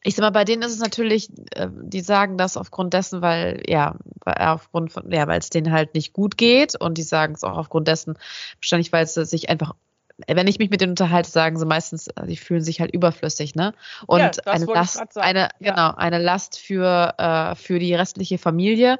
ich 0.02 0.16
sag 0.16 0.22
mal, 0.22 0.30
bei 0.30 0.44
denen 0.44 0.62
ist 0.62 0.72
es 0.72 0.80
natürlich, 0.80 1.30
äh, 1.52 1.68
die 1.70 2.00
sagen 2.00 2.36
das 2.36 2.56
aufgrund 2.56 2.94
dessen, 2.94 3.22
weil, 3.22 3.62
ja, 3.66 3.94
weil, 4.24 4.34
aufgrund 4.38 4.92
von, 4.92 5.08
ja, 5.12 5.28
weil 5.28 5.38
es 5.38 5.50
denen 5.50 5.70
halt 5.70 5.94
nicht 5.94 6.12
gut 6.12 6.36
geht 6.36 6.74
und 6.74 6.98
die 6.98 7.04
sagen 7.04 7.34
es 7.34 7.44
auch 7.44 7.56
aufgrund 7.56 7.86
dessen, 7.86 8.18
wahrscheinlich, 8.56 8.90
weil 8.90 9.06
sie 9.06 9.24
sich 9.24 9.50
einfach, 9.50 9.76
wenn 10.26 10.48
ich 10.48 10.58
mich 10.58 10.70
mit 10.70 10.80
denen 10.80 10.92
unterhalte, 10.92 11.30
sagen 11.30 11.58
sie 11.58 11.66
meistens, 11.66 12.08
äh, 12.08 12.26
die 12.26 12.36
fühlen 12.36 12.62
sich 12.62 12.80
halt 12.80 12.92
überflüssig, 12.92 13.54
ne? 13.54 13.72
Und 14.06 14.20
Ja, 14.20 14.30
eine 14.46 14.64
Last, 14.64 15.16
eine, 15.16 15.48
Ja. 15.60 15.70
genau, 15.70 15.94
eine 15.94 16.18
Last 16.18 16.58
für, 16.58 17.14
äh, 17.18 17.54
für 17.54 17.78
die 17.78 17.94
restliche 17.94 18.38
Familie. 18.38 18.98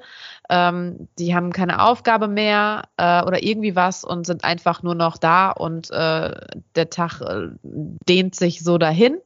Ähm, 0.49 1.09
die 1.19 1.35
haben 1.35 1.53
keine 1.53 1.83
Aufgabe 1.83 2.29
mehr 2.29 2.85
äh, 2.97 3.23
oder 3.23 3.43
irgendwie 3.43 3.75
was 3.75 4.05
und 4.05 4.27
sind 4.27 4.45
einfach 4.45 4.83
nur 4.83 4.95
noch 4.95 5.19
da 5.19 5.51
und 5.51 5.91
äh, 5.91 6.35
der 6.77 6.91
Tag 6.91 7.21
äh, 7.21 7.49
dehnt 7.63 8.35
sich 8.37 8.63
so 8.63 8.79
dahin. 8.79 9.19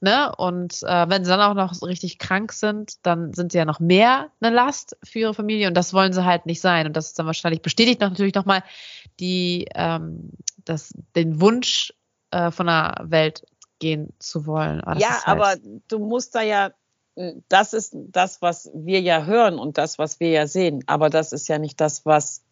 Ne? 0.00 0.30
Und 0.36 0.82
äh, 0.82 1.08
wenn 1.08 1.24
sie 1.24 1.30
dann 1.30 1.40
auch 1.40 1.54
noch 1.54 1.80
richtig 1.82 2.18
krank 2.18 2.52
sind, 2.52 2.94
dann 3.06 3.32
sind 3.32 3.52
sie 3.52 3.58
ja 3.58 3.64
noch 3.64 3.80
mehr 3.80 4.30
eine 4.40 4.54
Last 4.54 4.96
für 5.02 5.20
ihre 5.20 5.34
Familie 5.34 5.68
und 5.68 5.74
das 5.74 5.94
wollen 5.94 6.12
sie 6.12 6.24
halt 6.24 6.44
nicht 6.44 6.60
sein. 6.60 6.86
Und 6.86 6.96
das 6.96 7.06
ist 7.06 7.18
dann 7.18 7.26
wahrscheinlich 7.26 7.62
bestätigt 7.62 8.00
noch, 8.00 8.10
natürlich 8.10 8.34
nochmal 8.34 8.62
die, 9.20 9.68
ähm, 9.74 10.30
das, 10.64 10.94
den 11.14 11.40
Wunsch 11.40 11.92
äh, 12.30 12.50
von 12.50 12.66
der 12.66 13.04
Welt 13.04 13.46
gehen 13.78 14.12
zu 14.18 14.46
wollen. 14.46 14.80
Aber 14.80 14.94
das 14.94 15.02
ja, 15.02 15.24
halt, 15.24 15.26
aber 15.26 15.56
du 15.88 15.98
musst 15.98 16.34
da 16.34 16.42
ja, 16.42 16.70
das 17.48 17.72
ist 17.72 17.94
das, 17.94 18.42
was 18.42 18.70
wir 18.74 19.00
ja 19.00 19.24
hören 19.24 19.58
und 19.58 19.78
das, 19.78 19.98
was 19.98 20.20
wir 20.20 20.30
ja 20.30 20.46
sehen. 20.46 20.84
Aber 20.86 21.10
das 21.10 21.32
ist 21.32 21.48
ja 21.48 21.58
nicht 21.58 21.80
das, 21.80 22.04
was 22.04 22.42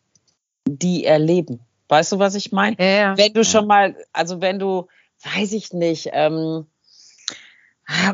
die 0.67 1.05
erleben. 1.05 1.61
Weißt 1.89 2.13
du, 2.13 2.19
was 2.19 2.35
ich 2.35 2.53
meine? 2.53 2.77
ja, 2.79 2.87
ja, 2.87 3.19
Wenn 3.19 3.35
du 3.35 3.45
schon 3.45 3.67
mal, 3.67 3.97
also 4.13 4.41
wenn 4.41 4.59
du, 4.59 4.89
weiß 5.23 5.53
ich 5.53 5.73
nicht, 5.73 6.11
ähm, 6.13 6.67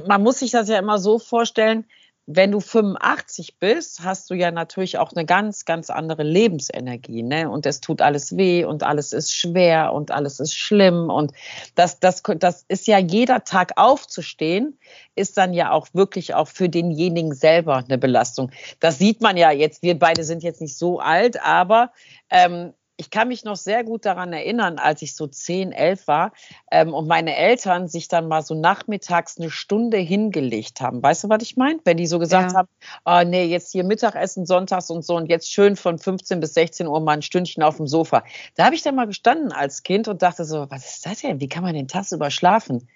man 0.07 0.23
muss 0.23 0.41
sich 0.41 0.51
das 0.51 0.69
ja 0.69 0.79
immer 0.79 0.99
so 0.99 1.19
vorstellen, 1.19 1.85
wenn 2.27 2.53
du 2.53 2.61
85 2.61 3.59
bist, 3.59 4.05
hast 4.05 4.31
du 4.31 4.35
ja 4.35 4.51
natürlich 4.51 4.99
auch 4.99 5.13
eine 5.13 5.25
ganz, 5.25 5.65
ganz 5.65 5.91
andere 5.91 6.23
Lebensenergie, 6.23 7.23
ne? 7.23 7.51
Und 7.51 7.67
es 7.67 7.81
tut 7.81 8.03
alles 8.03 8.37
weh 8.37 8.65
und 8.65 8.83
alles 8.83 9.13
ist 9.13 9.33
schwer 9.33 9.93
und 9.93 10.11
alles 10.13 10.39
ist 10.39 10.55
schlimm 10.55 11.11
und 11.11 11.33
das, 11.75 11.99
das, 11.99 12.23
das 12.39 12.65
ist 12.69 12.87
ja 12.87 12.99
jeder 12.99 13.45
Tag 13.45 13.73
aufzustehen, 13.77 14.79
ist 15.17 15.39
dann 15.39 15.53
ja 15.53 15.73
auch 15.73 15.89
wirklich 15.93 16.35
auch 16.35 16.49
für 16.49 16.69
denjenigen 16.69 17.35
selber 17.35 17.77
eine 17.77 17.99
Belastung. 17.99 18.51
Das 18.79 18.99
sieht 18.99 19.21
man 19.21 19.37
ja 19.37 19.51
jetzt. 19.51 19.83
Wir 19.83 19.99
beide 19.99 20.25
sind 20.25 20.43
jetzt 20.43 20.61
nicht 20.61 20.77
so 20.77 21.01
alt, 21.01 21.43
aber 21.43 21.93
ähm, 22.31 22.73
ich 23.01 23.09
kann 23.09 23.29
mich 23.29 23.45
noch 23.45 23.57
sehr 23.57 23.83
gut 23.83 24.05
daran 24.05 24.35
erinnern, 24.35 24.79
als 24.79 25.01
ich 25.01 25.17
so 25.17 25.27
10, 25.27 25.73
11 25.73 26.07
war 26.07 26.33
ähm, 26.71 26.93
und 26.93 27.09
meine 27.09 27.35
Eltern 27.35 27.89
sich 27.89 28.09
dann 28.09 28.29
mal 28.29 28.43
so 28.43 28.55
nachmittags 28.55 29.39
eine 29.39 29.51
Stunde 29.51 29.97
hingelegt 29.97 30.83
haben. 30.83 31.03
Weißt 31.03 31.25
du, 31.25 31.31
was 31.31 31.43
ich 31.43 31.57
meine? 31.57 31.81
Wenn 31.85 31.97
die 31.97 32.07
so 32.07 32.19
gesagt 32.19 32.53
Ja. 32.53 32.59
haben, 32.59 32.69
oh 33.07 33.23
nee, 33.27 33.45
jetzt 33.45 33.73
hier 33.73 33.85
Mittagessen 33.85 34.45
sonntags 34.45 34.91
und 34.91 35.03
so 35.03 35.17
und 35.17 35.31
jetzt 35.31 35.51
schön 35.51 35.77
von 35.77 35.99
15 35.99 36.41
bis 36.41 36.53
16 36.53 36.87
Uhr 36.87 37.01
mal 37.01 37.13
ein 37.13 37.23
Stündchen 37.23 37.63
auf 37.63 37.79
dem 37.79 37.87
Sofa. 37.87 38.23
Da 38.57 38.67
habe 38.67 38.75
ich 38.75 38.83
dann 38.83 38.97
mal 38.97 39.07
gestanden 39.07 39.51
als 39.51 39.83
Kind 39.83 40.07
und 40.07 40.21
dachte 40.21 40.45
so, 40.45 40.71
was 40.71 40.97
ist 40.97 41.07
das 41.07 41.23
denn? 41.23 41.41
Wie 41.41 41.49
kann 41.49 41.63
man 41.63 41.73
den 41.73 41.89
tagsüber 41.89 42.31
schlafen? 42.31 42.87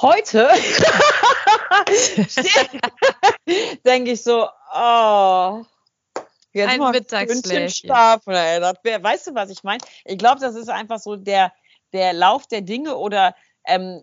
Heute 0.00 0.48
denke 3.84 4.12
ich 4.12 4.22
so, 4.22 4.48
oh, 4.74 5.62
jetzt 6.58 6.80
Ein 6.80 6.90
Mittagsschläfchen. 6.90 7.88
Schlafen. 7.88 8.34
Ey. 8.34 8.60
Das 8.60 8.76
weißt 8.84 9.28
du, 9.28 9.34
was 9.34 9.50
ich 9.50 9.62
meine? 9.62 9.82
Ich 10.04 10.18
glaube, 10.18 10.40
das 10.40 10.54
ist 10.54 10.68
einfach 10.68 10.98
so 10.98 11.16
der, 11.16 11.52
der 11.92 12.12
Lauf 12.12 12.46
der 12.46 12.60
Dinge 12.60 12.96
oder 12.96 13.34
ähm, 13.64 14.00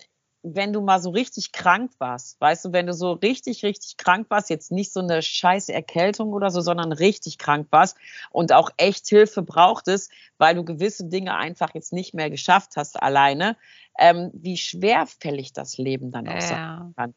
wenn 0.48 0.74
du 0.74 0.82
mal 0.82 1.02
so 1.02 1.10
richtig 1.10 1.52
krank 1.52 1.92
warst, 1.98 2.40
weißt 2.40 2.66
du, 2.66 2.72
wenn 2.74 2.86
du 2.86 2.94
so 2.94 3.14
richtig, 3.14 3.64
richtig 3.64 3.98
krank 3.98 4.28
warst, 4.30 4.52
jetzt 4.52 4.72
nicht 4.72 4.94
so 4.94 5.00
eine 5.00 5.24
scheiß 5.24 5.70
Erkältung 5.70 6.34
oder 6.34 6.52
so, 6.52 6.62
sondern 6.62 6.92
richtig 6.92 7.40
krank 7.40 7.68
warst 7.72 7.98
und 8.30 8.54
auch 8.54 8.70
echt 8.78 9.08
Hilfe 9.08 9.42
brauchtest, 9.42 10.12
weil 10.38 10.54
du 10.54 10.64
gewisse 10.64 11.06
Dinge 11.06 11.36
einfach 11.36 11.74
jetzt 11.74 11.94
nicht 11.94 12.14
mehr 12.14 12.30
geschafft 12.30 12.78
hast 12.78 13.02
alleine, 13.02 13.58
ähm, 13.98 14.30
wie 14.34 14.58
schwerfällig 14.58 15.54
das 15.54 15.80
Leben 15.80 16.12
dann 16.12 16.28
auch 16.28 16.42
sein 16.42 16.58
ja. 16.98 17.14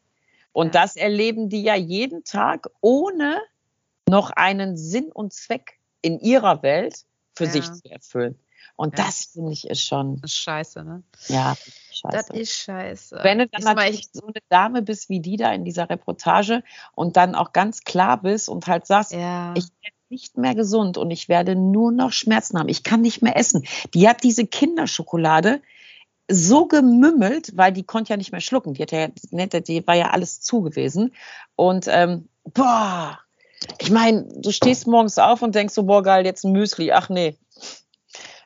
und 0.51 0.73
Ja. 0.73 0.81
das 0.81 0.95
erleben 0.95 1.49
die 1.49 1.61
ja 1.61 1.75
jeden 1.75 2.23
Tag, 2.23 2.67
ohne 2.81 3.39
noch 4.09 4.29
einen 4.31 4.77
Sinn 4.77 5.11
und 5.11 5.33
Zweck 5.33 5.79
in 6.01 6.19
ihrer 6.19 6.63
Welt 6.63 7.05
für 7.35 7.45
Ja. 7.45 7.51
sich 7.51 7.71
zu 7.71 7.89
erfüllen. 7.89 8.39
Und 8.75 8.97
Ja. 8.97 9.05
das 9.05 9.25
finde 9.33 9.51
ich 9.51 9.67
ist 9.69 9.81
schon, 9.83 10.21
Das 10.21 10.31
ist 10.31 10.37
scheiße, 10.37 10.83
ne? 10.83 11.03
ja, 11.27 11.55
scheiße. 11.91 12.07
Das 12.17 12.29
ist 12.29 12.53
scheiße. 12.53 13.19
Wenn 13.23 13.39
du 13.39 13.47
dann 13.47 13.59
Ich 13.59 13.65
sag 13.65 13.75
mal, 13.75 13.81
natürlich 13.83 13.99
ich- 14.05 14.09
so 14.13 14.25
eine 14.27 14.41
Dame 14.49 14.81
bist 14.81 15.09
wie 15.09 15.19
die 15.19 15.35
da 15.37 15.51
in 15.51 15.65
dieser 15.65 15.89
Reportage 15.89 16.63
und 16.95 17.17
dann 17.17 17.35
auch 17.35 17.51
ganz 17.53 17.83
klar 17.83 18.21
bist 18.21 18.47
und 18.49 18.67
halt 18.67 18.85
sagst, 18.85 19.11
ja. 19.11 19.53
ich 19.57 19.65
werde 19.65 19.95
nicht 20.09 20.37
mehr 20.37 20.55
gesund 20.55 20.97
und 20.97 21.11
ich 21.11 21.27
werde 21.29 21.55
nur 21.55 21.91
noch 21.91 22.11
Schmerzen 22.13 22.57
haben. 22.57 22.69
Ich 22.69 22.83
kann 22.83 23.01
nicht 23.01 23.21
mehr 23.21 23.35
essen. 23.37 23.65
Die 23.93 24.07
hat 24.07 24.23
diese 24.23 24.45
Kinderschokolade 24.47 25.61
so 26.31 26.65
gemümmelt, 26.67 27.57
weil 27.57 27.73
die 27.73 27.83
konnte 27.83 28.11
ja 28.13 28.17
nicht 28.17 28.31
mehr 28.31 28.41
schlucken. 28.41 28.73
Die, 28.75 28.81
hat 28.83 28.91
ja, 28.91 29.07
die 29.09 29.85
war 29.87 29.95
ja 29.95 30.11
alles 30.11 30.41
zu 30.41 30.61
gewesen. 30.61 31.13
Und 31.55 31.85
ähm, 31.89 32.29
boah, 32.45 33.19
ich 33.79 33.91
meine, 33.91 34.25
du 34.35 34.51
stehst 34.51 34.87
morgens 34.87 35.17
auf 35.17 35.41
und 35.41 35.55
denkst 35.55 35.73
so, 35.73 35.83
boah, 35.83 36.03
geil, 36.03 36.25
jetzt 36.25 36.43
ein 36.43 36.51
Müsli. 36.51 36.91
Ach 36.91 37.09
nee. 37.09 37.37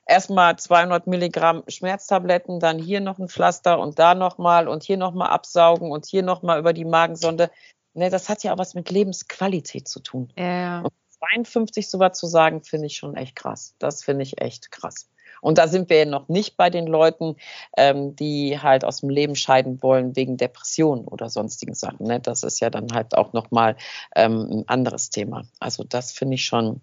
Erstmal 0.06 0.58
200 0.58 1.08
Milligramm 1.08 1.63
Schmerztabletten, 1.67 2.60
dann 2.60 2.78
hier 2.78 2.99
noch 2.99 3.19
ein 3.19 3.30
Pflaster 3.30 3.80
und 3.80 3.99
da 3.99 4.15
nochmal 4.15 4.67
und 4.67 4.84
hier 4.84 4.97
nochmal 4.97 5.30
absaugen 5.30 5.91
und 5.91 6.06
hier 6.06 6.23
nochmal 6.23 6.60
über 6.60 6.73
die 6.73 6.86
Magensonde. 6.86 7.49
Ne, 7.93 8.10
das 8.10 8.28
hat 8.28 8.43
ja 8.43 8.54
auch 8.54 8.58
was 8.58 8.73
mit 8.73 8.89
Lebensqualität 8.89 9.88
zu 9.88 9.99
tun. 9.99 10.34
ja. 10.38 10.82
Und 10.82 10.91
52 11.32 11.89
sowas 11.89 12.17
zu 12.17 12.28
sagen, 12.28 12.63
finde 12.63 12.88
ich 12.88 12.97
schon 12.97 13.15
echt 13.15 13.36
krass. 13.38 13.76
Das 13.80 14.04
finde 14.04 14.23
ich 14.23 14.41
echt 14.41 14.71
krass. 14.71 15.10
Und 15.43 15.58
da 15.58 15.67
sind 15.67 15.89
wir 15.89 15.99
ja 15.99 16.06
noch 16.06 16.29
nicht 16.29 16.58
bei 16.58 16.69
den 16.69 16.88
Leuten, 16.88 17.36
ähm, 17.77 18.15
die 18.15 18.60
halt 18.60 18.86
aus 18.86 19.01
dem 19.01 19.10
Leben 19.10 19.36
scheiden 19.36 19.84
wollen 19.84 20.15
wegen 20.15 20.38
Depressionen 20.38 21.06
oder 21.06 21.29
sonstigen 21.29 21.75
Sachen. 21.75 22.08
Ne? 22.08 22.19
Das 22.19 22.43
ist 22.43 22.60
ja 22.62 22.69
dann 22.69 22.88
halt 22.93 23.15
auch 23.17 23.34
nochmal 23.34 23.75
ähm, 24.15 24.47
ein 24.49 24.63
anderes 24.67 25.10
Thema. 25.10 25.43
Also 25.60 25.84
das 25.84 26.12
finde 26.12 26.36
ich 26.36 26.45
schon. 26.45 26.82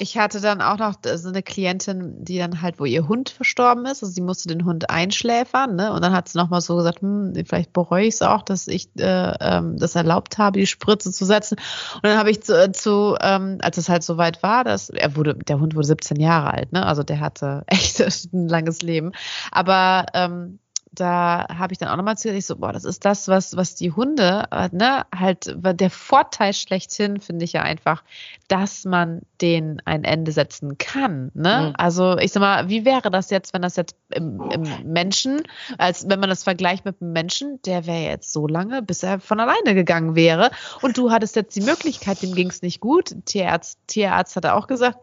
Ich 0.00 0.16
hatte 0.16 0.40
dann 0.40 0.60
auch 0.60 0.78
noch 0.78 0.94
so 1.16 1.28
eine 1.28 1.42
Klientin, 1.42 2.24
die 2.24 2.38
dann 2.38 2.62
halt, 2.62 2.78
wo 2.78 2.84
ihr 2.84 3.08
Hund 3.08 3.30
verstorben 3.30 3.84
ist, 3.86 4.02
also 4.02 4.06
sie 4.06 4.20
musste 4.20 4.48
den 4.48 4.64
Hund 4.64 4.90
einschläfern, 4.90 5.74
ne? 5.76 5.92
Und 5.92 6.04
dann 6.04 6.12
hat 6.12 6.28
sie 6.28 6.38
nochmal 6.38 6.60
so 6.60 6.76
gesagt, 6.76 7.00
hm, 7.00 7.32
vielleicht 7.46 7.72
bereue 7.72 8.04
ich 8.04 8.14
es 8.14 8.22
auch, 8.22 8.42
dass 8.42 8.68
ich 8.68 8.90
äh, 8.98 9.34
ähm, 9.40 9.76
das 9.78 9.96
erlaubt 9.96 10.38
habe, 10.38 10.60
die 10.60 10.66
Spritze 10.66 11.10
zu 11.10 11.24
setzen. 11.24 11.56
Und 11.96 12.04
dann 12.04 12.18
habe 12.18 12.30
ich 12.30 12.42
zu, 12.42 12.52
äh, 12.52 12.70
zu 12.72 13.16
ähm, 13.20 13.58
als 13.60 13.78
es 13.78 13.88
halt 13.88 14.02
so 14.04 14.18
weit 14.18 14.42
war, 14.42 14.62
dass 14.62 14.90
er 14.90 15.16
wurde, 15.16 15.34
der 15.34 15.58
Hund 15.58 15.74
wurde 15.74 15.86
17 15.86 16.20
Jahre 16.20 16.52
alt, 16.52 16.72
ne? 16.72 16.86
Also 16.86 17.02
der 17.02 17.20
hatte 17.20 17.64
echt 17.66 18.00
ein 18.00 18.48
langes 18.48 18.82
Leben. 18.82 19.12
Aber 19.50 20.06
ähm, 20.14 20.60
da 20.92 21.46
habe 21.56 21.72
ich 21.72 21.78
dann 21.78 21.88
auch 21.88 21.96
nochmal 21.96 22.14
erzählt, 22.14 22.36
ich 22.36 22.46
so, 22.46 22.56
boah, 22.56 22.72
das 22.72 22.84
ist 22.84 23.04
das, 23.04 23.28
was, 23.28 23.56
was 23.56 23.74
die 23.74 23.92
Hunde, 23.92 24.44
äh, 24.50 24.68
ne, 24.72 25.06
halt, 25.14 25.54
der 25.56 25.90
Vorteil 25.90 26.52
schlechthin 26.52 27.20
finde 27.20 27.44
ich 27.44 27.52
ja 27.52 27.62
einfach, 27.62 28.02
dass 28.48 28.84
man 28.84 29.22
denen 29.40 29.80
ein 29.84 30.04
Ende 30.04 30.32
setzen 30.32 30.78
kann, 30.78 31.30
ne? 31.34 31.68
Mhm. 31.68 31.74
Also, 31.76 32.18
ich 32.18 32.32
sag 32.32 32.40
mal, 32.40 32.68
wie 32.68 32.84
wäre 32.84 33.10
das 33.10 33.30
jetzt, 33.30 33.52
wenn 33.54 33.62
das 33.62 33.76
jetzt 33.76 33.96
im, 34.10 34.40
im 34.50 34.92
Menschen, 34.92 35.42
als 35.76 36.08
wenn 36.08 36.20
man 36.20 36.30
das 36.30 36.44
vergleicht 36.44 36.84
mit 36.84 37.00
einem 37.00 37.12
Menschen, 37.12 37.60
der 37.64 37.86
wäre 37.86 38.10
jetzt 38.10 38.32
so 38.32 38.46
lange, 38.46 38.82
bis 38.82 39.02
er 39.02 39.20
von 39.20 39.40
alleine 39.40 39.74
gegangen 39.74 40.14
wäre 40.14 40.50
und 40.82 40.96
du 40.96 41.10
hattest 41.10 41.36
jetzt 41.36 41.54
die 41.56 41.60
Möglichkeit, 41.60 42.22
dem 42.22 42.34
ging 42.34 42.48
es 42.48 42.62
nicht 42.62 42.80
gut, 42.80 43.14
Tierarzt, 43.26 43.78
Tierarzt 43.86 44.36
hat 44.36 44.44
er 44.44 44.56
auch 44.56 44.66
gesagt, 44.66 44.98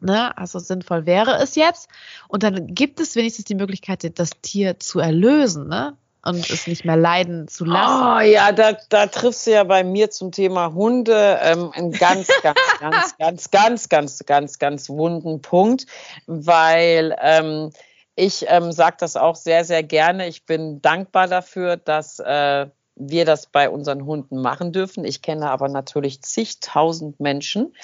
Ne? 0.00 0.36
Also 0.36 0.58
sinnvoll 0.58 1.06
wäre 1.06 1.38
es 1.42 1.54
jetzt. 1.54 1.88
Und 2.28 2.42
dann 2.42 2.66
gibt 2.74 3.00
es 3.00 3.16
wenigstens 3.16 3.46
die 3.46 3.54
Möglichkeit, 3.54 4.18
das 4.18 4.30
Tier 4.42 4.78
zu 4.78 5.00
erlösen, 5.00 5.68
ne? 5.68 5.96
Und 6.22 6.50
es 6.50 6.66
nicht 6.66 6.84
mehr 6.84 6.96
leiden 6.96 7.46
zu 7.46 7.64
lassen. 7.64 8.02
Oh 8.04 8.18
ja, 8.18 8.50
da, 8.50 8.72
da 8.88 9.06
triffst 9.06 9.46
du 9.46 9.52
ja 9.52 9.62
bei 9.62 9.84
mir 9.84 10.10
zum 10.10 10.32
Thema 10.32 10.74
Hunde 10.74 11.38
ähm, 11.40 11.70
einen 11.72 11.92
ganz, 11.92 12.26
ganz, 12.42 12.58
ganz, 12.80 13.16
ganz, 13.16 13.50
ganz, 13.52 13.88
ganz, 13.88 14.18
ganz, 14.26 14.58
ganz 14.58 14.88
wunden 14.88 15.40
Punkt, 15.40 15.86
weil 16.26 17.14
ähm, 17.20 17.70
ich 18.16 18.44
ähm, 18.48 18.72
sage 18.72 18.96
das 18.98 19.16
auch 19.16 19.36
sehr, 19.36 19.64
sehr 19.64 19.84
gerne. 19.84 20.26
Ich 20.26 20.46
bin 20.46 20.82
dankbar 20.82 21.28
dafür, 21.28 21.76
dass 21.76 22.18
äh, 22.18 22.66
wir 22.96 23.26
das 23.26 23.46
bei 23.46 23.68
unseren 23.68 24.06
Hunden 24.06 24.40
machen 24.40 24.72
dürfen. 24.72 25.04
Ich 25.04 25.20
kenne 25.20 25.50
aber 25.50 25.68
natürlich 25.68 26.22
zigtausend 26.22 27.20
Menschen, 27.20 27.74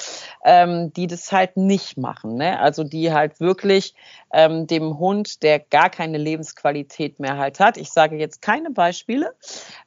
ähm, 0.44 0.92
die 0.94 1.06
das 1.06 1.30
halt 1.30 1.56
nicht 1.58 1.98
machen. 1.98 2.36
Ne? 2.36 2.58
Also 2.58 2.82
die 2.82 3.12
halt 3.12 3.38
wirklich 3.38 3.94
ähm, 4.32 4.66
dem 4.66 4.98
Hund, 4.98 5.42
der 5.42 5.60
gar 5.60 5.90
keine 5.90 6.16
Lebensqualität 6.16 7.20
mehr 7.20 7.36
halt 7.36 7.60
hat. 7.60 7.76
Ich 7.76 7.92
sage 7.92 8.16
jetzt 8.16 8.40
keine 8.40 8.70
Beispiele, 8.70 9.34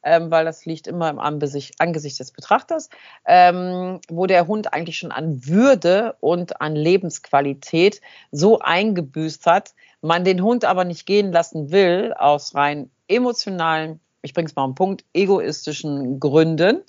ähm, 0.04 0.30
weil 0.30 0.44
das 0.44 0.64
liegt 0.64 0.86
immer 0.86 1.10
im 1.10 1.18
Angesicht, 1.18 1.74
Angesicht 1.80 2.20
des 2.20 2.30
Betrachters, 2.30 2.88
ähm, 3.26 4.00
wo 4.08 4.26
der 4.26 4.46
Hund 4.46 4.72
eigentlich 4.72 4.98
schon 4.98 5.12
an 5.12 5.44
Würde 5.44 6.14
und 6.20 6.60
an 6.60 6.76
Lebensqualität 6.76 8.00
so 8.30 8.60
eingebüßt 8.60 9.44
hat, 9.46 9.74
man 10.02 10.24
den 10.24 10.40
Hund 10.42 10.64
aber 10.64 10.84
nicht 10.84 11.04
gehen 11.04 11.32
lassen 11.32 11.72
will 11.72 12.14
aus 12.16 12.54
rein 12.54 12.90
emotionalen 13.08 14.00
ich 14.26 14.34
bringe 14.34 14.48
es 14.48 14.56
mal 14.56 14.64
auf 14.64 14.74
Punkt, 14.74 15.04
egoistischen 15.14 16.20
Gründen. 16.20 16.82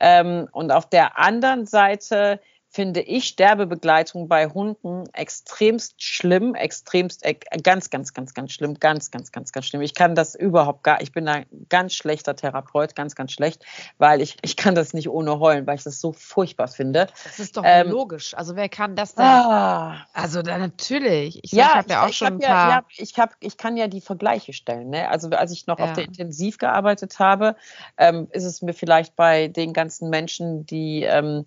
Ähm, 0.00 0.48
und 0.52 0.72
auf 0.72 0.88
der 0.88 1.18
anderen 1.18 1.66
Seite 1.66 2.40
finde 2.76 3.00
ich 3.00 3.24
Sterbebegleitung 3.24 4.28
bei 4.28 4.48
Hunden 4.48 5.04
extremst 5.14 6.02
schlimm, 6.02 6.54
extremst, 6.54 7.24
äh, 7.24 7.34
ganz, 7.62 7.88
ganz, 7.88 8.12
ganz, 8.12 8.34
ganz 8.34 8.52
schlimm, 8.52 8.74
ganz, 8.74 9.10
ganz, 9.10 9.32
ganz, 9.32 9.50
ganz 9.50 9.64
schlimm. 9.64 9.80
Ich 9.80 9.94
kann 9.94 10.14
das 10.14 10.34
überhaupt 10.34 10.82
gar, 10.82 11.00
ich 11.00 11.10
bin 11.10 11.26
ein 11.26 11.46
ganz 11.70 11.94
schlechter 11.94 12.36
Therapeut, 12.36 12.94
ganz, 12.94 13.14
ganz 13.14 13.32
schlecht, 13.32 13.64
weil 13.96 14.20
ich, 14.20 14.36
ich 14.42 14.58
kann 14.58 14.74
das 14.74 14.92
nicht 14.92 15.08
ohne 15.08 15.40
heulen, 15.40 15.66
weil 15.66 15.76
ich 15.76 15.84
das 15.84 16.02
so 16.02 16.12
furchtbar 16.12 16.68
finde. 16.68 17.06
Das 17.24 17.38
ist 17.38 17.56
doch 17.56 17.62
ähm, 17.64 17.88
logisch. 17.88 18.34
Also 18.34 18.56
wer 18.56 18.68
kann 18.68 18.94
das 18.94 19.14
denn? 19.14 19.24
Ah, 19.24 20.06
also 20.12 20.42
da 20.42 20.58
natürlich. 20.58 21.42
Ich, 21.44 21.52
ja, 21.52 21.68
ich 21.68 21.74
habe 21.76 21.88
ja 21.88 22.04
auch 22.04 22.10
ich 22.10 22.16
schon 22.18 22.34
ein 22.34 22.38
paar. 22.40 22.70
Ja, 22.70 22.84
ich, 22.98 23.18
hab, 23.18 23.36
ich 23.40 23.56
kann 23.56 23.78
ja 23.78 23.88
die 23.88 24.02
Vergleiche 24.02 24.52
stellen. 24.52 24.90
Ne? 24.90 25.08
Also 25.08 25.30
als 25.30 25.50
ich 25.50 25.66
noch 25.66 25.78
ja. 25.78 25.86
auf 25.86 25.92
der 25.94 26.04
Intensiv 26.04 26.58
gearbeitet 26.58 27.18
habe, 27.20 27.56
ähm, 27.96 28.28
ist 28.32 28.44
es 28.44 28.60
mir 28.60 28.74
vielleicht 28.74 29.16
bei 29.16 29.48
den 29.48 29.72
ganzen 29.72 30.10
Menschen, 30.10 30.66
die 30.66 31.04
ähm, 31.04 31.46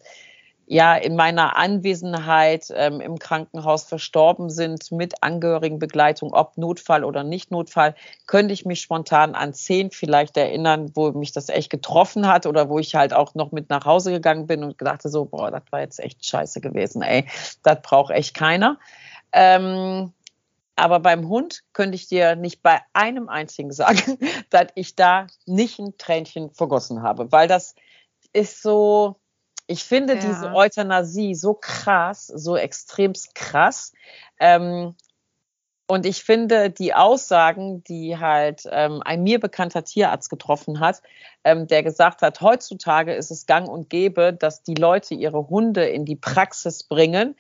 ja 0.69 0.93
in 0.93 1.15
meiner 1.15 1.57
Anwesenheit 1.57 2.71
ähm, 2.75 3.01
im 3.01 3.17
Krankenhaus 3.17 3.85
verstorben 3.85 4.51
sind 4.51 4.91
mit 4.91 5.23
Angehörigenbegleitung, 5.23 6.31
ob 6.31 6.57
Notfall 6.57 7.03
oder 7.03 7.23
nicht 7.23 7.49
Notfall, 7.49 7.95
könnte 8.27 8.53
ich 8.53 8.65
mich 8.65 8.81
spontan 8.81 9.33
an 9.33 9.55
zehn 9.55 9.89
vielleicht 9.89 10.37
erinnern, 10.37 10.91
wo 10.93 11.11
mich 11.11 11.31
das 11.31 11.49
echt 11.49 11.71
getroffen 11.71 12.27
hat 12.27 12.45
oder 12.45 12.69
wo 12.69 12.77
ich 12.77 12.93
halt 12.93 13.13
auch 13.13 13.33
noch 13.33 13.51
mit 13.51 13.71
nach 13.71 13.85
Hause 13.85 14.11
gegangen 14.11 14.45
bin 14.45 14.63
und 14.63 14.77
gedachte 14.77 15.09
so, 15.09 15.25
boah, 15.25 15.49
das 15.49 15.63
war 15.71 15.79
jetzt 15.79 15.99
echt 15.99 16.23
scheiße 16.23 16.61
gewesen, 16.61 17.01
ey, 17.01 17.27
das 17.63 17.81
braucht 17.81 18.11
echt 18.11 18.35
keiner. 18.35 18.77
Ähm, 19.33 20.13
aber 20.75 20.99
beim 20.99 21.27
Hund 21.27 21.63
könnte 21.73 21.95
ich 21.95 22.07
dir 22.07 22.35
nicht 22.35 22.61
bei 22.61 22.79
einem 22.93 23.27
einzigen 23.27 23.71
sagen, 23.71 24.19
dass 24.51 24.67
ich 24.75 24.95
da 24.95 25.25
nicht 25.47 25.79
ein 25.79 25.97
Tränchen 25.97 26.51
vergossen 26.51 27.01
habe, 27.01 27.31
weil 27.31 27.47
das 27.47 27.73
ist 28.33 28.61
so, 28.61 29.15
ich 29.69 29.83
finde 29.83 30.15
ja. 30.15 30.19
diese 30.19 30.51
Euthanasie 30.51 31.35
so 31.35 31.53
krass, 31.53 32.25
so 32.25 32.57
extremst 32.57 33.35
krass. 33.35 33.93
Ähm, 34.39 34.95
und 35.85 36.07
ich 36.07 36.23
finde 36.23 36.71
die 36.71 36.95
Aussagen, 36.95 37.83
die 37.83 38.17
halt 38.17 38.63
ähm, 38.71 39.03
ein 39.05 39.21
mir 39.21 39.39
bekannter 39.39 39.83
Tierarzt 39.83 40.31
getroffen 40.31 40.79
hat, 40.79 41.03
ähm, 41.43 41.67
der 41.67 41.83
gesagt 41.83 42.23
hat, 42.23 42.41
heutzutage 42.41 43.13
ist 43.13 43.29
es 43.29 43.45
gang 43.45 43.69
und 43.69 43.91
gäbe, 43.91 44.33
dass 44.33 44.63
die 44.63 44.73
Leute 44.73 45.13
ihre 45.13 45.49
Hunde 45.49 45.87
in 45.87 46.03
die 46.03 46.15
Praxis 46.15 46.83
bringen 46.83 47.35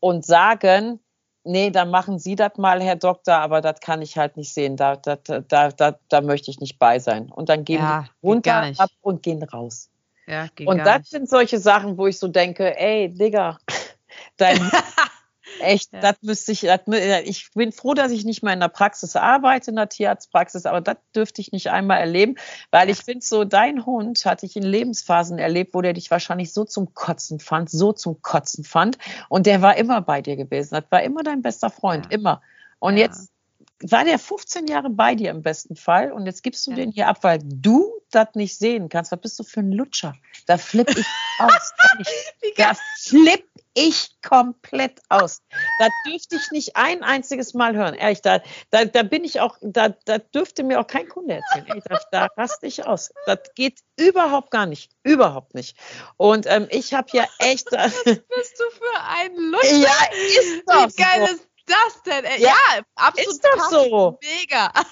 und 0.00 0.26
sagen, 0.26 0.98
nee, 1.44 1.70
dann 1.70 1.90
machen 1.90 2.18
Sie 2.18 2.34
das 2.34 2.56
mal, 2.56 2.82
Herr 2.82 2.96
Doktor, 2.96 3.36
aber 3.36 3.60
das 3.60 3.78
kann 3.78 4.02
ich 4.02 4.18
halt 4.18 4.36
nicht 4.36 4.52
sehen. 4.52 4.76
Da, 4.76 4.96
da, 4.96 5.14
da, 5.14 5.68
da, 5.70 5.98
da 6.08 6.20
möchte 6.20 6.50
ich 6.50 6.58
nicht 6.58 6.80
bei 6.80 6.98
sein. 6.98 7.30
Und 7.30 7.48
dann 7.48 7.64
gehen 7.64 7.80
ja, 7.80 8.06
die 8.22 8.26
runter 8.26 8.72
ab 8.76 8.90
und 9.02 9.22
gehen 9.22 9.42
raus. 9.44 9.88
Ja, 10.30 10.46
und 10.64 10.78
das 10.78 10.98
nicht. 10.98 11.10
sind 11.10 11.28
solche 11.28 11.58
Sachen, 11.58 11.98
wo 11.98 12.06
ich 12.06 12.18
so 12.18 12.28
denke, 12.28 12.78
ey, 12.78 13.12
Digga, 13.12 13.58
dein 14.36 14.58
echt, 15.60 15.92
ja. 15.92 16.00
das 16.00 16.16
müsste 16.22 16.52
ich, 16.52 16.60
das, 16.60 16.80
ich 17.24 17.50
bin 17.52 17.72
froh, 17.72 17.94
dass 17.94 18.12
ich 18.12 18.24
nicht 18.24 18.42
mehr 18.42 18.52
in 18.52 18.60
der 18.60 18.68
Praxis 18.68 19.16
arbeite, 19.16 19.70
in 19.70 19.76
der 19.76 19.88
Tierarztpraxis, 19.88 20.66
aber 20.66 20.80
das 20.80 20.96
dürfte 21.14 21.40
ich 21.40 21.50
nicht 21.50 21.70
einmal 21.70 21.98
erleben, 21.98 22.36
weil 22.70 22.86
ja. 22.86 22.92
ich 22.92 23.00
finde 23.00 23.24
so, 23.24 23.44
dein 23.44 23.84
Hund 23.86 24.24
hatte 24.24 24.46
ich 24.46 24.56
in 24.56 24.62
Lebensphasen 24.62 25.38
erlebt, 25.38 25.74
wo 25.74 25.82
der 25.82 25.94
dich 25.94 26.10
wahrscheinlich 26.10 26.52
so 26.52 26.64
zum 26.64 26.94
Kotzen 26.94 27.40
fand, 27.40 27.68
so 27.68 27.92
zum 27.92 28.22
Kotzen 28.22 28.62
fand 28.62 28.98
und 29.28 29.46
der 29.46 29.62
war 29.62 29.76
immer 29.76 30.00
bei 30.00 30.22
dir 30.22 30.36
gewesen, 30.36 30.74
das 30.74 30.84
war 30.90 31.02
immer 31.02 31.24
dein 31.24 31.42
bester 31.42 31.70
Freund, 31.70 32.12
immer. 32.12 32.40
Und 32.78 32.96
jetzt 32.96 33.30
war 33.82 34.04
der 34.04 34.18
15 34.18 34.66
Jahre 34.66 34.90
bei 34.90 35.14
dir 35.14 35.30
im 35.30 35.42
besten 35.42 35.76
Fall 35.76 36.12
und 36.12 36.26
jetzt 36.26 36.42
gibst 36.42 36.66
du 36.66 36.72
ja. 36.72 36.76
den 36.76 36.92
hier 36.92 37.08
ab, 37.08 37.18
weil 37.22 37.38
du 37.42 37.92
das 38.10 38.28
nicht 38.34 38.58
sehen 38.58 38.88
kannst. 38.88 39.12
Was 39.12 39.20
bist 39.20 39.38
du 39.38 39.44
für 39.44 39.60
ein 39.60 39.72
Lutscher? 39.72 40.14
Da 40.46 40.58
flipp 40.58 40.90
ich 40.90 41.06
aus. 41.38 41.72
da 42.56 42.72
flipp 42.98 43.44
ich 43.74 44.16
komplett 44.22 45.00
aus. 45.08 45.42
Da 45.78 45.88
dürfte 46.06 46.36
ich 46.36 46.50
nicht 46.50 46.76
ein 46.76 47.02
einziges 47.02 47.54
Mal 47.54 47.76
hören. 47.76 47.94
Ehrlich, 47.94 48.20
da, 48.20 48.40
da, 48.70 48.84
da 48.84 49.02
bin 49.04 49.24
ich 49.24 49.40
auch, 49.40 49.56
da, 49.62 49.90
da 50.04 50.18
dürfte 50.18 50.64
mir 50.64 50.80
auch 50.80 50.86
kein 50.86 51.08
Kunde 51.08 51.34
erzählen. 51.34 51.76
Ey, 51.76 51.82
da, 51.88 52.00
da 52.10 52.28
raste 52.36 52.66
ich 52.66 52.84
aus. 52.84 53.12
Das 53.26 53.38
geht 53.54 53.80
überhaupt 53.96 54.50
gar 54.50 54.66
nicht. 54.66 54.90
Überhaupt 55.04 55.54
nicht. 55.54 55.76
Und 56.16 56.46
ähm, 56.46 56.66
ich 56.70 56.94
habe 56.94 57.08
ja 57.12 57.26
echt. 57.38 57.70
Was 57.70 57.94
bist 58.04 58.60
du 58.60 58.70
für 58.76 59.00
ein 59.08 59.36
Lutscher? 59.36 59.76
Ja, 59.76 60.08
ist 60.12 60.62
doch 60.66 60.88
Wie 60.88 61.02
geil 61.02 61.26
so. 61.28 61.34
ist 61.34 61.49
das 61.70 62.02
denn? 62.02 62.24
Ja, 62.24 62.48
ja 62.48 62.82
absolut. 62.96 63.30
Ist 63.30 63.44
doch 63.44 63.70
so. 63.70 64.18
Mega. 64.22 64.72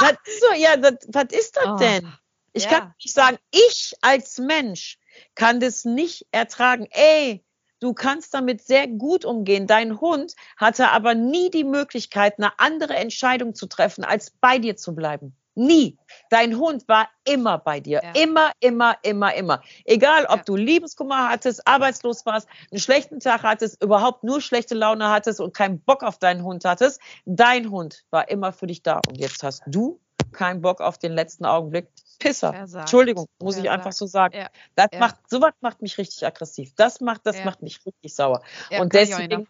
Was, 0.00 0.14
so, 0.40 0.52
ja, 0.56 0.76
das, 0.76 0.94
was 1.06 1.26
ist 1.30 1.56
das 1.56 1.66
oh. 1.66 1.76
denn? 1.76 2.12
Ich 2.52 2.64
ja. 2.64 2.70
kann 2.70 2.94
nicht 3.00 3.14
sagen, 3.14 3.38
ich 3.52 3.94
als 4.00 4.38
Mensch 4.38 4.98
kann 5.36 5.60
das 5.60 5.84
nicht 5.84 6.26
ertragen. 6.32 6.88
Ey, 6.90 7.44
du 7.78 7.94
kannst 7.94 8.34
damit 8.34 8.60
sehr 8.60 8.88
gut 8.88 9.24
umgehen. 9.24 9.68
Dein 9.68 10.00
Hund 10.00 10.34
hatte 10.56 10.90
aber 10.90 11.14
nie 11.14 11.48
die 11.50 11.62
Möglichkeit, 11.62 12.38
eine 12.38 12.58
andere 12.58 12.94
Entscheidung 12.94 13.54
zu 13.54 13.66
treffen, 13.66 14.02
als 14.02 14.32
bei 14.32 14.58
dir 14.58 14.76
zu 14.76 14.96
bleiben. 14.96 15.36
Nie. 15.54 15.96
Dein 16.30 16.58
Hund 16.58 16.88
war 16.88 17.08
immer 17.24 17.58
bei 17.58 17.80
dir. 17.80 18.00
Ja. 18.02 18.12
Immer, 18.20 18.52
immer, 18.60 18.96
immer, 19.02 19.34
immer. 19.34 19.62
Egal, 19.84 20.26
ob 20.26 20.38
ja. 20.38 20.42
du 20.44 20.56
Liebeskummer 20.56 21.28
hattest, 21.28 21.66
arbeitslos 21.66 22.26
warst, 22.26 22.48
einen 22.70 22.80
schlechten 22.80 23.20
Tag 23.20 23.42
hattest, 23.42 23.82
überhaupt 23.82 24.24
nur 24.24 24.40
schlechte 24.40 24.74
Laune 24.74 25.08
hattest 25.10 25.40
und 25.40 25.54
keinen 25.54 25.80
Bock 25.80 26.02
auf 26.02 26.18
deinen 26.18 26.42
Hund 26.42 26.64
hattest. 26.64 27.00
Dein 27.24 27.70
Hund 27.70 28.04
war 28.10 28.28
immer 28.28 28.52
für 28.52 28.66
dich 28.66 28.82
da. 28.82 29.00
Und 29.08 29.18
jetzt 29.18 29.42
hast 29.42 29.62
du 29.66 30.00
keinen 30.32 30.60
Bock 30.60 30.80
auf 30.80 30.98
den 30.98 31.12
letzten 31.12 31.44
Augenblick. 31.44 31.88
Pisser. 32.18 32.54
Entschuldigung, 32.54 33.26
muss 33.40 33.56
ich 33.56 33.68
einfach 33.68 33.92
so 33.92 34.06
sagen. 34.06 34.36
Ja. 34.36 34.48
Das 34.76 34.88
macht, 34.98 35.16
sowas 35.28 35.52
macht 35.60 35.82
mich 35.82 35.98
richtig 35.98 36.24
aggressiv. 36.24 36.72
Das 36.76 37.00
macht, 37.00 37.22
das 37.24 37.44
macht 37.44 37.62
mich 37.62 37.84
richtig 37.84 38.14
sauer. 38.14 38.42
und 38.78 38.92
deswegen, 38.94 39.46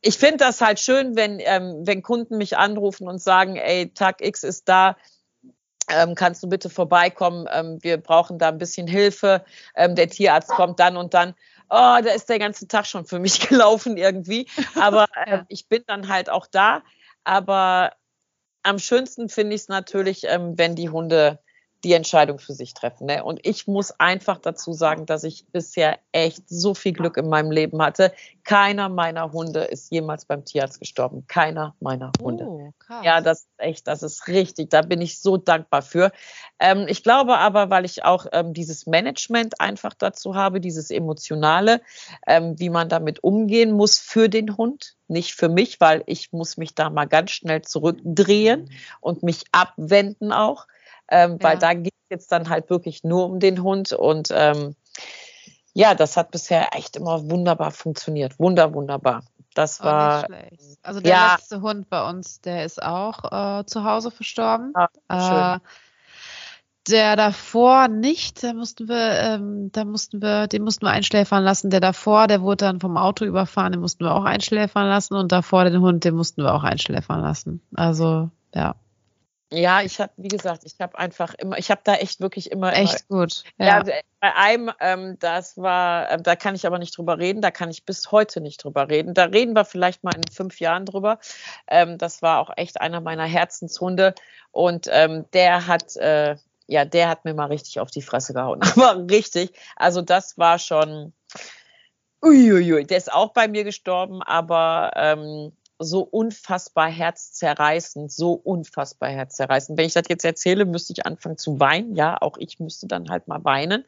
ich 0.00 0.18
finde 0.18 0.38
das 0.38 0.60
halt 0.60 0.78
schön, 0.78 1.16
wenn, 1.16 1.40
ähm, 1.40 1.82
wenn 1.84 2.02
Kunden 2.02 2.36
mich 2.36 2.56
anrufen 2.56 3.08
und 3.08 3.20
sagen, 3.20 3.56
ey, 3.56 3.92
Tag 3.92 4.20
X 4.20 4.44
ist 4.44 4.68
da, 4.68 4.96
ähm, 5.88 6.14
kannst 6.14 6.42
du 6.42 6.48
bitte 6.48 6.68
vorbeikommen, 6.70 7.46
ähm, 7.50 7.78
wir 7.82 7.96
brauchen 7.96 8.38
da 8.38 8.48
ein 8.48 8.58
bisschen 8.58 8.86
Hilfe, 8.86 9.44
ähm, 9.74 9.94
der 9.94 10.08
Tierarzt 10.08 10.50
kommt 10.50 10.80
dann 10.80 10.96
und 10.96 11.14
dann. 11.14 11.34
Oh, 11.68 11.98
da 12.02 12.12
ist 12.14 12.28
der 12.28 12.38
ganze 12.38 12.68
Tag 12.68 12.86
schon 12.86 13.06
für 13.06 13.18
mich 13.18 13.40
gelaufen 13.48 13.96
irgendwie. 13.96 14.48
Aber 14.80 15.06
äh, 15.26 15.42
ich 15.48 15.68
bin 15.68 15.82
dann 15.86 16.08
halt 16.08 16.30
auch 16.30 16.46
da. 16.46 16.82
Aber 17.24 17.92
am 18.62 18.78
schönsten 18.78 19.28
finde 19.28 19.54
ich 19.54 19.62
es 19.62 19.68
natürlich, 19.68 20.24
ähm, 20.24 20.58
wenn 20.58 20.74
die 20.74 20.90
Hunde 20.90 21.40
die 21.86 21.92
Entscheidung 21.92 22.40
für 22.40 22.52
sich 22.52 22.74
treffen. 22.74 23.06
Ne? 23.06 23.22
Und 23.22 23.38
ich 23.46 23.68
muss 23.68 23.92
einfach 23.92 24.38
dazu 24.38 24.72
sagen, 24.72 25.06
dass 25.06 25.22
ich 25.22 25.46
bisher 25.52 26.00
echt 26.10 26.42
so 26.48 26.74
viel 26.74 26.92
Glück 26.92 27.16
in 27.16 27.28
meinem 27.28 27.52
Leben 27.52 27.80
hatte. 27.80 28.12
Keiner 28.42 28.88
meiner 28.88 29.30
Hunde 29.30 29.60
ist 29.60 29.92
jemals 29.92 30.24
beim 30.24 30.44
Tierarzt 30.44 30.80
gestorben. 30.80 31.28
Keiner 31.28 31.76
meiner 31.78 32.10
Hunde. 32.20 32.44
Oh, 32.44 32.72
ja, 33.04 33.20
das 33.20 33.42
ist 33.42 33.48
echt, 33.58 33.86
das 33.86 34.02
ist 34.02 34.26
richtig. 34.26 34.70
Da 34.70 34.82
bin 34.82 35.00
ich 35.00 35.20
so 35.20 35.36
dankbar 35.36 35.80
für. 35.80 36.10
Ähm, 36.58 36.86
ich 36.88 37.04
glaube 37.04 37.38
aber, 37.38 37.70
weil 37.70 37.84
ich 37.84 38.04
auch 38.04 38.26
ähm, 38.32 38.52
dieses 38.52 38.86
Management 38.86 39.60
einfach 39.60 39.94
dazu 39.94 40.34
habe, 40.34 40.60
dieses 40.60 40.90
Emotionale, 40.90 41.82
ähm, 42.26 42.58
wie 42.58 42.70
man 42.70 42.88
damit 42.88 43.22
umgehen 43.22 43.70
muss 43.70 43.96
für 43.96 44.28
den 44.28 44.56
Hund, 44.56 44.96
nicht 45.06 45.34
für 45.34 45.48
mich, 45.48 45.80
weil 45.80 46.02
ich 46.06 46.32
muss 46.32 46.56
mich 46.56 46.74
da 46.74 46.90
mal 46.90 47.06
ganz 47.06 47.30
schnell 47.30 47.62
zurückdrehen 47.62 48.62
mhm. 48.62 48.70
und 49.00 49.22
mich 49.22 49.44
abwenden 49.52 50.32
auch 50.32 50.66
ähm, 51.08 51.38
weil 51.40 51.58
da 51.58 51.74
geht 51.74 51.92
es 51.92 52.10
jetzt 52.10 52.32
dann 52.32 52.48
halt 52.48 52.70
wirklich 52.70 53.04
nur 53.04 53.26
um 53.26 53.40
den 53.40 53.62
Hund 53.62 53.92
und 53.92 54.28
ähm, 54.32 54.74
ja, 55.74 55.94
das 55.94 56.16
hat 56.16 56.30
bisher 56.30 56.74
echt 56.74 56.96
immer 56.96 57.28
wunderbar 57.28 57.70
funktioniert. 57.70 58.38
Wunder, 58.38 58.72
wunderbar. 58.72 59.22
Das 59.52 59.80
oh, 59.80 59.84
war. 59.84 60.26
Also 60.82 61.00
der 61.00 61.12
ja, 61.12 61.34
letzte 61.34 61.60
Hund 61.60 61.90
bei 61.90 62.08
uns, 62.08 62.40
der 62.40 62.64
ist 62.64 62.82
auch 62.82 63.60
äh, 63.60 63.66
zu 63.66 63.84
Hause 63.84 64.10
verstorben. 64.10 64.72
Ah, 65.08 65.56
äh, 65.56 65.60
der 66.88 67.16
davor 67.16 67.88
nicht, 67.88 68.42
da 68.42 68.54
mussten 68.54 68.88
wir, 68.88 69.18
ähm, 69.20 69.70
da 69.72 69.84
mussten 69.84 70.22
wir, 70.22 70.46
den 70.46 70.62
mussten 70.62 70.86
wir 70.86 70.92
einschläfern 70.92 71.42
lassen. 71.42 71.70
Der 71.70 71.80
davor, 71.80 72.26
der 72.26 72.42
wurde 72.42 72.64
dann 72.64 72.80
vom 72.80 72.96
Auto 72.96 73.24
überfahren, 73.24 73.72
den 73.72 73.80
mussten 73.80 74.04
wir 74.04 74.14
auch 74.14 74.24
einschläfern 74.24 74.86
lassen 74.86 75.14
und 75.14 75.32
davor 75.32 75.64
den 75.64 75.80
Hund, 75.80 76.04
den 76.04 76.14
mussten 76.14 76.42
wir 76.42 76.54
auch 76.54 76.64
einschläfern 76.64 77.20
lassen. 77.20 77.60
Also 77.74 78.30
ja. 78.54 78.76
Ja, 79.52 79.80
ich 79.80 80.00
habe, 80.00 80.12
wie 80.16 80.28
gesagt, 80.28 80.64
ich 80.64 80.74
habe 80.80 80.98
einfach 80.98 81.34
immer, 81.34 81.56
ich 81.56 81.70
habe 81.70 81.80
da 81.84 81.94
echt 81.94 82.20
wirklich 82.20 82.50
immer. 82.50 82.72
Echt 82.72 83.04
immer, 83.08 83.20
gut. 83.20 83.44
Ja. 83.58 83.66
ja, 83.66 83.78
also, 83.78 83.92
bei 84.18 84.34
einem, 84.34 84.72
ähm, 84.80 85.18
das 85.20 85.56
war, 85.56 86.10
äh, 86.10 86.20
da 86.20 86.34
kann 86.34 86.56
ich 86.56 86.66
aber 86.66 86.80
nicht 86.80 86.96
drüber 86.96 87.18
reden, 87.18 87.42
da 87.42 87.52
kann 87.52 87.70
ich 87.70 87.84
bis 87.84 88.10
heute 88.10 88.40
nicht 88.40 88.64
drüber 88.64 88.88
reden. 88.88 89.14
Da 89.14 89.24
reden 89.24 89.54
wir 89.54 89.64
vielleicht 89.64 90.02
mal 90.02 90.16
in 90.16 90.24
fünf 90.32 90.58
Jahren 90.58 90.84
drüber. 90.84 91.20
Ähm, 91.68 91.96
das 91.96 92.22
war 92.22 92.40
auch 92.40 92.50
echt 92.56 92.80
einer 92.80 93.00
meiner 93.00 93.24
Herzenshunde 93.24 94.14
und 94.50 94.88
ähm, 94.90 95.26
der 95.32 95.68
hat, 95.68 95.94
äh, 95.96 96.36
ja, 96.66 96.84
der 96.84 97.08
hat 97.08 97.24
mir 97.24 97.34
mal 97.34 97.46
richtig 97.46 97.78
auf 97.78 97.92
die 97.92 98.02
Fresse 98.02 98.34
gehauen. 98.34 98.60
Aber 98.74 99.08
richtig, 99.08 99.52
also 99.76 100.02
das 100.02 100.36
war 100.38 100.58
schon. 100.58 101.12
Uiuiui, 102.24 102.84
der 102.84 102.96
ist 102.96 103.12
auch 103.12 103.32
bei 103.32 103.46
mir 103.46 103.62
gestorben, 103.62 104.22
aber 104.22 104.90
ähm, 104.96 105.52
so 105.78 106.00
unfassbar 106.00 106.88
herzzerreißend, 106.88 108.10
so 108.10 108.32
unfassbar 108.32 109.10
herzzerreißend. 109.10 109.78
Wenn 109.78 109.86
ich 109.86 109.92
das 109.92 110.04
jetzt 110.08 110.24
erzähle, 110.24 110.64
müsste 110.64 110.92
ich 110.92 111.04
anfangen 111.04 111.36
zu 111.36 111.60
weinen. 111.60 111.94
Ja, 111.94 112.16
auch 112.20 112.38
ich 112.38 112.58
müsste 112.58 112.86
dann 112.86 113.08
halt 113.10 113.28
mal 113.28 113.44
weinen. 113.44 113.84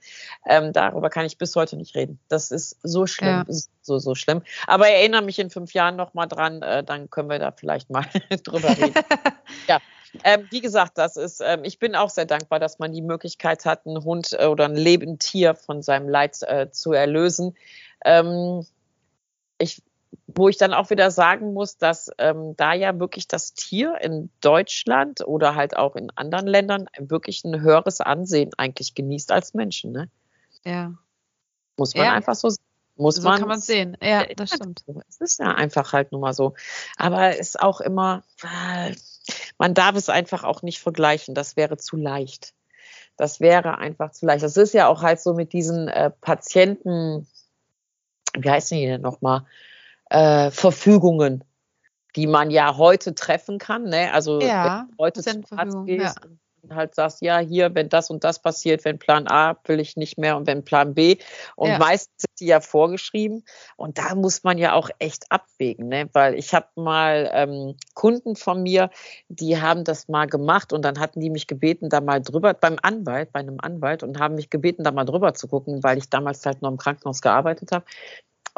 Ähm, 0.46 0.72
darüber 0.72 1.11
kann 1.11 1.24
ich 1.24 1.38
bis 1.38 1.57
heute 1.57 1.77
nicht 1.77 1.94
reden. 1.94 2.18
Das 2.29 2.51
ist 2.51 2.77
so 2.83 3.07
schlimm, 3.07 3.44
ja. 3.48 3.55
so, 3.83 3.98
so 3.98 4.14
schlimm. 4.14 4.42
Aber 4.66 4.88
erinnere 4.88 5.22
mich 5.22 5.38
in 5.38 5.51
fünf 5.51 5.72
Jahren 5.72 5.96
noch 5.96 6.14
mal 6.14 6.27
dran, 6.27 6.62
äh, 6.62 6.85
dann 6.85 7.11
können 7.11 7.31
wir 7.31 7.38
da 7.38 7.53
vielleicht 7.53 7.90
mal 7.90 8.05
drüber 8.44 8.68
reden. 8.68 8.94
ja. 9.68 9.79
Ähm, 10.24 10.46
wie 10.51 10.61
gesagt, 10.61 10.96
das 10.96 11.16
ist, 11.16 11.40
ähm, 11.44 11.64
ich 11.64 11.79
bin 11.79 11.94
auch 11.94 12.09
sehr 12.11 12.24
dankbar, 12.24 12.59
dass 12.59 12.79
man 12.79 12.92
die 12.92 13.03
Möglichkeit 13.03 13.66
hat, 13.66 13.87
einen 13.87 14.05
Hund 14.05 14.35
äh, 14.38 14.46
oder 14.46 14.64
ein 14.64 14.74
lebend 14.74 15.20
Tier 15.20 15.55
von 15.55 15.83
seinem 15.83 16.09
Leid 16.09 16.38
äh, 16.42 16.70
zu 16.70 16.92
erlösen. 16.92 17.55
Ähm, 18.05 18.64
ich 19.59 19.83
wo 20.27 20.49
ich 20.49 20.57
dann 20.57 20.73
auch 20.73 20.90
wieder 20.90 21.11
sagen 21.11 21.53
muss, 21.53 21.79
dass 21.79 22.11
ähm, 22.18 22.55
da 22.57 22.73
ja 22.73 22.99
wirklich 22.99 23.29
das 23.29 23.55
Tier 23.55 23.99
in 24.01 24.31
Deutschland 24.40 25.27
oder 25.27 25.55
halt 25.55 25.77
auch 25.77 25.97
in 25.97 26.11
anderen 26.14 26.47
Ländern 26.47 26.87
wirklich 26.99 27.44
ein 27.44 27.61
höheres 27.61 28.01
Ansehen 28.01 28.51
eigentlich 28.57 28.94
genießt 28.94 29.33
als 29.33 29.55
Menschen. 29.55 29.92
Ne? 29.92 30.11
Ja. 30.64 30.94
Muss 31.77 31.94
man 31.94 32.05
ja. 32.05 32.12
einfach 32.12 32.35
so 32.35 32.49
muss 32.97 33.16
so 33.16 33.23
man. 33.23 33.38
kann 33.38 33.49
man 33.49 33.61
sehen. 33.61 33.97
Ja, 34.03 34.27
das 34.35 34.51
stimmt. 34.51 34.85
Es 35.09 35.21
ist 35.21 35.38
ja 35.38 35.55
einfach 35.55 35.92
halt 35.92 36.11
nur 36.12 36.21
mal 36.21 36.33
so. 36.33 36.55
Aber 36.97 37.31
es 37.31 37.51
ist 37.51 37.61
auch 37.61 37.81
immer, 37.81 38.25
man 39.57 39.75
darf 39.75 39.94
es 39.94 40.09
einfach 40.09 40.42
auch 40.44 40.62
nicht 40.62 40.81
vergleichen. 40.81 41.35
Das 41.35 41.57
wäre 41.57 41.77
zu 41.77 41.97
leicht. 41.97 42.55
Das 43.16 43.40
wäre 43.40 43.79
einfach 43.79 44.12
zu 44.12 44.27
leicht. 44.27 44.42
Das 44.42 44.57
ist 44.57 44.75
ja 44.75 44.88
auch 44.88 45.03
halt 45.03 45.21
so 45.21 45.35
mit 45.35 45.53
diesen 45.53 45.88
äh, 45.88 46.11
Patienten, 46.11 47.27
wie 48.37 48.51
heißen 48.51 48.77
die 48.77 48.87
denn 48.87 49.01
nochmal? 49.01 49.47
Äh, 50.11 50.51
Verfügungen, 50.51 51.44
die 52.16 52.27
man 52.27 52.51
ja 52.51 52.77
heute 52.77 53.14
treffen 53.14 53.59
kann. 53.59 53.85
Ne? 53.85 54.12
Also 54.12 54.40
ja, 54.40 54.87
wenn 54.88 54.97
du 54.97 55.03
heute 55.03 55.23
zum 55.23 55.44
Arzt 55.57 55.77
gehst 55.87 56.16
ja. 56.16 56.31
und 56.62 56.75
halt 56.75 56.94
sagst, 56.94 57.23
ja, 57.23 57.38
hier, 57.38 57.75
wenn 57.75 57.88
das 57.88 58.11
und 58.11 58.25
das 58.25 58.40
passiert, 58.40 58.85
wenn 58.85 58.99
Plan 58.99 59.29
A 59.29 59.57
will 59.66 59.79
ich 59.79 59.97
nicht 59.97 60.18
mehr 60.18 60.37
und 60.37 60.47
wenn 60.47 60.64
Plan 60.64 60.94
B. 60.94 61.18
Und 61.55 61.68
ja. 61.68 61.79
meistens 61.79 62.23
sind 62.23 62.40
die 62.40 62.47
ja 62.47 62.61
vorgeschrieben. 62.61 63.44
Und 63.77 63.99
da 63.99 64.14
muss 64.14 64.42
man 64.42 64.59
ja 64.59 64.73
auch 64.73 64.90
echt 64.99 65.31
abwägen, 65.31 65.88
ne? 65.88 66.09
weil 66.12 66.35
ich 66.35 66.55
habe 66.55 66.66
mal 66.75 67.31
ähm, 67.33 67.77
Kunden 67.94 68.35
von 68.35 68.62
mir, 68.62 68.90
die 69.29 69.61
haben 69.61 69.85
das 69.85 70.09
mal 70.09 70.27
gemacht 70.27 70.73
und 70.73 70.83
dann 70.83 70.99
hatten 70.99 71.21
die 71.21 71.31
mich 71.31 71.47
gebeten, 71.47 71.88
da 71.88 72.01
mal 72.01 72.21
drüber, 72.21 72.55
beim 72.55 72.79
Anwalt, 72.83 73.33
bei 73.33 73.40
einem 73.40 73.59
Anwalt 73.61 74.03
und 74.03 74.18
haben 74.18 74.35
mich 74.35 74.51
gebeten, 74.51 74.83
da 74.83 74.90
mal 74.90 75.05
drüber 75.05 75.35
zu 75.35 75.47
gucken, 75.47 75.83
weil 75.83 75.99
ich 75.99 76.09
damals 76.11 76.44
halt 76.44 76.62
noch 76.62 76.71
im 76.71 76.79
Krankenhaus 76.79 77.21
gearbeitet 77.21 77.71
habe 77.71 77.85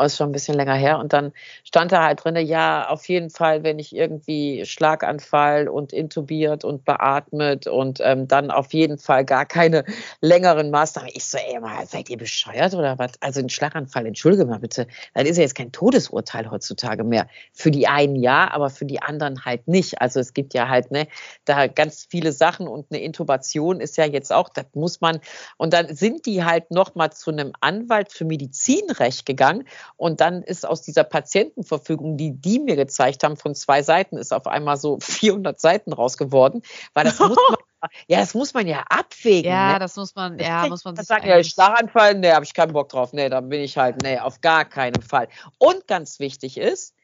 ist 0.06 0.16
schon 0.16 0.30
ein 0.30 0.32
bisschen 0.32 0.54
länger 0.54 0.74
her. 0.74 0.98
Und 0.98 1.12
dann 1.12 1.32
stand 1.64 1.92
da 1.92 2.04
halt 2.04 2.24
drin, 2.24 2.36
ja, 2.36 2.88
auf 2.88 3.08
jeden 3.08 3.30
Fall, 3.30 3.62
wenn 3.62 3.78
ich 3.78 3.94
irgendwie 3.94 4.64
Schlaganfall 4.64 5.68
und 5.68 5.92
intubiert 5.92 6.64
und 6.64 6.84
beatmet 6.84 7.66
und 7.66 8.00
ähm, 8.02 8.28
dann 8.28 8.50
auf 8.50 8.72
jeden 8.72 8.98
Fall 8.98 9.24
gar 9.24 9.46
keine 9.46 9.84
längeren 10.20 10.70
Maßnahmen. 10.70 11.10
Ich 11.14 11.24
so, 11.24 11.38
ey, 11.38 11.60
mal, 11.60 11.86
seid 11.86 12.10
ihr 12.10 12.18
bescheuert 12.18 12.74
oder 12.74 12.98
was? 12.98 13.12
Also 13.20 13.40
ein 13.40 13.48
Schlaganfall, 13.48 14.06
entschuldige 14.06 14.44
mal 14.44 14.58
bitte, 14.58 14.86
das 15.14 15.24
ist 15.24 15.36
ja 15.36 15.42
jetzt 15.42 15.54
kein 15.54 15.72
Todesurteil 15.72 16.50
heutzutage 16.50 17.04
mehr. 17.04 17.26
Für 17.52 17.70
die 17.70 17.86
einen 17.86 18.16
ja, 18.16 18.50
aber 18.50 18.70
für 18.70 18.84
die 18.84 19.02
anderen 19.02 19.44
halt 19.44 19.68
nicht. 19.68 20.00
Also 20.00 20.20
es 20.20 20.34
gibt 20.34 20.54
ja 20.54 20.68
halt, 20.68 20.90
ne, 20.90 21.06
da 21.44 21.66
ganz 21.66 22.06
viele 22.08 22.32
Sachen 22.32 22.68
und 22.68 22.86
eine 22.90 23.02
Intubation 23.02 23.80
ist 23.80 23.96
ja 23.96 24.04
jetzt 24.04 24.32
auch, 24.32 24.48
das 24.48 24.66
muss 24.74 25.00
man, 25.00 25.20
und 25.56 25.72
dann 25.72 25.94
sind 25.94 26.26
die 26.26 26.44
halt 26.44 26.70
nochmal 26.70 27.12
zu 27.12 27.30
einem 27.30 27.52
Anwalt 27.60 28.12
für 28.12 28.24
Medizinrecht 28.24 29.26
gegangen 29.26 29.64
und 29.96 30.20
dann 30.20 30.42
ist 30.42 30.66
aus 30.66 30.82
dieser 30.82 31.04
Patientenverfügung, 31.04 32.16
die 32.16 32.32
die 32.32 32.58
mir 32.58 32.76
gezeigt 32.76 33.24
haben, 33.24 33.36
von 33.36 33.54
zwei 33.54 33.82
Seiten, 33.82 34.16
ist 34.16 34.32
auf 34.32 34.46
einmal 34.46 34.76
so 34.76 34.98
400 35.00 35.60
Seiten 35.60 35.92
rausgeworden, 35.92 36.62
weil 36.94 37.04
das 37.04 37.18
muss 37.18 37.36
man, 37.36 37.56
ja, 38.08 38.20
das 38.20 38.34
muss 38.34 38.54
man 38.54 38.66
ja 38.66 38.84
abwägen. 38.88 39.50
Ja, 39.50 39.74
ne? 39.74 39.78
das 39.78 39.96
muss 39.96 40.14
man, 40.14 40.38
ja, 40.38 40.66
muss 40.66 40.84
man 40.84 40.96
sich 40.96 41.06
sagen. 41.06 41.26
Ja, 41.26 41.42
Schlaganfall, 41.42 42.14
nee, 42.14 42.32
habe 42.32 42.44
ich 42.44 42.54
keinen 42.54 42.72
Bock 42.72 42.88
drauf. 42.88 43.12
Nee, 43.12 43.28
da 43.28 43.40
bin 43.40 43.60
ich 43.60 43.76
halt, 43.76 44.02
nee, 44.02 44.18
auf 44.18 44.40
gar 44.40 44.64
keinen 44.64 45.02
Fall. 45.02 45.28
Und 45.58 45.86
ganz 45.86 46.18
wichtig 46.18 46.58
ist, 46.58 46.94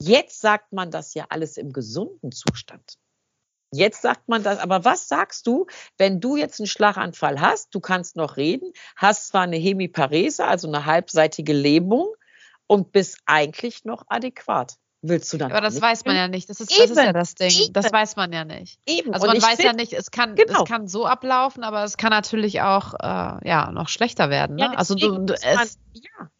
jetzt 0.00 0.40
sagt 0.40 0.72
man 0.72 0.90
das 0.90 1.14
ja 1.14 1.26
alles 1.28 1.56
im 1.56 1.72
gesunden 1.72 2.32
Zustand. 2.32 2.98
Jetzt 3.72 4.02
sagt 4.02 4.28
man 4.28 4.42
das, 4.42 4.58
aber 4.58 4.84
was 4.84 5.08
sagst 5.08 5.46
du, 5.46 5.66
wenn 5.98 6.20
du 6.20 6.36
jetzt 6.36 6.60
einen 6.60 6.66
Schlaganfall 6.66 7.40
hast, 7.40 7.74
du 7.74 7.80
kannst 7.80 8.16
noch 8.16 8.36
reden, 8.36 8.72
hast 8.96 9.28
zwar 9.28 9.42
eine 9.42 9.56
Hemiparese, 9.56 10.44
also 10.46 10.68
eine 10.68 10.86
halbseitige 10.86 11.52
Lähmung 11.52 12.14
und 12.66 12.92
bist 12.92 13.18
eigentlich 13.26 13.84
noch 13.84 14.04
adäquat. 14.08 14.74
Willst 15.02 15.32
du 15.32 15.36
dann? 15.36 15.52
Aber 15.52 15.60
das 15.60 15.80
weiß 15.80 16.04
man 16.04 16.16
ja 16.16 16.26
nicht. 16.26 16.48
Das 16.48 16.60
ist, 16.60 16.70
das 16.70 16.90
ist 16.90 16.96
ja 16.96 17.12
das 17.12 17.34
Ding. 17.34 17.50
Eben. 17.50 17.72
Das 17.72 17.92
weiß 17.92 18.16
man 18.16 18.32
ja 18.32 18.44
nicht. 18.44 18.80
Eben. 18.86 19.12
Also 19.12 19.26
man 19.26 19.40
weiß 19.40 19.62
ja 19.62 19.72
nicht, 19.72 19.92
es 19.92 20.10
kann, 20.10 20.34
genau. 20.34 20.62
es 20.62 20.68
kann 20.68 20.88
so 20.88 21.06
ablaufen, 21.06 21.62
aber 21.62 21.84
es 21.84 21.96
kann 21.96 22.10
natürlich 22.10 22.62
auch 22.62 22.94
äh, 22.94 23.48
ja, 23.48 23.70
noch 23.72 23.88
schlechter 23.88 24.30
werden. 24.30 24.56
Ne? 24.56 24.62
Ja, 24.62 24.70
also 24.72 24.94
du, 24.94 25.18
du 25.18 25.34
es, 25.34 25.42
ja. 25.42 26.30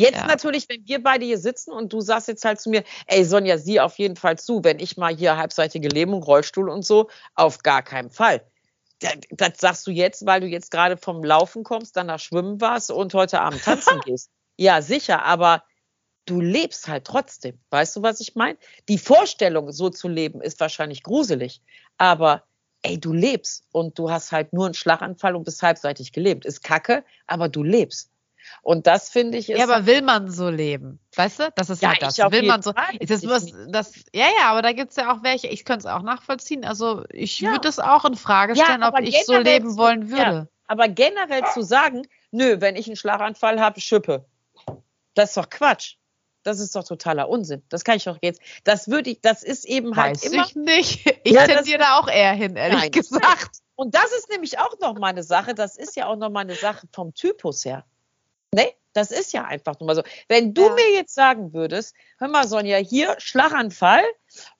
Jetzt 0.00 0.16
ja. 0.16 0.26
natürlich, 0.26 0.66
wenn 0.70 0.88
wir 0.88 1.02
beide 1.02 1.26
hier 1.26 1.36
sitzen 1.36 1.72
und 1.72 1.92
du 1.92 2.00
sagst 2.00 2.26
jetzt 2.26 2.42
halt 2.46 2.58
zu 2.58 2.70
mir, 2.70 2.84
ey 3.06 3.22
Sonja, 3.22 3.58
sieh 3.58 3.80
auf 3.80 3.98
jeden 3.98 4.16
Fall 4.16 4.38
zu, 4.38 4.64
wenn 4.64 4.78
ich 4.78 4.96
mal 4.96 5.14
hier 5.14 5.36
halbseitige 5.36 5.88
Lähmung, 5.88 6.22
Rollstuhl 6.22 6.70
und 6.70 6.86
so, 6.86 7.10
auf 7.34 7.58
gar 7.58 7.82
keinen 7.82 8.08
Fall. 8.08 8.42
Das, 9.00 9.12
das 9.28 9.58
sagst 9.58 9.86
du 9.86 9.90
jetzt, 9.90 10.24
weil 10.24 10.40
du 10.40 10.46
jetzt 10.46 10.70
gerade 10.70 10.96
vom 10.96 11.22
Laufen 11.22 11.64
kommst, 11.64 11.98
dann 11.98 12.06
nach 12.06 12.18
Schwimmen 12.18 12.62
warst 12.62 12.90
und 12.90 13.12
heute 13.12 13.42
Abend 13.42 13.62
tanzen 13.62 14.00
gehst. 14.06 14.30
Ja, 14.56 14.80
sicher, 14.80 15.22
aber 15.22 15.64
du 16.24 16.40
lebst 16.40 16.88
halt 16.88 17.04
trotzdem. 17.04 17.60
Weißt 17.68 17.96
du, 17.96 18.02
was 18.02 18.20
ich 18.20 18.34
meine? 18.34 18.56
Die 18.88 18.96
Vorstellung, 18.96 19.70
so 19.70 19.90
zu 19.90 20.08
leben, 20.08 20.40
ist 20.40 20.60
wahrscheinlich 20.60 21.02
gruselig, 21.02 21.60
aber 21.98 22.44
ey, 22.80 22.98
du 22.98 23.12
lebst 23.12 23.66
und 23.70 23.98
du 23.98 24.10
hast 24.10 24.32
halt 24.32 24.54
nur 24.54 24.64
einen 24.64 24.72
Schlaganfall 24.72 25.36
und 25.36 25.44
bist 25.44 25.62
halbseitig 25.62 26.12
gelebt. 26.12 26.46
Ist 26.46 26.64
kacke, 26.64 27.04
aber 27.26 27.50
du 27.50 27.62
lebst. 27.62 28.10
Und 28.62 28.86
das 28.86 29.08
finde 29.08 29.38
ich 29.38 29.50
ist. 29.50 29.58
Ja, 29.58 29.64
aber 29.64 29.86
will 29.86 30.02
man 30.02 30.30
so 30.30 30.48
leben? 30.48 31.00
Weißt 31.16 31.40
du? 31.40 31.52
Das 31.54 31.70
ist 31.70 31.82
ja, 31.82 31.90
halt 31.90 32.02
das. 32.02 32.18
Will 32.18 32.42
man 32.44 32.62
so. 32.62 32.72
Das, 33.00 33.26
was, 33.26 33.52
das, 33.68 33.94
ja, 34.12 34.26
ja, 34.38 34.50
aber 34.50 34.62
da 34.62 34.72
gibt 34.72 34.90
es 34.90 34.96
ja 34.96 35.12
auch 35.12 35.22
welche, 35.22 35.48
ich 35.48 35.64
könnte 35.64 35.86
es 35.88 35.92
auch 35.92 36.02
nachvollziehen. 36.02 36.64
Also 36.64 37.04
ich 37.10 37.40
ja. 37.40 37.52
würde 37.52 37.68
es 37.68 37.78
auch 37.78 38.04
in 38.04 38.16
Frage 38.16 38.54
stellen, 38.54 38.82
ja, 38.82 38.88
ob 38.88 38.98
ich 39.00 39.24
so 39.24 39.38
leben 39.38 39.76
wollen 39.76 40.10
würde. 40.10 40.22
Ja, 40.22 40.46
aber 40.66 40.88
generell 40.88 41.44
zu 41.52 41.62
sagen, 41.62 42.06
nö, 42.30 42.60
wenn 42.60 42.76
ich 42.76 42.86
einen 42.86 42.96
Schlaganfall 42.96 43.60
habe, 43.60 43.80
schippe. 43.80 44.26
Das 45.14 45.30
ist 45.30 45.36
doch 45.36 45.50
Quatsch. 45.50 45.96
Das 46.42 46.58
ist 46.58 46.74
doch 46.74 46.84
totaler 46.84 47.28
Unsinn. 47.28 47.62
Das 47.68 47.84
kann 47.84 47.96
ich 47.96 48.04
doch 48.04 48.18
jetzt. 48.22 48.40
Das 48.64 48.88
würde 48.88 49.10
ich, 49.10 49.20
das 49.20 49.42
ist 49.42 49.66
eben 49.66 49.96
halt 49.96 50.16
Weiß 50.16 50.32
immer. 50.32 50.46
Ich 50.46 50.56
nicht. 50.56 51.20
Ich 51.22 51.32
ja, 51.32 51.46
tendiere 51.46 51.80
da 51.80 51.98
auch 51.98 52.08
eher 52.08 52.32
hin, 52.32 52.56
ehrlich 52.56 52.80
nein, 52.80 52.90
gesagt. 52.92 53.58
Und 53.74 53.94
das 53.94 54.10
ist 54.12 54.30
nämlich 54.30 54.58
auch 54.58 54.78
noch 54.80 54.98
mal 54.98 55.08
eine 55.08 55.22
Sache, 55.22 55.54
das 55.54 55.76
ist 55.76 55.96
ja 55.96 56.06
auch 56.06 56.16
noch 56.16 56.30
mal 56.30 56.40
eine 56.40 56.54
Sache 56.54 56.86
vom 56.92 57.12
Typus 57.14 57.64
her. 57.64 57.84
Ne? 58.52 58.72
Das 58.92 59.12
ist 59.12 59.32
ja 59.32 59.44
einfach 59.44 59.78
nur 59.78 59.86
mal 59.86 59.94
so. 59.94 60.02
Wenn 60.28 60.52
du 60.54 60.62
ja. 60.62 60.74
mir 60.74 60.92
jetzt 60.92 61.14
sagen 61.14 61.52
würdest, 61.52 61.94
hör 62.18 62.28
mal, 62.28 62.48
Sonja, 62.48 62.78
hier 62.78 63.14
Schlaganfall 63.18 64.02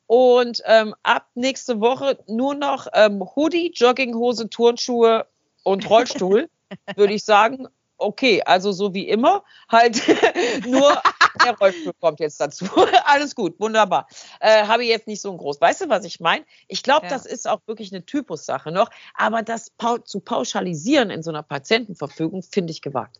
und 0.06 0.62
ähm, 0.66 0.94
ab 1.02 1.26
nächste 1.34 1.80
Woche 1.80 2.22
nur 2.28 2.54
noch 2.54 2.86
ähm, 2.94 3.22
Hoodie, 3.34 3.72
Jogginghose, 3.74 4.48
Turnschuhe 4.48 5.26
und 5.64 5.90
Rollstuhl, 5.90 6.48
würde 6.96 7.14
ich 7.14 7.24
sagen, 7.24 7.66
okay, 7.98 8.42
also 8.44 8.70
so 8.70 8.94
wie 8.94 9.08
immer, 9.08 9.42
halt 9.68 10.00
nur 10.66 11.02
der 11.44 11.58
Rollstuhl 11.58 11.92
kommt 12.00 12.20
jetzt 12.20 12.40
dazu. 12.40 12.66
Alles 13.04 13.34
gut, 13.34 13.58
wunderbar. 13.58 14.06
Äh, 14.38 14.66
Habe 14.66 14.84
ich 14.84 14.88
jetzt 14.88 15.08
nicht 15.08 15.20
so 15.20 15.32
ein 15.32 15.38
groß. 15.38 15.60
Weißt 15.60 15.80
du, 15.80 15.88
was 15.88 16.04
ich 16.04 16.20
meine? 16.20 16.44
Ich 16.68 16.84
glaube, 16.84 17.06
ja. 17.06 17.10
das 17.12 17.26
ist 17.26 17.48
auch 17.48 17.60
wirklich 17.66 17.92
eine 17.92 18.06
Typussache 18.06 18.70
noch, 18.70 18.90
aber 19.14 19.42
das 19.42 19.72
zu 20.04 20.20
pauschalisieren 20.20 21.10
in 21.10 21.24
so 21.24 21.30
einer 21.30 21.42
Patientenverfügung 21.42 22.42
finde 22.42 22.70
ich 22.70 22.82
gewagt. 22.82 23.18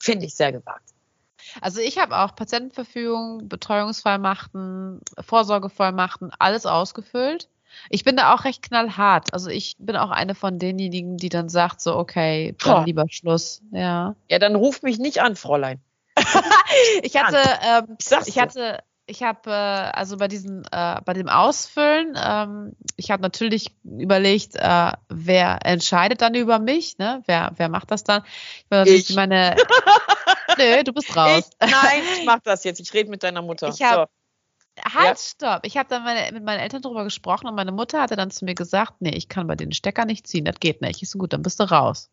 Finde 0.00 0.26
ich 0.26 0.34
sehr 0.34 0.52
gewagt. 0.52 0.90
Also 1.60 1.80
ich 1.80 1.98
habe 1.98 2.16
auch 2.18 2.34
Patientenverfügung, 2.34 3.48
Betreuungsvollmachten, 3.48 5.00
Vorsorgevollmachten, 5.20 6.30
alles 6.38 6.66
ausgefüllt. 6.66 7.48
Ich 7.88 8.02
bin 8.02 8.16
da 8.16 8.34
auch 8.34 8.44
recht 8.44 8.62
knallhart. 8.62 9.32
Also 9.32 9.48
ich 9.48 9.76
bin 9.78 9.96
auch 9.96 10.10
eine 10.10 10.34
von 10.34 10.58
denjenigen, 10.58 11.16
die 11.16 11.28
dann 11.28 11.48
sagt 11.48 11.80
so, 11.80 11.96
okay, 11.96 12.56
dann 12.62 12.86
lieber 12.86 13.04
Schluss. 13.08 13.62
Ja. 13.70 14.16
Ja, 14.28 14.38
dann 14.38 14.56
ruf 14.56 14.82
mich 14.82 14.98
nicht 14.98 15.22
an, 15.22 15.36
Fräulein. 15.36 15.80
ich 17.02 17.16
hatte, 17.16 17.38
ähm, 17.62 17.96
ich 18.26 18.38
hatte, 18.38 18.82
ich 19.10 19.22
habe 19.22 19.50
äh, 19.50 19.52
also 19.52 20.16
bei 20.16 20.28
diesem, 20.28 20.62
äh, 20.70 21.00
bei 21.04 21.12
dem 21.12 21.28
Ausfüllen, 21.28 22.16
ähm, 22.16 22.76
ich 22.96 23.10
habe 23.10 23.22
natürlich 23.22 23.74
überlegt, 23.84 24.54
äh, 24.54 24.92
wer 25.08 25.58
entscheidet 25.64 26.22
dann 26.22 26.34
über 26.34 26.58
mich, 26.58 26.96
ne? 26.98 27.22
Wer, 27.26 27.52
wer 27.56 27.68
macht 27.68 27.90
das 27.90 28.04
dann? 28.04 28.22
Ich, 28.84 29.10
ich. 29.10 29.16
meine, 29.16 29.56
nö, 30.58 30.84
du 30.84 30.92
bist 30.92 31.14
raus. 31.16 31.50
Ich, 31.60 31.70
nein, 31.70 32.02
ich 32.18 32.24
mach 32.24 32.38
das 32.40 32.62
jetzt. 32.64 32.80
Ich 32.80 32.94
rede 32.94 33.10
mit 33.10 33.22
deiner 33.22 33.42
Mutter. 33.42 33.68
Ich 33.68 33.82
habe 33.82 34.08
so. 34.08 34.94
Halt, 34.94 35.08
ja. 35.08 35.16
stopp. 35.16 35.66
Ich 35.66 35.76
habe 35.76 35.88
dann 35.88 36.04
meine, 36.04 36.32
mit 36.32 36.44
meinen 36.44 36.60
Eltern 36.60 36.80
darüber 36.80 37.04
gesprochen 37.04 37.48
und 37.48 37.54
meine 37.56 37.72
Mutter 37.72 38.00
hatte 38.00 38.16
dann 38.16 38.30
zu 38.30 38.44
mir 38.44 38.54
gesagt, 38.54 38.94
nee, 39.00 39.10
ich 39.10 39.28
kann 39.28 39.48
bei 39.48 39.56
den 39.56 39.72
Stecker 39.72 40.04
nicht 40.04 40.26
ziehen, 40.26 40.44
das 40.44 40.60
geht 40.60 40.80
nicht. 40.80 41.02
Ich 41.02 41.10
so, 41.10 41.18
gut, 41.18 41.32
dann 41.32 41.42
bist 41.42 41.58
du 41.58 41.64
raus 41.64 42.10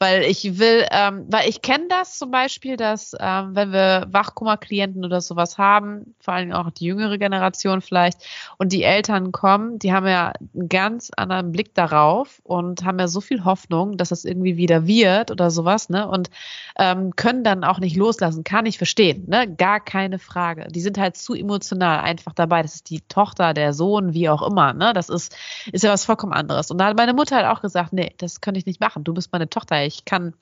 weil 0.00 0.24
ich 0.24 0.58
will, 0.58 0.86
ähm, 0.90 1.26
weil 1.30 1.48
ich 1.48 1.62
kenne 1.62 1.86
das 1.88 2.18
zum 2.18 2.30
Beispiel, 2.30 2.76
dass 2.76 3.14
ähm, 3.20 3.54
wenn 3.54 3.72
wir 3.72 4.06
Wachkummerklienten 4.10 5.04
oder 5.04 5.20
sowas 5.20 5.56
haben, 5.56 6.14
vor 6.18 6.34
allem 6.34 6.52
auch 6.52 6.70
die 6.70 6.86
jüngere 6.86 7.16
Generation 7.16 7.80
vielleicht, 7.80 8.18
und 8.58 8.72
die 8.72 8.82
Eltern 8.82 9.30
kommen, 9.30 9.78
die 9.78 9.92
haben 9.92 10.06
ja 10.06 10.32
einen 10.54 10.68
ganz 10.68 11.10
anderen 11.16 11.52
Blick 11.52 11.74
darauf 11.74 12.40
und 12.42 12.84
haben 12.84 12.98
ja 12.98 13.06
so 13.08 13.20
viel 13.20 13.44
Hoffnung, 13.44 13.96
dass 13.96 14.08
das 14.08 14.24
irgendwie 14.24 14.56
wieder 14.56 14.86
wird 14.86 15.30
oder 15.30 15.50
sowas, 15.50 15.88
ne? 15.88 16.08
Und 16.08 16.28
ähm, 16.76 17.14
können 17.14 17.44
dann 17.44 17.62
auch 17.62 17.78
nicht 17.78 17.96
loslassen, 17.96 18.42
kann 18.42 18.66
ich 18.66 18.78
verstehen, 18.78 19.24
ne? 19.28 19.46
Gar 19.54 19.78
keine 19.80 20.18
Frage. 20.18 20.66
Die 20.70 20.80
sind 20.80 20.98
halt 20.98 21.16
zu 21.16 21.34
emotional 21.34 22.00
einfach 22.00 22.32
dabei. 22.32 22.62
Das 22.62 22.74
ist 22.74 22.90
die 22.90 23.00
Tochter, 23.02 23.54
der 23.54 23.72
Sohn, 23.72 24.12
wie 24.12 24.28
auch 24.28 24.42
immer, 24.42 24.72
ne? 24.72 24.92
Das 24.92 25.08
ist, 25.08 25.36
ist 25.70 25.84
ja 25.84 25.92
was 25.92 26.04
vollkommen 26.04 26.32
anderes. 26.32 26.70
Und 26.70 26.78
da 26.78 26.86
hat 26.86 26.96
meine 26.96 27.14
Mutter 27.14 27.36
halt 27.36 27.46
auch 27.46 27.62
gesagt, 27.62 27.92
nee, 27.92 28.12
das 28.18 28.40
könnte 28.40 28.58
ich 28.58 28.66
nicht 28.66 28.80
machen. 28.80 29.04
Du 29.04 29.14
bist 29.14 29.32
meine 29.32 29.48
Tochter 29.48 29.83
ich 29.86 30.04
kann 30.04 30.34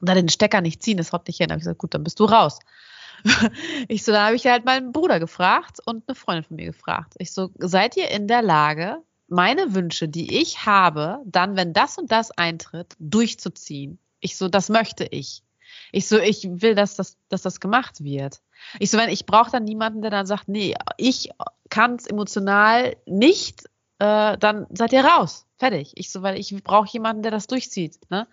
da 0.00 0.14
den 0.14 0.28
Stecker 0.28 0.60
nicht 0.60 0.82
ziehen, 0.82 0.96
das 0.96 1.12
haut 1.12 1.26
nicht 1.26 1.38
hin. 1.38 1.48
Da 1.48 1.54
habe 1.54 1.58
ich 1.58 1.64
gesagt, 1.64 1.78
gut, 1.78 1.94
dann 1.94 2.04
bist 2.04 2.20
du 2.20 2.24
raus. 2.24 2.58
ich 3.88 4.02
so, 4.02 4.12
da 4.12 4.26
habe 4.26 4.36
ich 4.36 4.46
halt 4.46 4.64
meinen 4.64 4.92
Bruder 4.92 5.20
gefragt 5.20 5.78
und 5.84 6.04
eine 6.08 6.14
Freundin 6.14 6.44
von 6.44 6.56
mir 6.56 6.66
gefragt. 6.66 7.14
Ich 7.18 7.32
so, 7.32 7.50
seid 7.58 7.96
ihr 7.96 8.10
in 8.10 8.28
der 8.28 8.42
Lage, 8.42 9.02
meine 9.28 9.74
Wünsche, 9.74 10.08
die 10.08 10.40
ich 10.40 10.66
habe, 10.66 11.20
dann, 11.24 11.56
wenn 11.56 11.72
das 11.72 11.98
und 11.98 12.10
das 12.10 12.30
eintritt, 12.30 12.94
durchzuziehen? 12.98 13.98
Ich 14.20 14.36
so, 14.36 14.48
das 14.48 14.68
möchte 14.68 15.04
ich. 15.04 15.42
Ich 15.92 16.08
so, 16.08 16.18
ich 16.18 16.48
will, 16.50 16.74
dass 16.74 16.96
das, 16.96 17.16
dass 17.28 17.42
das 17.42 17.60
gemacht 17.60 18.02
wird. 18.02 18.40
Ich 18.78 18.90
so, 18.90 18.98
wenn 18.98 19.08
ich 19.08 19.26
brauche 19.26 19.50
dann 19.50 19.64
niemanden, 19.64 20.02
der 20.02 20.10
dann 20.10 20.26
sagt, 20.26 20.48
nee, 20.48 20.74
ich 20.96 21.30
kann 21.68 21.94
es 21.94 22.06
emotional 22.06 22.96
nicht, 23.06 23.64
äh, 23.98 24.36
dann 24.36 24.66
seid 24.70 24.92
ihr 24.92 25.04
raus. 25.04 25.46
Fertig. 25.58 25.92
Ich 25.94 26.10
so, 26.10 26.22
weil 26.22 26.38
ich 26.38 26.54
brauche 26.64 26.88
jemanden, 26.90 27.22
der 27.22 27.30
das 27.30 27.46
durchzieht. 27.46 27.98
Ne? 28.10 28.26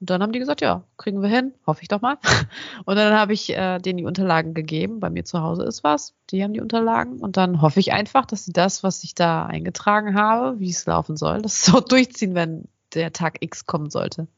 Und 0.00 0.10
dann 0.10 0.22
haben 0.22 0.32
die 0.32 0.38
gesagt, 0.38 0.60
ja, 0.60 0.84
kriegen 0.98 1.22
wir 1.22 1.28
hin, 1.28 1.54
hoffe 1.66 1.80
ich 1.82 1.88
doch 1.88 2.02
mal. 2.02 2.18
Und 2.84 2.96
dann 2.96 3.14
habe 3.14 3.32
ich 3.32 3.50
äh, 3.56 3.78
denen 3.78 3.96
die 3.96 4.04
Unterlagen 4.04 4.52
gegeben. 4.52 5.00
Bei 5.00 5.08
mir 5.08 5.24
zu 5.24 5.40
Hause 5.40 5.64
ist 5.64 5.84
was. 5.84 6.14
Die 6.30 6.42
haben 6.44 6.52
die 6.52 6.60
Unterlagen. 6.60 7.18
Und 7.18 7.38
dann 7.38 7.62
hoffe 7.62 7.80
ich 7.80 7.92
einfach, 7.92 8.26
dass 8.26 8.44
sie 8.44 8.52
das, 8.52 8.82
was 8.82 9.02
ich 9.04 9.14
da 9.14 9.46
eingetragen 9.46 10.14
habe, 10.14 10.60
wie 10.60 10.68
es 10.68 10.84
laufen 10.84 11.16
soll, 11.16 11.40
das 11.40 11.64
so 11.64 11.80
durchziehen, 11.88 12.34
wenn 12.34 12.68
der 12.92 13.12
Tag 13.12 13.38
X 13.40 13.64
kommen 13.64 13.88
sollte. 13.88 14.28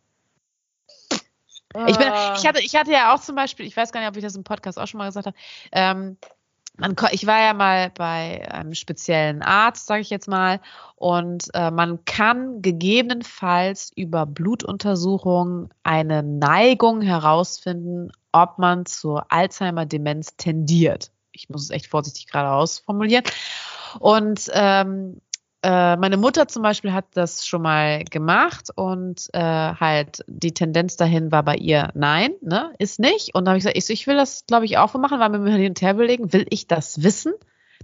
Ich, 1.86 1.98
bin, 1.98 2.08
ich, 2.36 2.46
hatte, 2.46 2.60
ich 2.60 2.74
hatte 2.76 2.92
ja 2.92 3.14
auch 3.14 3.20
zum 3.20 3.34
Beispiel, 3.34 3.66
ich 3.66 3.76
weiß 3.76 3.92
gar 3.92 4.00
nicht, 4.00 4.08
ob 4.08 4.16
ich 4.16 4.22
das 4.22 4.36
im 4.36 4.44
Podcast 4.44 4.78
auch 4.78 4.86
schon 4.86 4.98
mal 4.98 5.06
gesagt 5.06 5.26
habe, 5.26 5.36
ähm, 5.70 6.16
man, 6.78 6.96
ich 7.10 7.26
war 7.26 7.40
ja 7.40 7.54
mal 7.54 7.90
bei 7.90 8.50
einem 8.50 8.74
speziellen 8.74 9.42
Arzt, 9.42 9.86
sage 9.86 10.00
ich 10.00 10.10
jetzt 10.10 10.28
mal, 10.28 10.60
und 10.96 11.48
äh, 11.54 11.70
man 11.70 12.04
kann 12.04 12.62
gegebenenfalls 12.62 13.92
über 13.94 14.26
Blutuntersuchungen 14.26 15.70
eine 15.82 16.22
Neigung 16.22 17.02
herausfinden, 17.02 18.10
ob 18.32 18.58
man 18.58 18.86
zur 18.86 19.30
Alzheimer-Demenz 19.32 20.36
tendiert. 20.36 21.10
Ich 21.32 21.48
muss 21.48 21.64
es 21.64 21.70
echt 21.70 21.88
vorsichtig 21.88 22.26
gerade 22.26 22.50
ausformulieren. 22.50 23.24
Und 23.98 24.50
ähm, 24.52 25.20
äh, 25.62 25.96
meine 25.96 26.16
Mutter 26.16 26.46
zum 26.46 26.62
Beispiel 26.62 26.92
hat 26.92 27.06
das 27.14 27.44
schon 27.44 27.62
mal 27.62 28.04
gemacht 28.04 28.70
und 28.76 29.28
äh, 29.32 29.40
halt 29.40 30.24
die 30.28 30.54
Tendenz 30.54 30.96
dahin 30.96 31.32
war 31.32 31.42
bei 31.42 31.56
ihr, 31.56 31.90
nein, 31.94 32.32
ne, 32.42 32.72
ist 32.78 33.00
nicht. 33.00 33.34
Und 33.34 33.44
dann 33.44 33.52
habe 33.52 33.58
ich 33.58 33.64
gesagt, 33.64 33.76
ich, 33.76 33.90
ich 33.90 34.06
will 34.06 34.16
das, 34.16 34.46
glaube 34.46 34.66
ich, 34.66 34.78
auch 34.78 34.94
machen, 34.94 35.18
weil 35.18 35.32
wir 35.32 35.40
mir 35.40 35.56
hin 35.56 35.70
und 35.70 35.82
her 35.82 35.94
überlegen, 35.94 36.32
will 36.32 36.46
ich 36.50 36.68
das 36.68 37.02
wissen, 37.02 37.32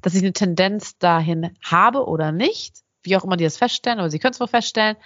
dass 0.02 0.14
ich 0.14 0.22
eine 0.22 0.32
Tendenz 0.32 0.98
dahin 0.98 1.56
habe 1.64 2.06
oder 2.06 2.30
nicht? 2.30 2.76
Wie 3.02 3.16
auch 3.16 3.24
immer 3.24 3.36
die 3.36 3.44
das 3.44 3.56
feststellen, 3.56 3.98
aber 3.98 4.08
sie 4.08 4.20
können 4.20 4.34
es 4.34 4.40
wohl 4.40 4.46
feststellen, 4.46 4.96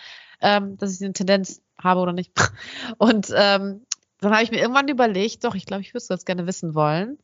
ähm, 0.40 0.76
dass 0.76 0.94
ich 0.94 1.02
eine 1.02 1.14
Tendenz 1.14 1.62
habe 1.82 2.00
oder 2.00 2.12
nicht. 2.12 2.32
Und 2.98 3.28
ähm, 3.34 3.86
dann 4.20 4.32
habe 4.32 4.42
ich 4.42 4.50
mir 4.50 4.60
irgendwann 4.60 4.88
überlegt, 4.88 5.44
doch, 5.44 5.54
ich 5.54 5.64
glaube, 5.64 5.82
ich 5.82 5.94
würde 5.94 6.06
ganz 6.06 6.26
gerne 6.26 6.46
wissen 6.46 6.74
wollen. 6.74 7.18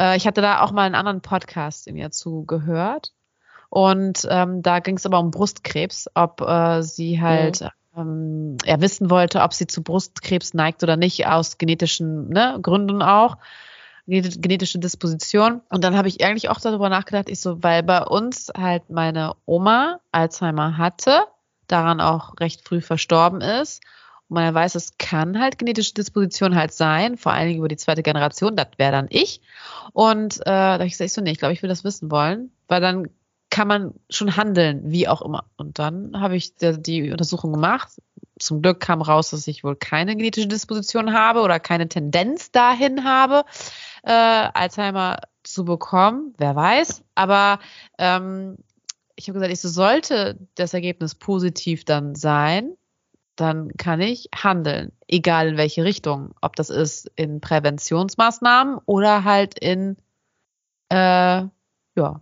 Äh, 0.00 0.16
ich 0.16 0.28
hatte 0.28 0.42
da 0.42 0.60
auch 0.60 0.70
mal 0.70 0.82
einen 0.82 0.94
anderen 0.94 1.22
Podcast 1.22 1.88
in 1.88 1.96
ihr 1.96 2.12
zugehört. 2.12 3.15
Und 3.68 4.26
ähm, 4.30 4.62
da 4.62 4.80
ging 4.80 4.96
es 4.96 5.06
aber 5.06 5.18
um 5.18 5.30
Brustkrebs, 5.30 6.08
ob 6.14 6.40
äh, 6.40 6.82
sie 6.82 7.20
halt 7.20 7.62
mhm. 7.94 8.00
ähm, 8.00 8.56
er 8.64 8.80
wissen 8.80 9.10
wollte, 9.10 9.42
ob 9.42 9.52
sie 9.52 9.66
zu 9.66 9.82
Brustkrebs 9.82 10.54
neigt 10.54 10.82
oder 10.82 10.96
nicht, 10.96 11.26
aus 11.26 11.58
genetischen 11.58 12.28
ne, 12.28 12.58
Gründen 12.62 13.02
auch 13.02 13.36
genetische 14.06 14.78
Disposition. 14.78 15.60
Und 15.68 15.82
dann 15.82 15.96
habe 15.96 16.08
ich 16.08 16.24
eigentlich 16.24 16.48
auch 16.48 16.60
darüber 16.60 16.88
nachgedacht, 16.88 17.28
ich 17.28 17.40
so, 17.40 17.62
weil 17.62 17.82
bei 17.82 18.02
uns 18.02 18.52
halt 18.56 18.88
meine 18.88 19.34
Oma 19.46 20.00
Alzheimer 20.12 20.78
hatte, 20.78 21.24
daran 21.66 22.00
auch 22.00 22.34
recht 22.38 22.66
früh 22.66 22.80
verstorben 22.80 23.40
ist. 23.40 23.82
Und 24.28 24.34
man 24.34 24.54
weiß, 24.54 24.74
es 24.76 24.96
kann 24.98 25.40
halt 25.40 25.58
genetische 25.58 25.94
Disposition 25.94 26.54
halt 26.54 26.72
sein, 26.72 27.16
vor 27.16 27.32
allen 27.32 27.48
Dingen 27.48 27.58
über 27.58 27.68
die 27.68 27.76
zweite 27.76 28.02
Generation, 28.02 28.56
das 28.56 28.68
wäre 28.76 28.92
dann 28.92 29.06
ich. 29.10 29.40
Und 29.92 30.38
äh, 30.40 30.44
da 30.44 30.72
habe 30.74 30.86
ich 30.86 30.92
gesagt, 30.92 31.06
ich 31.06 31.12
so, 31.12 31.20
nee, 31.20 31.32
ich 31.32 31.38
glaube, 31.38 31.54
ich 31.54 31.62
will 31.62 31.68
das 31.68 31.84
wissen 31.84 32.10
wollen, 32.10 32.50
weil 32.68 32.80
dann 32.80 33.08
kann 33.50 33.68
man 33.68 33.94
schon 34.10 34.36
handeln, 34.36 34.82
wie 34.90 35.08
auch 35.08 35.22
immer. 35.22 35.44
Und 35.56 35.78
dann 35.78 36.20
habe 36.20 36.36
ich 36.36 36.54
die, 36.56 37.10
Untersuchung 37.10 37.52
gemacht. 37.52 37.88
Zum 38.38 38.60
Glück 38.60 38.80
kam 38.80 39.00
raus, 39.00 39.30
dass 39.30 39.46
ich 39.46 39.64
wohl 39.64 39.76
keine 39.76 40.16
genetische 40.16 40.48
Disposition 40.48 41.12
habe 41.14 41.40
oder 41.40 41.58
keine 41.58 41.88
Tendenz 41.88 42.50
dahin 42.50 43.04
habe, 43.04 43.44
äh, 44.02 44.10
Alzheimer 44.12 45.20
zu 45.42 45.64
bekommen. 45.64 46.34
Wer 46.36 46.54
weiß. 46.54 47.02
Aber 47.14 47.60
ähm, 47.98 48.58
ich 49.14 49.28
habe 49.28 49.38
gesagt, 49.38 49.52
ich 49.52 49.60
so, 49.60 49.68
sollte 49.68 50.38
das 50.54 50.74
Ergebnis 50.74 51.14
positiv 51.14 51.84
dann 51.84 52.14
sein, 52.14 52.76
dann 53.36 53.72
kann 53.76 54.00
ich 54.00 54.28
handeln, 54.34 54.92
egal 55.08 55.48
in 55.48 55.56
welche 55.56 55.84
Richtung. 55.84 56.34
Ob 56.40 56.56
das 56.56 56.70
ist 56.70 57.10
in 57.16 57.40
Präventionsmaßnahmen 57.40 58.78
oder 58.86 59.24
halt 59.24 59.58
in 59.58 59.96
äh, 60.90 61.44
ja, 61.96 62.20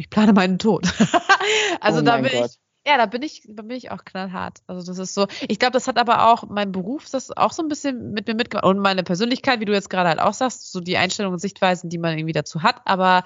ich 0.00 0.10
plane 0.10 0.32
meinen 0.32 0.58
Tod. 0.58 0.86
also 1.80 2.00
oh 2.00 2.02
da 2.02 2.16
bin 2.18 2.32
Gott. 2.32 2.50
ich, 2.50 2.58
ja, 2.86 2.96
da 2.96 3.06
bin 3.06 3.22
ich, 3.22 3.42
da 3.46 3.62
bin 3.62 3.76
ich 3.76 3.90
auch 3.90 4.04
knallhart. 4.04 4.58
Also 4.66 4.86
das 4.86 4.98
ist 4.98 5.14
so. 5.14 5.26
Ich 5.48 5.58
glaube, 5.58 5.72
das 5.72 5.86
hat 5.86 5.98
aber 5.98 6.28
auch 6.32 6.48
mein 6.48 6.72
Beruf, 6.72 7.08
das 7.10 7.36
auch 7.36 7.52
so 7.52 7.62
ein 7.62 7.68
bisschen 7.68 8.12
mit 8.12 8.26
mir 8.26 8.34
mitgemacht 8.34 8.64
und 8.64 8.78
meine 8.78 9.02
Persönlichkeit, 9.02 9.60
wie 9.60 9.66
du 9.66 9.72
jetzt 9.72 9.90
gerade 9.90 10.08
halt 10.08 10.20
auch 10.20 10.34
sagst, 10.34 10.72
so 10.72 10.80
die 10.80 10.96
Einstellungen 10.96 11.34
und 11.34 11.40
Sichtweisen, 11.40 11.90
die 11.90 11.98
man 11.98 12.16
irgendwie 12.16 12.32
dazu 12.32 12.62
hat. 12.62 12.80
Aber 12.86 13.24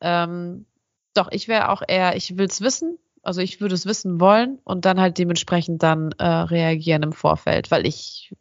ähm, 0.00 0.66
doch, 1.12 1.28
ich 1.30 1.48
wäre 1.48 1.68
auch 1.68 1.82
eher, 1.86 2.16
ich 2.16 2.38
will 2.38 2.46
es 2.46 2.60
wissen, 2.60 2.98
also 3.24 3.40
ich 3.40 3.60
würde 3.60 3.74
es 3.74 3.86
wissen 3.86 4.20
wollen 4.20 4.58
und 4.64 4.84
dann 4.84 5.00
halt 5.00 5.18
dementsprechend 5.18 5.82
dann 5.82 6.12
äh, 6.18 6.24
reagieren 6.24 7.02
im 7.02 7.12
Vorfeld, 7.12 7.70
weil 7.70 7.86
ich 7.86 8.34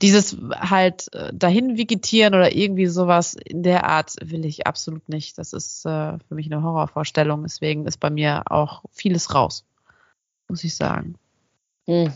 dieses 0.00 0.36
halt 0.52 1.12
äh, 1.14 1.32
dahin 1.32 1.76
vegetieren 1.76 2.34
oder 2.34 2.54
irgendwie 2.54 2.86
sowas 2.86 3.34
in 3.34 3.62
der 3.62 3.84
Art 3.84 4.14
will 4.22 4.44
ich 4.44 4.66
absolut 4.66 5.08
nicht. 5.08 5.38
Das 5.38 5.52
ist 5.52 5.84
äh, 5.86 6.18
für 6.28 6.34
mich 6.34 6.50
eine 6.50 6.62
Horrorvorstellung. 6.62 7.42
Deswegen 7.42 7.86
ist 7.86 8.00
bei 8.00 8.10
mir 8.10 8.42
auch 8.46 8.82
vieles 8.90 9.34
raus, 9.34 9.64
muss 10.48 10.64
ich 10.64 10.74
sagen. 10.74 11.16
Hm. 11.86 12.12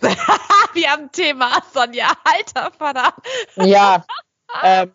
Wir 0.74 0.90
haben 0.90 1.04
ein 1.04 1.12
Thema, 1.12 1.62
Sonja. 1.72 2.12
Alter 2.24 2.70
Vater. 2.72 3.14
Ja. 3.56 4.04
ähm, 4.62 4.92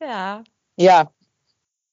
Ja. 0.00 0.44
ja. 0.76 1.10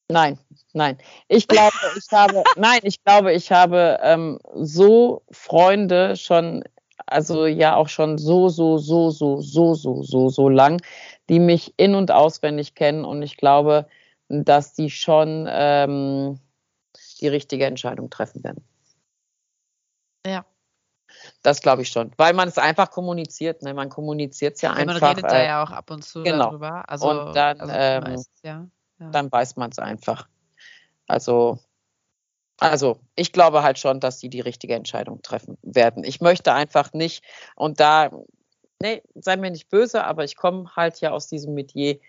Nein, 0.07 0.37
nein. 0.73 0.97
Ich 1.27 1.47
glaube, 1.47 1.75
ich 1.97 2.11
habe, 2.11 2.43
nein, 2.57 2.79
ich 2.83 3.03
glaube, 3.03 3.33
ich 3.33 3.51
habe 3.51 3.99
ähm, 4.01 4.39
so 4.53 5.23
Freunde 5.31 6.15
schon, 6.15 6.63
also 7.07 7.45
ja 7.45 7.75
auch 7.75 7.89
schon 7.89 8.17
so, 8.17 8.49
so, 8.49 8.77
so, 8.77 9.09
so, 9.09 9.41
so, 9.41 9.73
so, 9.73 10.03
so, 10.03 10.29
so 10.29 10.49
lang, 10.49 10.81
die 11.29 11.39
mich 11.39 11.73
in- 11.77 11.95
und 11.95 12.11
auswendig 12.11 12.75
kennen. 12.75 13.03
Und 13.03 13.23
ich 13.23 13.37
glaube, 13.37 13.87
dass 14.29 14.73
die 14.73 14.89
schon 14.91 15.47
ähm, 15.49 16.39
die 17.19 17.27
richtige 17.27 17.65
Entscheidung 17.65 18.09
treffen 18.09 18.43
werden. 18.43 18.63
Ja. 20.25 20.45
Das 21.41 21.61
glaube 21.61 21.83
ich 21.83 21.89
schon, 21.89 22.11
weil 22.17 22.33
man 22.33 22.47
es 22.47 22.57
einfach 22.57 22.91
kommuniziert. 22.91 23.61
Ne? 23.61 23.73
Man 23.73 23.89
kommuniziert 23.89 24.55
es 24.55 24.61
ja 24.61 24.69
Ja, 24.69 24.85
man 24.85 24.89
einfach. 24.89 25.09
redet 25.09 25.23
da 25.23 25.39
äh, 25.39 25.45
ja 25.45 25.63
auch 25.63 25.71
ab 25.71 25.89
und 25.89 26.03
zu 26.03 26.23
genau. 26.23 26.49
darüber. 26.49 26.87
Also, 26.89 27.09
Und 27.09 27.35
dann, 27.35 27.59
also 27.59 27.73
ähm, 27.73 28.03
meistens, 28.03 28.41
ja. 28.43 28.67
Ja. 28.99 29.09
dann 29.09 29.31
weiß 29.31 29.55
man 29.55 29.71
es 29.71 29.79
einfach. 29.79 30.27
Also, 31.07 31.59
also 32.59 32.99
ich 33.15 33.31
glaube 33.31 33.63
halt 33.63 33.79
schon, 33.79 33.99
dass 33.99 34.19
die 34.19 34.29
die 34.29 34.41
richtige 34.41 34.75
Entscheidung 34.75 35.21
treffen 35.21 35.57
werden. 35.61 36.03
Ich 36.03 36.21
möchte 36.21 36.53
einfach 36.53 36.93
nicht, 36.93 37.23
und 37.55 37.79
da, 37.79 38.11
nee, 38.81 39.01
sei 39.15 39.35
mir 39.35 39.51
nicht 39.51 39.69
böse, 39.69 40.05
aber 40.05 40.23
ich 40.23 40.37
komme 40.37 40.69
halt 40.75 41.01
ja 41.01 41.11
aus 41.11 41.27
diesem 41.27 41.53
Metier. 41.53 41.99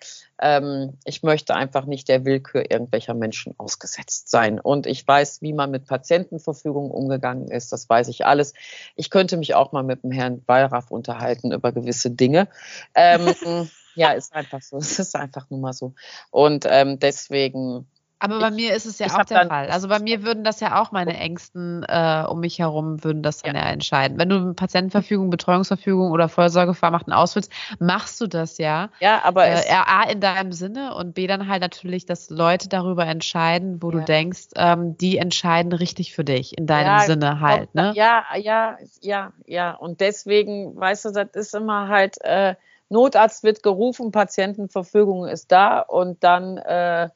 Ähm, 0.41 0.99
ich 1.05 1.23
möchte 1.23 1.55
einfach 1.55 1.85
nicht 1.87 2.09
der 2.09 2.25
Willkür 2.25 2.71
irgendwelcher 2.71 3.15
Menschen 3.15 3.55
ausgesetzt 3.59 4.31
sein. 4.31 4.61
Und 4.61 4.87
ich 4.87 5.07
weiß, 5.07 5.43
wie 5.43 5.53
man 5.53 5.71
mit 5.73 5.87
Patientenverfügung 5.87 6.91
umgegangen 6.91 7.49
ist. 7.49 7.73
Das 7.73 7.89
weiß 7.89 8.09
ich 8.09 8.25
alles. 8.25 8.55
Ich 8.95 9.11
könnte 9.11 9.37
mich 9.37 9.55
auch 9.55 9.73
mal 9.73 9.83
mit 9.83 10.05
dem 10.05 10.13
Herrn 10.13 10.43
Wallraff 10.47 10.91
unterhalten 10.91 11.53
über 11.53 11.73
gewisse 11.73 12.11
Dinge. 12.11 12.49
Ähm, 12.95 13.35
ja, 13.97 14.11
ist 14.13 14.35
einfach 14.35 14.63
so. 14.63 14.77
Es 14.79 14.99
ist 14.99 15.17
einfach 15.17 15.51
nur 15.51 15.61
mal 15.61 15.73
so. 15.73 15.95
Und 16.31 16.65
ähm, 16.69 16.99
deswegen 17.01 17.87
Aber 18.19 18.39
bei 18.41 18.51
mir 18.51 18.75
ist 18.75 18.87
es 18.87 18.99
ja 18.99 19.07
ich 19.07 19.13
auch 19.13 19.25
der 19.25 19.47
Fall. 19.47 19.69
Also 19.69 19.89
bei 19.89 19.99
mir 19.99 20.23
würden 20.23 20.43
das 20.43 20.61
ja 20.61 20.81
auch 20.81 20.91
meine 20.91 21.17
Ängsten 21.19 21.85
äh, 21.87 22.25
um 22.29 22.41
mich 22.41 22.59
herum 22.59 23.05
würden 23.05 23.23
das 23.23 23.43
dann 23.43 23.57
ja. 23.57 23.63
entscheiden. 23.69 24.19
Wenn 24.19 24.31
du 24.31 24.55
Patientenverfügung, 24.55 25.29
Betreuungsverfügung 25.29 26.11
oder 26.13 26.29
Vorsorgevollmachten 26.31 27.13
ausfüllst, 27.13 27.53
machst 27.79 28.19
du 28.21 28.27
das 28.27 28.57
ja. 28.59 28.89
Ja, 29.01 29.23
aber 29.25 29.47
Äh, 29.47 29.63
A 29.71 30.05
in 30.05 30.21
deinem 30.21 30.53
Sinne 30.53 30.95
und 30.95 31.15
B 31.15 31.27
dann 31.27 31.47
halt 31.49 31.61
natürlich, 31.61 32.07
dass 32.07 32.31
Leute 32.31 32.69
darüber 32.71 33.05
entscheiden, 33.07 33.83
wo 33.83 33.91
du 33.91 33.99
Ja. 33.99 34.05
denkst, 34.05 34.49
ähm, 34.57 34.97
die 34.97 35.19
entscheiden 35.19 35.73
richtig 35.73 36.15
für 36.15 36.25
dich 36.25 36.57
in 36.57 36.67
deinem 36.67 36.99
Ja, 36.99 37.01
Sinne 37.01 37.41
halt. 37.41 37.75
Ne? 37.75 37.93
Ja, 37.95 38.25
ja, 38.37 38.79
ja, 39.03 39.33
ja. 39.47 39.73
Und 39.75 40.01
deswegen, 40.01 40.75
weißt 40.75 41.05
du, 41.05 41.11
das 41.11 41.29
ist 41.35 41.55
immer 41.55 41.89
halt, 41.89 42.17
äh, 42.23 42.55
Notarzt 42.89 43.43
wird 43.43 43.63
gerufen, 43.63 44.13
Patientenverfügung 44.13 45.27
ist 45.27 45.51
da 45.51 45.81
und 45.81 46.23
dann 46.23 46.57
äh, 46.59 47.09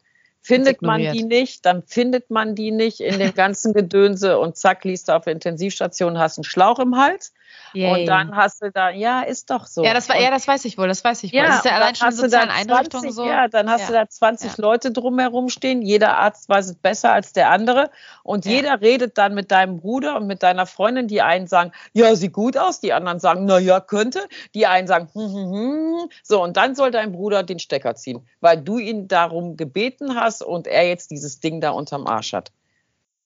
findet 0.43 0.83
man 0.83 1.01
die 1.01 1.23
nicht, 1.23 1.65
dann 1.67 1.83
findet 1.83 2.31
man 2.31 2.55
die 2.55 2.71
nicht 2.71 3.01
in 3.01 3.19
dem 3.19 3.35
ganzen 3.35 3.73
Gedönse 3.73 4.39
und 4.39 4.57
zack, 4.57 4.85
liest 4.85 5.09
du 5.09 5.13
auf 5.17 5.25
der 5.25 5.35
Intensivstation, 5.35 6.19
hast 6.19 6.39
einen 6.39 6.45
Schlauch 6.45 6.79
im 6.79 6.97
Hals 6.97 7.33
Yay. 7.73 8.01
und 8.01 8.07
dann 8.07 8.35
hast 8.35 8.63
du 8.63 8.71
da, 8.71 8.91
ja, 8.91 9.23
ist 9.23 9.51
doch 9.51 9.67
so. 9.67 9.85
ja, 9.85 9.95
das 9.95 10.09
war, 10.09 10.19
ja, 10.21 10.31
das 10.31 10.49
weiß 10.49 10.65
ich 10.65 10.77
wohl, 10.77 10.89
das 10.89 11.05
weiß 11.05 11.23
ich 11.25 11.33
wohl. 11.33 11.39
Ja, 11.39 11.47
das 11.47 11.57
ist 11.59 11.65
ja 11.67 11.73
allein 11.73 11.95
dann 11.95 11.95
schon 11.97 12.07
in 12.09 12.13
hast 12.13 12.19
du 12.19 12.23
da 12.23 12.29
sozialen 12.29 12.51
Einrichtungen 12.51 13.03
20, 13.13 13.15
so. 13.15 13.27
Ja, 13.27 13.49
dann 13.49 13.71
hast 13.71 13.81
Ja. 13.83 13.87
du 13.87 13.93
da 13.93 14.09
20 14.09 14.51
Ja. 14.51 14.55
Leute 14.59 14.91
drumherum 14.91 15.49
stehen. 15.49 15.83
Jeder 15.83 16.19
Arzt 16.19 16.49
weiß 16.49 16.67
es 16.67 16.75
besser 16.75 17.13
als 17.13 17.33
der 17.33 17.51
andere. 17.51 17.91
Und 18.23 18.45
jeder 18.47 18.81
redet 18.81 19.19
dann 19.19 19.35
mit 19.35 19.51
deinem 19.51 19.77
Bruder 19.79 20.17
und 20.17 20.27
mit 20.27 20.43
deiner 20.43 20.67
Freundin. 20.67 21.07
Die 21.09 21.23
einen 21.23 21.47
sagen, 21.47 21.73
ja, 21.93 22.15
sieht 22.17 22.33
gut 22.33 22.57
aus. 22.57 22.81
Die 22.81 22.93
anderen 22.93 23.21
sagen, 23.21 23.45
na 23.45 23.59
ja, 23.59 23.81
könnte. 23.81 24.21
Die 24.55 24.67
einen 24.67 24.87
sagen, 24.89 25.09
hm, 25.13 25.23
hm, 25.23 25.53
hm. 25.53 26.11
So, 26.23 26.43
und 26.43 26.57
dann 26.57 26.75
soll 26.75 26.91
dein 26.91 27.13
Bruder 27.13 27.43
den 27.43 27.59
Stecker 27.59 27.95
ziehen, 27.95 28.27
weil 28.41 28.61
du 28.61 28.79
ihn 28.79 29.09
darum 29.09 29.57
gebeten 29.57 30.15
hast 30.15 30.43
und 30.43 30.67
er 30.67 30.89
jetzt 30.89 31.11
dieses 31.11 31.41
Ding 31.41 31.61
da 31.61 31.71
unterm 31.71 32.07
Arsch 32.07 32.33
hat. 32.33 32.51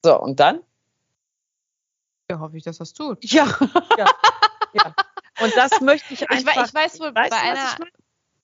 So, 0.05 0.21
und 0.21 0.39
dann? 0.41 0.61
Ja, 2.31 2.39
hoffe 2.39 2.57
ich, 2.57 2.65
dass 2.65 2.79
das 2.79 2.93
tut. 2.93 3.25
Ja, 3.25 3.45
ja, 3.99 4.07
ja. 4.73 4.95
Und 5.41 5.53
das 5.57 5.81
möchte 5.81 6.15
ich 6.15 6.23
Ich, 6.23 6.31
einfach. 6.31 6.57
wei- 6.57 6.65
ich 6.65 6.75
weiß 6.75 7.01
wohl, 7.01 7.15
Weißt 7.15 7.31
bei, 7.31 7.37
einer, 7.37 7.55
ich 7.79 7.93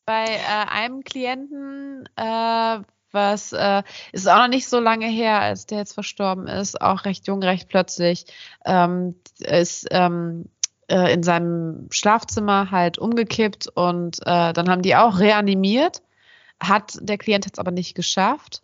bei 0.05 0.25
äh, 0.27 0.69
einem 0.71 1.03
Klienten, 1.03 2.09
äh, 2.17 2.79
was 3.13 3.53
äh, 3.53 3.83
ist 4.13 4.29
auch 4.29 4.39
noch 4.39 4.49
nicht 4.49 4.69
so 4.69 4.79
lange 4.81 5.07
her, 5.07 5.41
als 5.41 5.67
der 5.67 5.79
jetzt 5.79 5.95
verstorben 5.95 6.47
ist, 6.47 6.81
auch 6.81 7.05
recht 7.05 7.27
jung, 7.27 7.43
recht 7.43 7.69
plötzlich, 7.69 8.27
ähm, 8.65 9.17
ist 9.41 9.87
ähm, 9.91 10.47
äh, 10.89 11.13
in 11.13 11.23
seinem 11.23 11.89
Schlafzimmer 11.91 12.71
halt 12.71 12.99
umgekippt 12.99 13.67
und 13.69 14.19
äh, 14.27 14.53
dann 14.53 14.69
haben 14.69 14.83
die 14.83 14.95
auch 14.97 15.19
reanimiert, 15.19 16.03
hat 16.63 16.99
der 17.01 17.19
Klient 17.19 17.47
jetzt 17.47 17.59
aber 17.59 17.71
nicht 17.73 17.95
geschafft. 17.95 18.63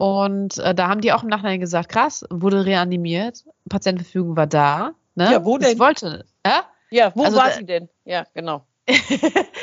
Und 0.00 0.56
äh, 0.56 0.74
da 0.74 0.88
haben 0.88 1.02
die 1.02 1.12
auch 1.12 1.22
im 1.22 1.28
Nachhinein 1.28 1.60
gesagt, 1.60 1.90
krass, 1.90 2.24
wurde 2.30 2.64
reanimiert, 2.64 3.44
Patientenverfügung 3.68 4.34
war 4.34 4.46
da. 4.46 4.92
Ne? 5.14 5.30
Ja, 5.30 5.44
wo 5.44 5.58
Das 5.58 5.68
denn? 5.72 5.78
wollte, 5.78 6.24
äh? 6.42 6.62
Ja, 6.90 7.12
wo 7.14 7.24
Also 7.24 7.36
war 7.36 7.50
sie 7.50 7.66
denn? 7.66 7.90
Ja, 8.06 8.24
genau. 8.32 8.64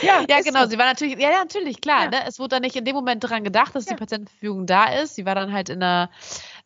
Ja, 0.03 0.37
ist 0.37 0.45
genau. 0.45 0.61
so. 0.65 0.69
Sie 0.69 0.77
war 0.77 0.85
natürlich, 0.85 1.17
ja, 1.17 1.31
ja 1.31 1.39
natürlich, 1.39 1.81
klar. 1.81 2.03
Ja. 2.03 2.09
Ne? 2.11 2.17
Es 2.27 2.37
wurde 2.37 2.49
dann 2.49 2.61
nicht 2.61 2.75
in 2.75 2.85
dem 2.85 2.95
Moment 2.95 3.23
daran 3.23 3.43
gedacht, 3.43 3.73
dass 3.75 3.85
Ja. 3.85 3.93
die 3.93 3.97
Patientenverfügung 3.97 4.67
da 4.67 4.85
ist. 4.93 5.15
Sie 5.15 5.25
war 5.25 5.33
dann 5.33 5.51
halt 5.51 5.69
in 5.69 5.81
einer, 5.81 6.11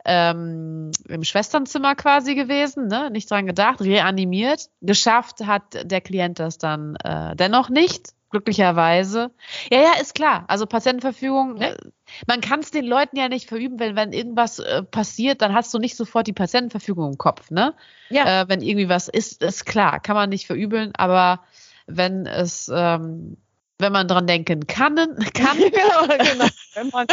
ähm, 0.03 0.91
im 1.07 1.23
Schwesternzimmer 1.23 1.95
quasi 1.95 2.35
gewesen, 2.35 2.87
ne? 2.87 3.09
nicht 3.09 3.31
dran 3.31 3.45
gedacht, 3.47 3.79
reanimiert. 3.79 4.67
Geschafft 4.81 5.45
hat 5.47 5.89
der 5.89 6.01
Klient 6.01 6.39
das 6.39 6.57
dann 6.57 6.97
äh, 6.97 7.37
dennoch 7.37 7.69
nicht, 7.69 8.09
glücklicherweise. 8.31 9.31
Ja, 9.71 9.81
ja, 9.81 9.93
ist 10.01 10.15
klar. 10.15 10.45
Also 10.47 10.65
Patientenverfügung, 10.65 11.55
Ne? 11.55 11.77
man 12.27 12.41
kann 12.41 12.61
es 12.61 12.71
den 12.71 12.85
Leuten 12.85 13.17
ja 13.17 13.29
nicht 13.29 13.47
verüben, 13.47 13.79
wenn, 13.79 13.95
wenn 13.95 14.13
irgendwas 14.13 14.59
äh, 14.59 14.83
passiert, 14.83 15.41
dann 15.41 15.53
hast 15.53 15.73
du 15.73 15.79
nicht 15.79 15.95
sofort 15.95 16.27
die 16.27 16.33
Patientenverfügung 16.33 17.11
im 17.11 17.17
Kopf, 17.17 17.51
ne? 17.51 17.73
Ja. 18.09 18.41
Äh, 18.41 18.49
wenn 18.49 18.61
irgendwie 18.61 18.89
was 18.89 19.07
ist, 19.07 19.41
ist 19.43 19.65
klar, 19.65 19.99
kann 19.99 20.15
man 20.15 20.29
nicht 20.29 20.47
verübeln, 20.47 20.91
aber 20.95 21.41
wenn 21.87 22.25
es, 22.25 22.71
ähm, 22.73 23.37
wenn 23.81 23.91
man 23.91 24.07
dran 24.07 24.27
denken 24.27 24.67
kann, 24.67 24.95
kann 24.95 25.17
genau, 25.57 26.07
genau. 26.07 26.45
Wenn 26.73 26.89
man 26.89 27.07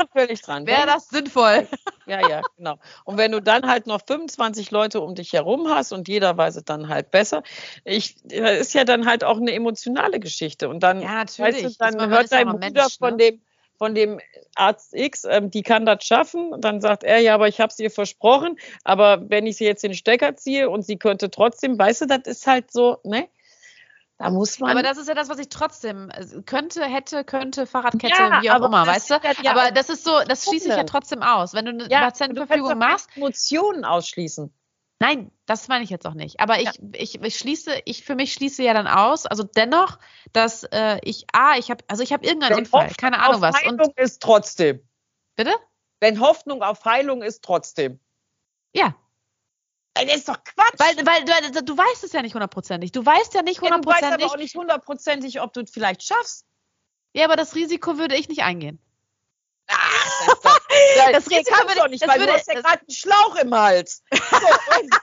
zufällig 0.00 0.40
dran 0.42 0.66
wäre 0.66 0.86
das 0.86 1.08
sinnvoll. 1.08 1.68
Ja, 2.06 2.26
ja, 2.26 2.42
genau. 2.56 2.76
Und 3.04 3.16
wenn 3.16 3.32
du 3.32 3.40
dann 3.40 3.66
halt 3.68 3.86
noch 3.86 4.00
25 4.06 4.70
Leute 4.70 5.00
um 5.00 5.14
dich 5.14 5.32
herum 5.32 5.68
hast 5.68 5.92
und 5.92 6.08
jeder 6.08 6.36
weiß 6.36 6.56
es 6.56 6.64
dann 6.64 6.88
halt 6.88 7.10
besser, 7.10 7.42
ich, 7.84 8.16
das 8.24 8.58
ist 8.60 8.74
ja 8.74 8.84
dann 8.84 9.06
halt 9.06 9.24
auch 9.24 9.36
eine 9.36 9.52
emotionale 9.52 10.18
Geschichte. 10.18 10.68
Und 10.68 10.80
dann, 10.82 11.00
Ja, 11.00 11.20
weißt 11.20 11.38
natürlich. 11.38 11.62
du, 11.62 11.68
Ist 11.68 11.80
dann 11.80 12.10
hört 12.10 12.30
ja 12.30 12.44
dein 12.44 12.48
Bruder 12.48 12.70
Mensch, 12.70 12.98
von 12.98 13.10
ne? 13.12 13.16
dem 13.16 13.40
von 13.78 13.96
dem 13.96 14.20
Arzt 14.54 14.94
X, 14.94 15.24
ähm, 15.28 15.50
die 15.50 15.64
kann 15.64 15.84
das 15.84 16.04
schaffen. 16.04 16.52
Und 16.52 16.64
dann 16.64 16.80
sagt 16.80 17.02
er, 17.02 17.18
ja, 17.18 17.34
aber 17.34 17.48
ich 17.48 17.60
habe 17.60 17.72
es 17.72 17.80
ihr 17.80 17.90
versprochen. 17.90 18.56
Aber 18.84 19.28
wenn 19.28 19.44
ich 19.44 19.56
sie 19.56 19.64
jetzt 19.64 19.82
den 19.82 19.94
Stecker 19.94 20.36
ziehe 20.36 20.70
und 20.70 20.82
sie 20.82 20.98
könnte 20.98 21.32
trotzdem, 21.32 21.76
weißt 21.76 22.02
du, 22.02 22.06
das 22.06 22.20
ist 22.26 22.46
halt 22.46 22.70
so, 22.70 22.98
ne? 23.02 23.26
Da 24.22 24.30
muss 24.30 24.58
man. 24.60 24.70
Aber 24.70 24.82
das 24.82 24.98
ist 24.98 25.08
ja 25.08 25.14
das, 25.14 25.28
was 25.28 25.38
ich 25.38 25.48
trotzdem 25.48 26.10
äh, 26.10 26.42
könnte, 26.42 26.84
hätte, 26.84 27.24
könnte, 27.24 27.66
Fahrradkette, 27.66 28.14
Ja, 28.16 28.40
wie 28.40 28.50
auch 28.50 28.62
immer, 28.62 28.86
weißt 28.86 29.10
du? 29.10 29.14
ja- 29.14 29.32
ja, 29.42 29.50
aber 29.50 29.72
das 29.72 29.88
ist 29.88 30.04
so, 30.04 30.20
das 30.26 30.44
schließe 30.44 30.68
ich 30.68 30.76
ja 30.76 30.84
trotzdem 30.84 31.22
aus. 31.22 31.54
Wenn 31.54 31.64
du 31.64 31.72
eine 31.72 31.88
ja, 31.90 32.00
Patientenverfügung 32.00 32.78
machst, 32.78 33.08
Emotionen 33.16 33.84
ausschließen. 33.84 34.52
Nein, 35.00 35.32
das 35.46 35.66
meine 35.66 35.82
ich 35.82 35.90
jetzt 35.90 36.06
auch 36.06 36.14
nicht. 36.14 36.38
Aber 36.38 36.60
ich, 36.60 36.70
ich, 36.92 37.20
ich 37.20 37.36
schließe, 37.36 37.72
ich 37.86 38.04
für 38.04 38.14
mich 38.14 38.32
schließe 38.32 38.62
ja 38.62 38.72
dann 38.72 38.86
aus, 38.86 39.26
also 39.26 39.42
dennoch, 39.42 39.98
dass 40.32 40.62
äh, 40.62 41.00
ich, 41.02 41.26
ah, 41.32 41.56
ich 41.58 41.72
habe, 41.72 41.82
also 41.88 42.04
ich 42.04 42.12
habe 42.12 42.24
irgendeinen 42.24 42.52
Wenn 42.52 42.58
Unfall, 42.64 42.82
Hoffnung 42.82 42.96
keine 42.98 43.18
Ahnung 43.18 43.40
was. 43.40 43.56
Heilung 43.56 43.80
Und 43.80 43.98
ist 43.98 44.22
trotzdem. 44.22 44.88
bitte? 45.34 45.52
Wenn 45.98 46.20
Hoffnung 46.20 46.62
auf 46.62 46.84
Heilung 46.84 47.22
ist 47.22 47.42
trotzdem. 47.42 47.98
Ja, 48.72 48.94
Das 49.94 50.04
ist 50.16 50.28
doch 50.28 50.42
Quatsch. 50.42 50.78
weil, 50.78 50.96
weil 51.06 51.24
du, 51.52 51.62
du 51.62 51.76
weißt 51.76 52.02
es 52.04 52.12
ja 52.12 52.22
nicht 52.22 52.34
hundertprozentig. 52.34 52.92
Du 52.92 53.04
weißt 53.04 53.34
ja 53.34 53.42
nicht 53.42 53.62
Ja, 53.62 53.68
du 53.76 53.84
weißt 53.84 54.02
aber 54.02 54.12
hundertprozentig. 54.14 54.30
auch 54.30 54.36
nicht 54.36 54.54
hundertprozentig, 54.56 55.40
ob 55.40 55.52
du 55.52 55.60
es 55.60 55.70
vielleicht 55.70 56.02
schaffst. 56.02 56.46
Ja, 57.14 57.26
aber 57.26 57.36
das 57.36 57.54
Risiko 57.54 57.98
würde 57.98 58.16
ich 58.16 58.28
nicht 58.28 58.42
eingehen. 58.42 58.80
Ah, 59.68 59.76
das, 60.26 60.40
das, 60.42 60.52
Das 61.12 61.12
das 61.24 61.30
Risiko 61.30 61.56
würde- 61.58 61.74
du 61.74 61.80
doch 61.80 61.88
nicht, 61.88 62.08
weil 62.08 62.18
würde- 62.20 62.32
du 62.32 62.38
hast 62.38 62.48
ja 62.48 62.54
gerade 62.60 62.78
einen 62.80 62.90
Schlauch 62.90 63.36
im 63.36 63.54
Hals. 63.54 64.02
Und, 64.80 64.94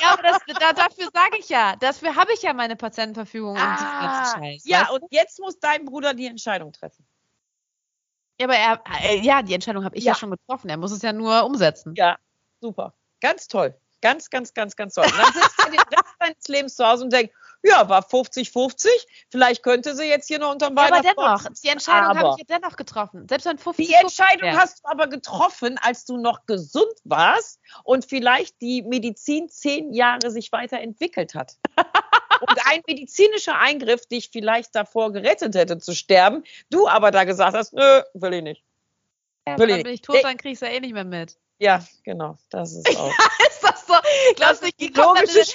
Ja, 0.00 0.12
aber 0.14 0.22
das, 0.22 0.38
da, 0.58 0.72
dafür 0.72 1.10
sage 1.12 1.36
ich 1.38 1.48
ja, 1.48 1.76
dafür 1.76 2.14
habe 2.14 2.32
ich 2.32 2.42
ja 2.42 2.52
meine 2.54 2.76
Patientenverfügung 2.76 3.52
und 3.52 3.58
ah, 3.60 4.22
ganzen 4.22 4.38
Scheiß. 4.42 4.62
ja, 4.64 4.88
und 4.90 5.04
jetzt 5.10 5.38
muss 5.38 5.58
dein 5.58 5.84
Bruder 5.84 6.14
die 6.14 6.26
Entscheidung 6.26 6.72
treffen. 6.72 7.06
ja, 8.40 8.46
aber 8.46 8.56
er, 8.56 8.82
äh, 9.02 9.18
ja, 9.20 9.42
die 9.42 9.52
Entscheidung 9.52 9.84
habe 9.84 9.96
ich 9.98 10.04
ja. 10.04 10.12
Ja. 10.12 10.18
schon 10.18 10.30
getroffen. 10.30 10.70
Er 10.70 10.78
muss 10.78 10.92
es 10.92 11.02
ja 11.02 11.12
nur 11.12 11.44
umsetzen. 11.44 11.94
Ja, 11.96 12.16
super. 12.62 12.94
Ganz 13.20 13.48
toll. 13.48 13.78
Ganz, 14.02 14.30
ganz, 14.30 14.54
ganz, 14.54 14.76
ganz 14.76 14.94
toll. 14.94 15.04
Und 15.04 15.18
dann 15.18 15.32
sitzt 15.32 15.58
er 15.58 15.70
den 15.70 15.80
Rest 15.80 16.14
deines 16.18 16.48
Lebens 16.48 16.76
zu 16.76 16.86
Hause 16.86 17.04
und 17.04 17.12
denkt, 17.12 17.34
ja, 17.62 17.88
war 17.88 18.02
50-50. 18.02 18.86
Vielleicht 19.30 19.62
könnte 19.62 19.94
sie 19.94 20.04
jetzt 20.04 20.28
hier 20.28 20.38
noch 20.38 20.52
unterm 20.52 20.76
Ja, 20.76 20.86
aber 20.86 21.02
dennoch, 21.02 21.44
die 21.62 21.68
Entscheidung 21.68 22.18
habe 22.18 22.34
ich 22.38 22.48
ja 22.48 22.58
dennoch 22.58 22.76
getroffen. 22.76 23.26
Selbst 23.28 23.44
wenn 23.44 23.58
50 23.58 23.86
Die 23.86 23.94
Entscheidung 23.94 24.42
wäre. 24.42 24.56
hast 24.56 24.80
du 24.80 24.88
aber 24.88 25.08
getroffen, 25.08 25.78
als 25.82 26.06
du 26.06 26.16
noch 26.16 26.46
gesund 26.46 26.94
warst 27.04 27.60
und 27.84 28.06
vielleicht 28.06 28.60
die 28.60 28.82
Medizin 28.82 29.48
zehn 29.50 29.92
Jahre 29.92 30.30
sich 30.30 30.52
weiterentwickelt 30.52 31.34
hat. 31.34 31.56
und 32.40 32.58
ein 32.66 32.80
medizinischer 32.86 33.58
Eingriff 33.58 34.06
dich 34.06 34.30
vielleicht 34.32 34.74
davor 34.74 35.12
gerettet 35.12 35.54
hätte 35.54 35.78
zu 35.78 35.94
sterben, 35.94 36.44
du 36.70 36.88
aber 36.88 37.10
da 37.10 37.24
gesagt 37.24 37.54
hast, 37.54 37.74
nö, 37.74 38.02
will 38.14 38.34
ich 38.34 38.42
nicht. 38.42 38.64
Ja, 39.46 39.58
will 39.58 39.68
ich 39.68 39.68
dann 39.68 39.76
nicht. 39.76 39.84
bin 39.84 39.94
ich 39.94 40.02
tot, 40.02 40.18
dann 40.22 40.36
kriegst 40.36 40.62
du 40.62 40.66
ja 40.66 40.72
eh 40.72 40.80
nicht 40.80 40.94
mehr 40.94 41.04
mit. 41.04 41.36
Ja, 41.58 41.84
genau, 42.04 42.38
das 42.48 42.72
ist 42.72 42.88
auch. 42.98 43.12
Ist 43.48 43.62
das 43.62 43.69
so? 43.94 44.34
Glaubst 44.36 44.62
du, 44.62 44.66
ich 44.66 44.76
die 44.76 44.86
gehe 44.86 44.92
glaubst, 44.92 45.34
du, 45.34 45.40
ich 45.40 45.52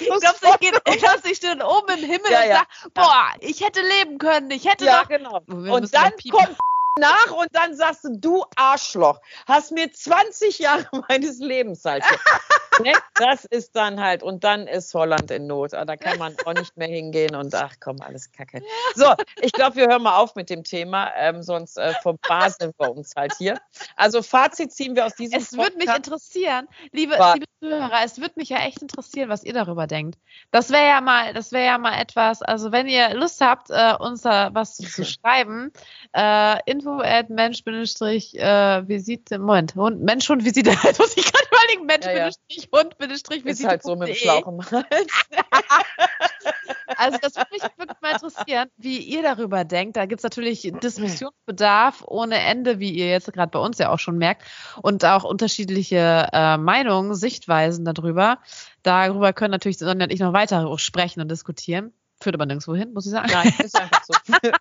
gehe- 0.60 0.98
glaubst, 0.98 1.26
ich 1.26 1.36
stehe 1.36 1.66
oben 1.66 1.92
im 1.94 1.98
Himmel 2.04 2.30
Ja, 2.30 2.40
und 2.42 2.48
ja. 2.48 2.56
sag, 2.82 2.94
boah, 2.94 3.26
ich 3.40 3.60
hätte 3.64 3.80
leben 3.80 4.18
können, 4.18 4.50
ich 4.50 4.64
hätte 4.66 4.84
ja, 4.84 5.00
noch. 5.00 5.08
genau. 5.08 5.42
Und 5.46 5.94
dann 5.94 6.12
kommt 6.30 6.56
nach 6.98 7.32
und 7.32 7.48
dann 7.52 7.74
sagst 7.74 8.04
du, 8.04 8.16
du 8.16 8.44
Arschloch, 8.56 9.20
hast 9.46 9.72
mir 9.72 9.92
20 9.92 10.58
Jahre 10.58 10.86
meines 11.08 11.38
Lebens 11.38 11.84
halt. 11.84 12.04
ne? 12.82 12.92
Das 13.14 13.44
ist 13.44 13.76
dann 13.76 14.00
halt, 14.00 14.22
und 14.22 14.44
dann 14.44 14.66
ist 14.66 14.92
Holland 14.94 15.30
in 15.30 15.46
Not. 15.46 15.74
Ah, 15.74 15.84
Da 15.84 15.96
kann 15.96 16.18
man 16.18 16.36
auch 16.44 16.54
nicht 16.54 16.76
mehr 16.76 16.88
hingehen 16.88 17.34
und 17.34 17.54
ach 17.54 17.74
komm, 17.80 18.00
alles 18.00 18.32
Kacke. 18.32 18.62
So, 18.94 19.12
ich 19.40 19.52
glaube, 19.52 19.76
wir 19.76 19.86
hören 19.86 20.02
mal 20.02 20.16
auf 20.16 20.34
mit 20.34 20.50
dem 20.50 20.64
Thema, 20.64 21.12
ähm, 21.16 21.42
sonst 21.42 21.78
äh, 21.78 21.94
verbaseln 22.02 22.72
wir 22.78 22.90
uns 22.90 23.14
halt 23.16 23.34
hier. 23.38 23.58
Also 23.96 24.22
Fazit 24.22 24.72
ziehen 24.72 24.94
wir 24.94 25.06
aus 25.06 25.14
diesem 25.14 25.38
Es 25.38 25.52
würde 25.52 25.76
mich 25.76 25.94
interessieren, 25.94 26.68
liebe, 26.92 27.16
liebe 27.34 27.46
Zuhörer, 27.60 28.04
es 28.04 28.20
würde 28.20 28.34
mich 28.36 28.48
ja 28.48 28.58
echt 28.58 28.82
interessieren, 28.82 29.28
was 29.28 29.44
ihr 29.44 29.52
darüber 29.52 29.86
denkt. 29.86 30.18
Das 30.50 30.70
wäre 30.70 30.86
ja 30.86 31.00
mal, 31.00 31.32
das 31.32 31.52
wäre 31.52 31.66
ja 31.66 31.78
mal 31.78 31.98
etwas, 31.98 32.42
also 32.42 32.72
wenn 32.72 32.88
ihr 32.88 33.14
Lust 33.14 33.40
habt, 33.40 33.70
äh, 33.70 33.94
uns 33.98 34.22
da 34.22 34.50
was 34.52 34.76
zu 34.76 35.04
schreiben, 35.04 35.72
äh, 36.14 36.58
info 36.66 36.85
at 37.00 37.30
mensch 37.30 37.62
äh, 37.66 38.88
visite, 38.88 39.38
Moment, 39.38 39.74
Hund, 39.74 40.02
Mensch 40.02 40.28
und 40.30 40.44
Visite, 40.44 40.70
jetzt 40.82 40.98
muss 40.98 41.16
ich 41.16 41.24
gerade 41.24 41.46
überlegen, 41.50 41.86
Mensch 41.86 42.06
Ja, 42.06 42.12
ja. 42.12 42.30
Hund 42.72 42.96
Visite. 42.98 43.48
ist 43.48 43.64
halt 43.64 43.82
so 43.82 43.96
mit 43.96 44.08
dem. 44.08 44.14
Schlauch 44.14 44.46
im 44.46 44.60
Hals. 44.70 45.06
Also 46.96 47.18
das 47.20 47.36
würde 47.36 47.48
mich 47.52 47.62
wirklich 47.62 48.00
mal 48.00 48.12
interessieren, 48.12 48.70
wie 48.76 48.98
ihr 48.98 49.22
darüber 49.22 49.64
denkt. 49.64 49.96
Da 49.96 50.06
gibt 50.06 50.20
es 50.20 50.22
natürlich 50.22 50.72
Diskussionsbedarf 50.82 52.04
ohne 52.06 52.38
Ende, 52.38 52.78
wie 52.78 52.90
ihr 52.90 53.08
jetzt 53.08 53.32
gerade 53.32 53.50
bei 53.50 53.58
uns 53.58 53.78
ja 53.78 53.90
auch 53.90 53.98
schon 53.98 54.18
merkt. 54.18 54.42
Und 54.82 55.04
auch 55.04 55.24
unterschiedliche 55.24 56.28
äh, 56.32 56.56
Meinungen, 56.56 57.14
Sichtweisen 57.14 57.84
darüber. 57.84 58.38
Darüber 58.82 59.32
können 59.32 59.50
natürlich 59.50 59.78
Sonja 59.78 60.04
und 60.04 60.12
ich 60.12 60.20
noch 60.20 60.32
weiter 60.32 60.76
sprechen 60.78 61.20
und 61.20 61.30
diskutieren. 61.30 61.92
Führt 62.18 62.34
aber 62.34 62.46
nirgendwo 62.46 62.74
hin, 62.74 62.94
muss 62.94 63.04
ich 63.04 63.12
sagen. 63.12 63.28
Nein, 63.30 63.52
ist 63.62 63.78
einfach 63.80 64.02
so. 64.04 64.14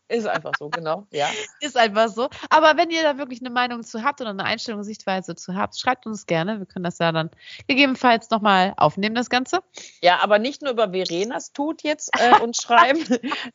ist 0.09 0.27
einfach 0.27 0.51
so, 0.59 0.69
genau. 0.69 1.07
Ja. 1.11 1.29
Ist 1.61 1.77
einfach 1.77 2.09
so. 2.09 2.29
Aber 2.49 2.75
wenn 2.75 2.89
ihr 2.89 3.01
da 3.03 3.17
wirklich 3.17 3.39
eine 3.39 3.49
Meinung 3.49 3.83
zu 3.83 4.03
habt 4.03 4.19
oder 4.19 4.31
eine 4.31 4.43
Einstellung, 4.43 4.83
Sichtweise 4.83 5.35
zu 5.35 5.55
habt, 5.55 5.79
schreibt 5.79 6.05
uns 6.05 6.25
gerne. 6.25 6.59
Wir 6.59 6.65
können 6.65 6.83
das 6.83 6.99
ja 6.99 7.13
dann 7.13 7.29
gegebenenfalls 7.67 8.29
nochmal 8.29 8.73
aufnehmen, 8.75 9.15
das 9.15 9.29
Ganze. 9.29 9.59
Ja, 10.01 10.19
aber 10.21 10.37
nicht 10.37 10.61
nur 10.61 10.73
über 10.73 10.89
Verenas 10.89 11.53
Tod 11.53 11.81
jetzt 11.83 12.11
äh, 12.19 12.39
uns 12.41 12.57
schreiben, 12.57 13.05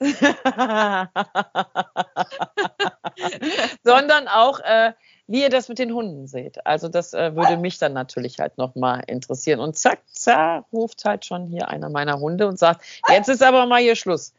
sondern 3.84 4.28
auch, 4.28 4.60
äh, 4.60 4.94
wie 5.30 5.42
ihr 5.42 5.48
das 5.48 5.68
mit 5.68 5.78
den 5.78 5.94
Hunden 5.94 6.26
seht. 6.26 6.66
Also 6.66 6.88
das 6.88 7.14
äh, 7.14 7.36
würde 7.36 7.56
mich 7.56 7.78
dann 7.78 7.92
natürlich 7.92 8.40
halt 8.40 8.58
nochmal 8.58 9.04
interessieren. 9.06 9.60
Und 9.60 9.78
zack, 9.78 10.00
zack, 10.10 10.64
ruft 10.72 11.04
halt 11.04 11.24
schon 11.24 11.46
hier 11.46 11.68
einer 11.68 11.88
meiner 11.88 12.18
Hunde 12.18 12.48
und 12.48 12.58
sagt, 12.58 12.84
jetzt 13.08 13.28
ist 13.28 13.40
aber 13.40 13.64
mal 13.66 13.80
hier 13.80 13.94
Schluss. 13.94 14.34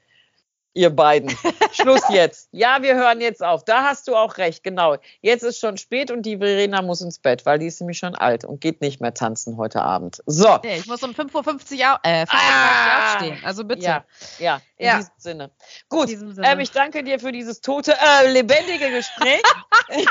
Ihr 0.73 0.89
beiden. 0.89 1.29
Schluss 1.73 2.01
jetzt. 2.09 2.47
Ja, 2.53 2.81
wir 2.81 2.95
hören 2.95 3.19
jetzt 3.19 3.43
auf. 3.43 3.65
Da 3.65 3.83
hast 3.83 4.07
du 4.07 4.15
auch 4.15 4.37
recht, 4.37 4.63
genau. 4.63 4.95
Jetzt 5.21 5.43
ist 5.43 5.59
schon 5.59 5.75
spät 5.77 6.11
und 6.11 6.21
die 6.21 6.37
Verena 6.37 6.81
muss 6.81 7.01
ins 7.01 7.19
Bett, 7.19 7.45
weil 7.45 7.59
die 7.59 7.65
ist 7.67 7.81
nämlich 7.81 7.97
schon 7.97 8.15
alt 8.15 8.45
und 8.45 8.61
geht 8.61 8.79
nicht 8.79 9.01
mehr 9.01 9.13
tanzen 9.13 9.57
heute 9.57 9.81
Abend. 9.81 10.21
So. 10.27 10.59
Nee, 10.63 10.77
ich 10.77 10.87
muss 10.87 11.03
um 11.03 11.11
5.50 11.11 11.73
Uhr 11.73 11.99
äh, 12.03 12.23
5.30 12.23 12.27
Ah! 12.31 13.03
Aufstehen. 13.13 13.37
Also 13.43 13.65
bitte. 13.65 13.81
Ja, 13.83 14.05
ja, 14.39 14.61
in 14.77 14.85
Ja. 14.87 14.95
diesem 14.97 15.11
Sinne. 15.17 15.51
Gut, 15.89 16.07
diesem 16.07 16.31
Sinne. 16.33 16.47
Ähm, 16.49 16.59
ich 16.61 16.71
danke 16.71 17.03
dir 17.03 17.19
für 17.19 17.33
dieses 17.33 17.59
tote, 17.59 17.93
äh, 17.93 18.31
lebendige 18.31 18.89
Gespräch. 18.91 19.41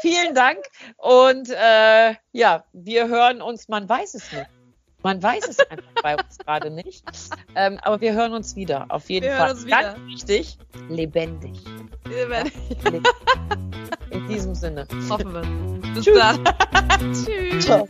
Vielen 0.00 0.34
Dank. 0.34 0.58
Und 0.98 1.48
äh, 1.50 2.14
ja, 2.32 2.64
wir 2.72 3.08
hören 3.08 3.40
uns, 3.40 3.68
man 3.68 3.88
weiß 3.88 4.14
es 4.14 4.30
nicht. 4.32 4.46
Man 5.02 5.22
weiß 5.22 5.48
es 5.48 5.58
einfach 5.58 6.02
bei 6.02 6.14
uns 6.16 6.38
gerade 6.46 6.70
nicht. 6.70 7.04
Ähm, 7.54 7.78
aber 7.82 8.00
wir 8.00 8.14
hören 8.14 8.32
uns 8.34 8.56
wieder, 8.56 8.86
auf 8.88 9.10
jeden 9.10 9.26
Wir 9.26 9.36
Fall. 9.36 9.54
Ganz 9.66 9.96
wichtig, 10.06 10.58
lebendig. 10.88 11.60
In 14.10 14.28
diesem 14.28 14.54
Sinne. 14.54 14.86
Hoffen 15.08 15.32
wir. 15.32 15.92
Bis 15.94 16.04
Tschüss. 16.04 16.18
dann. 16.18 17.14
Tschüss. 17.24 17.64
Ciao. 17.64 17.88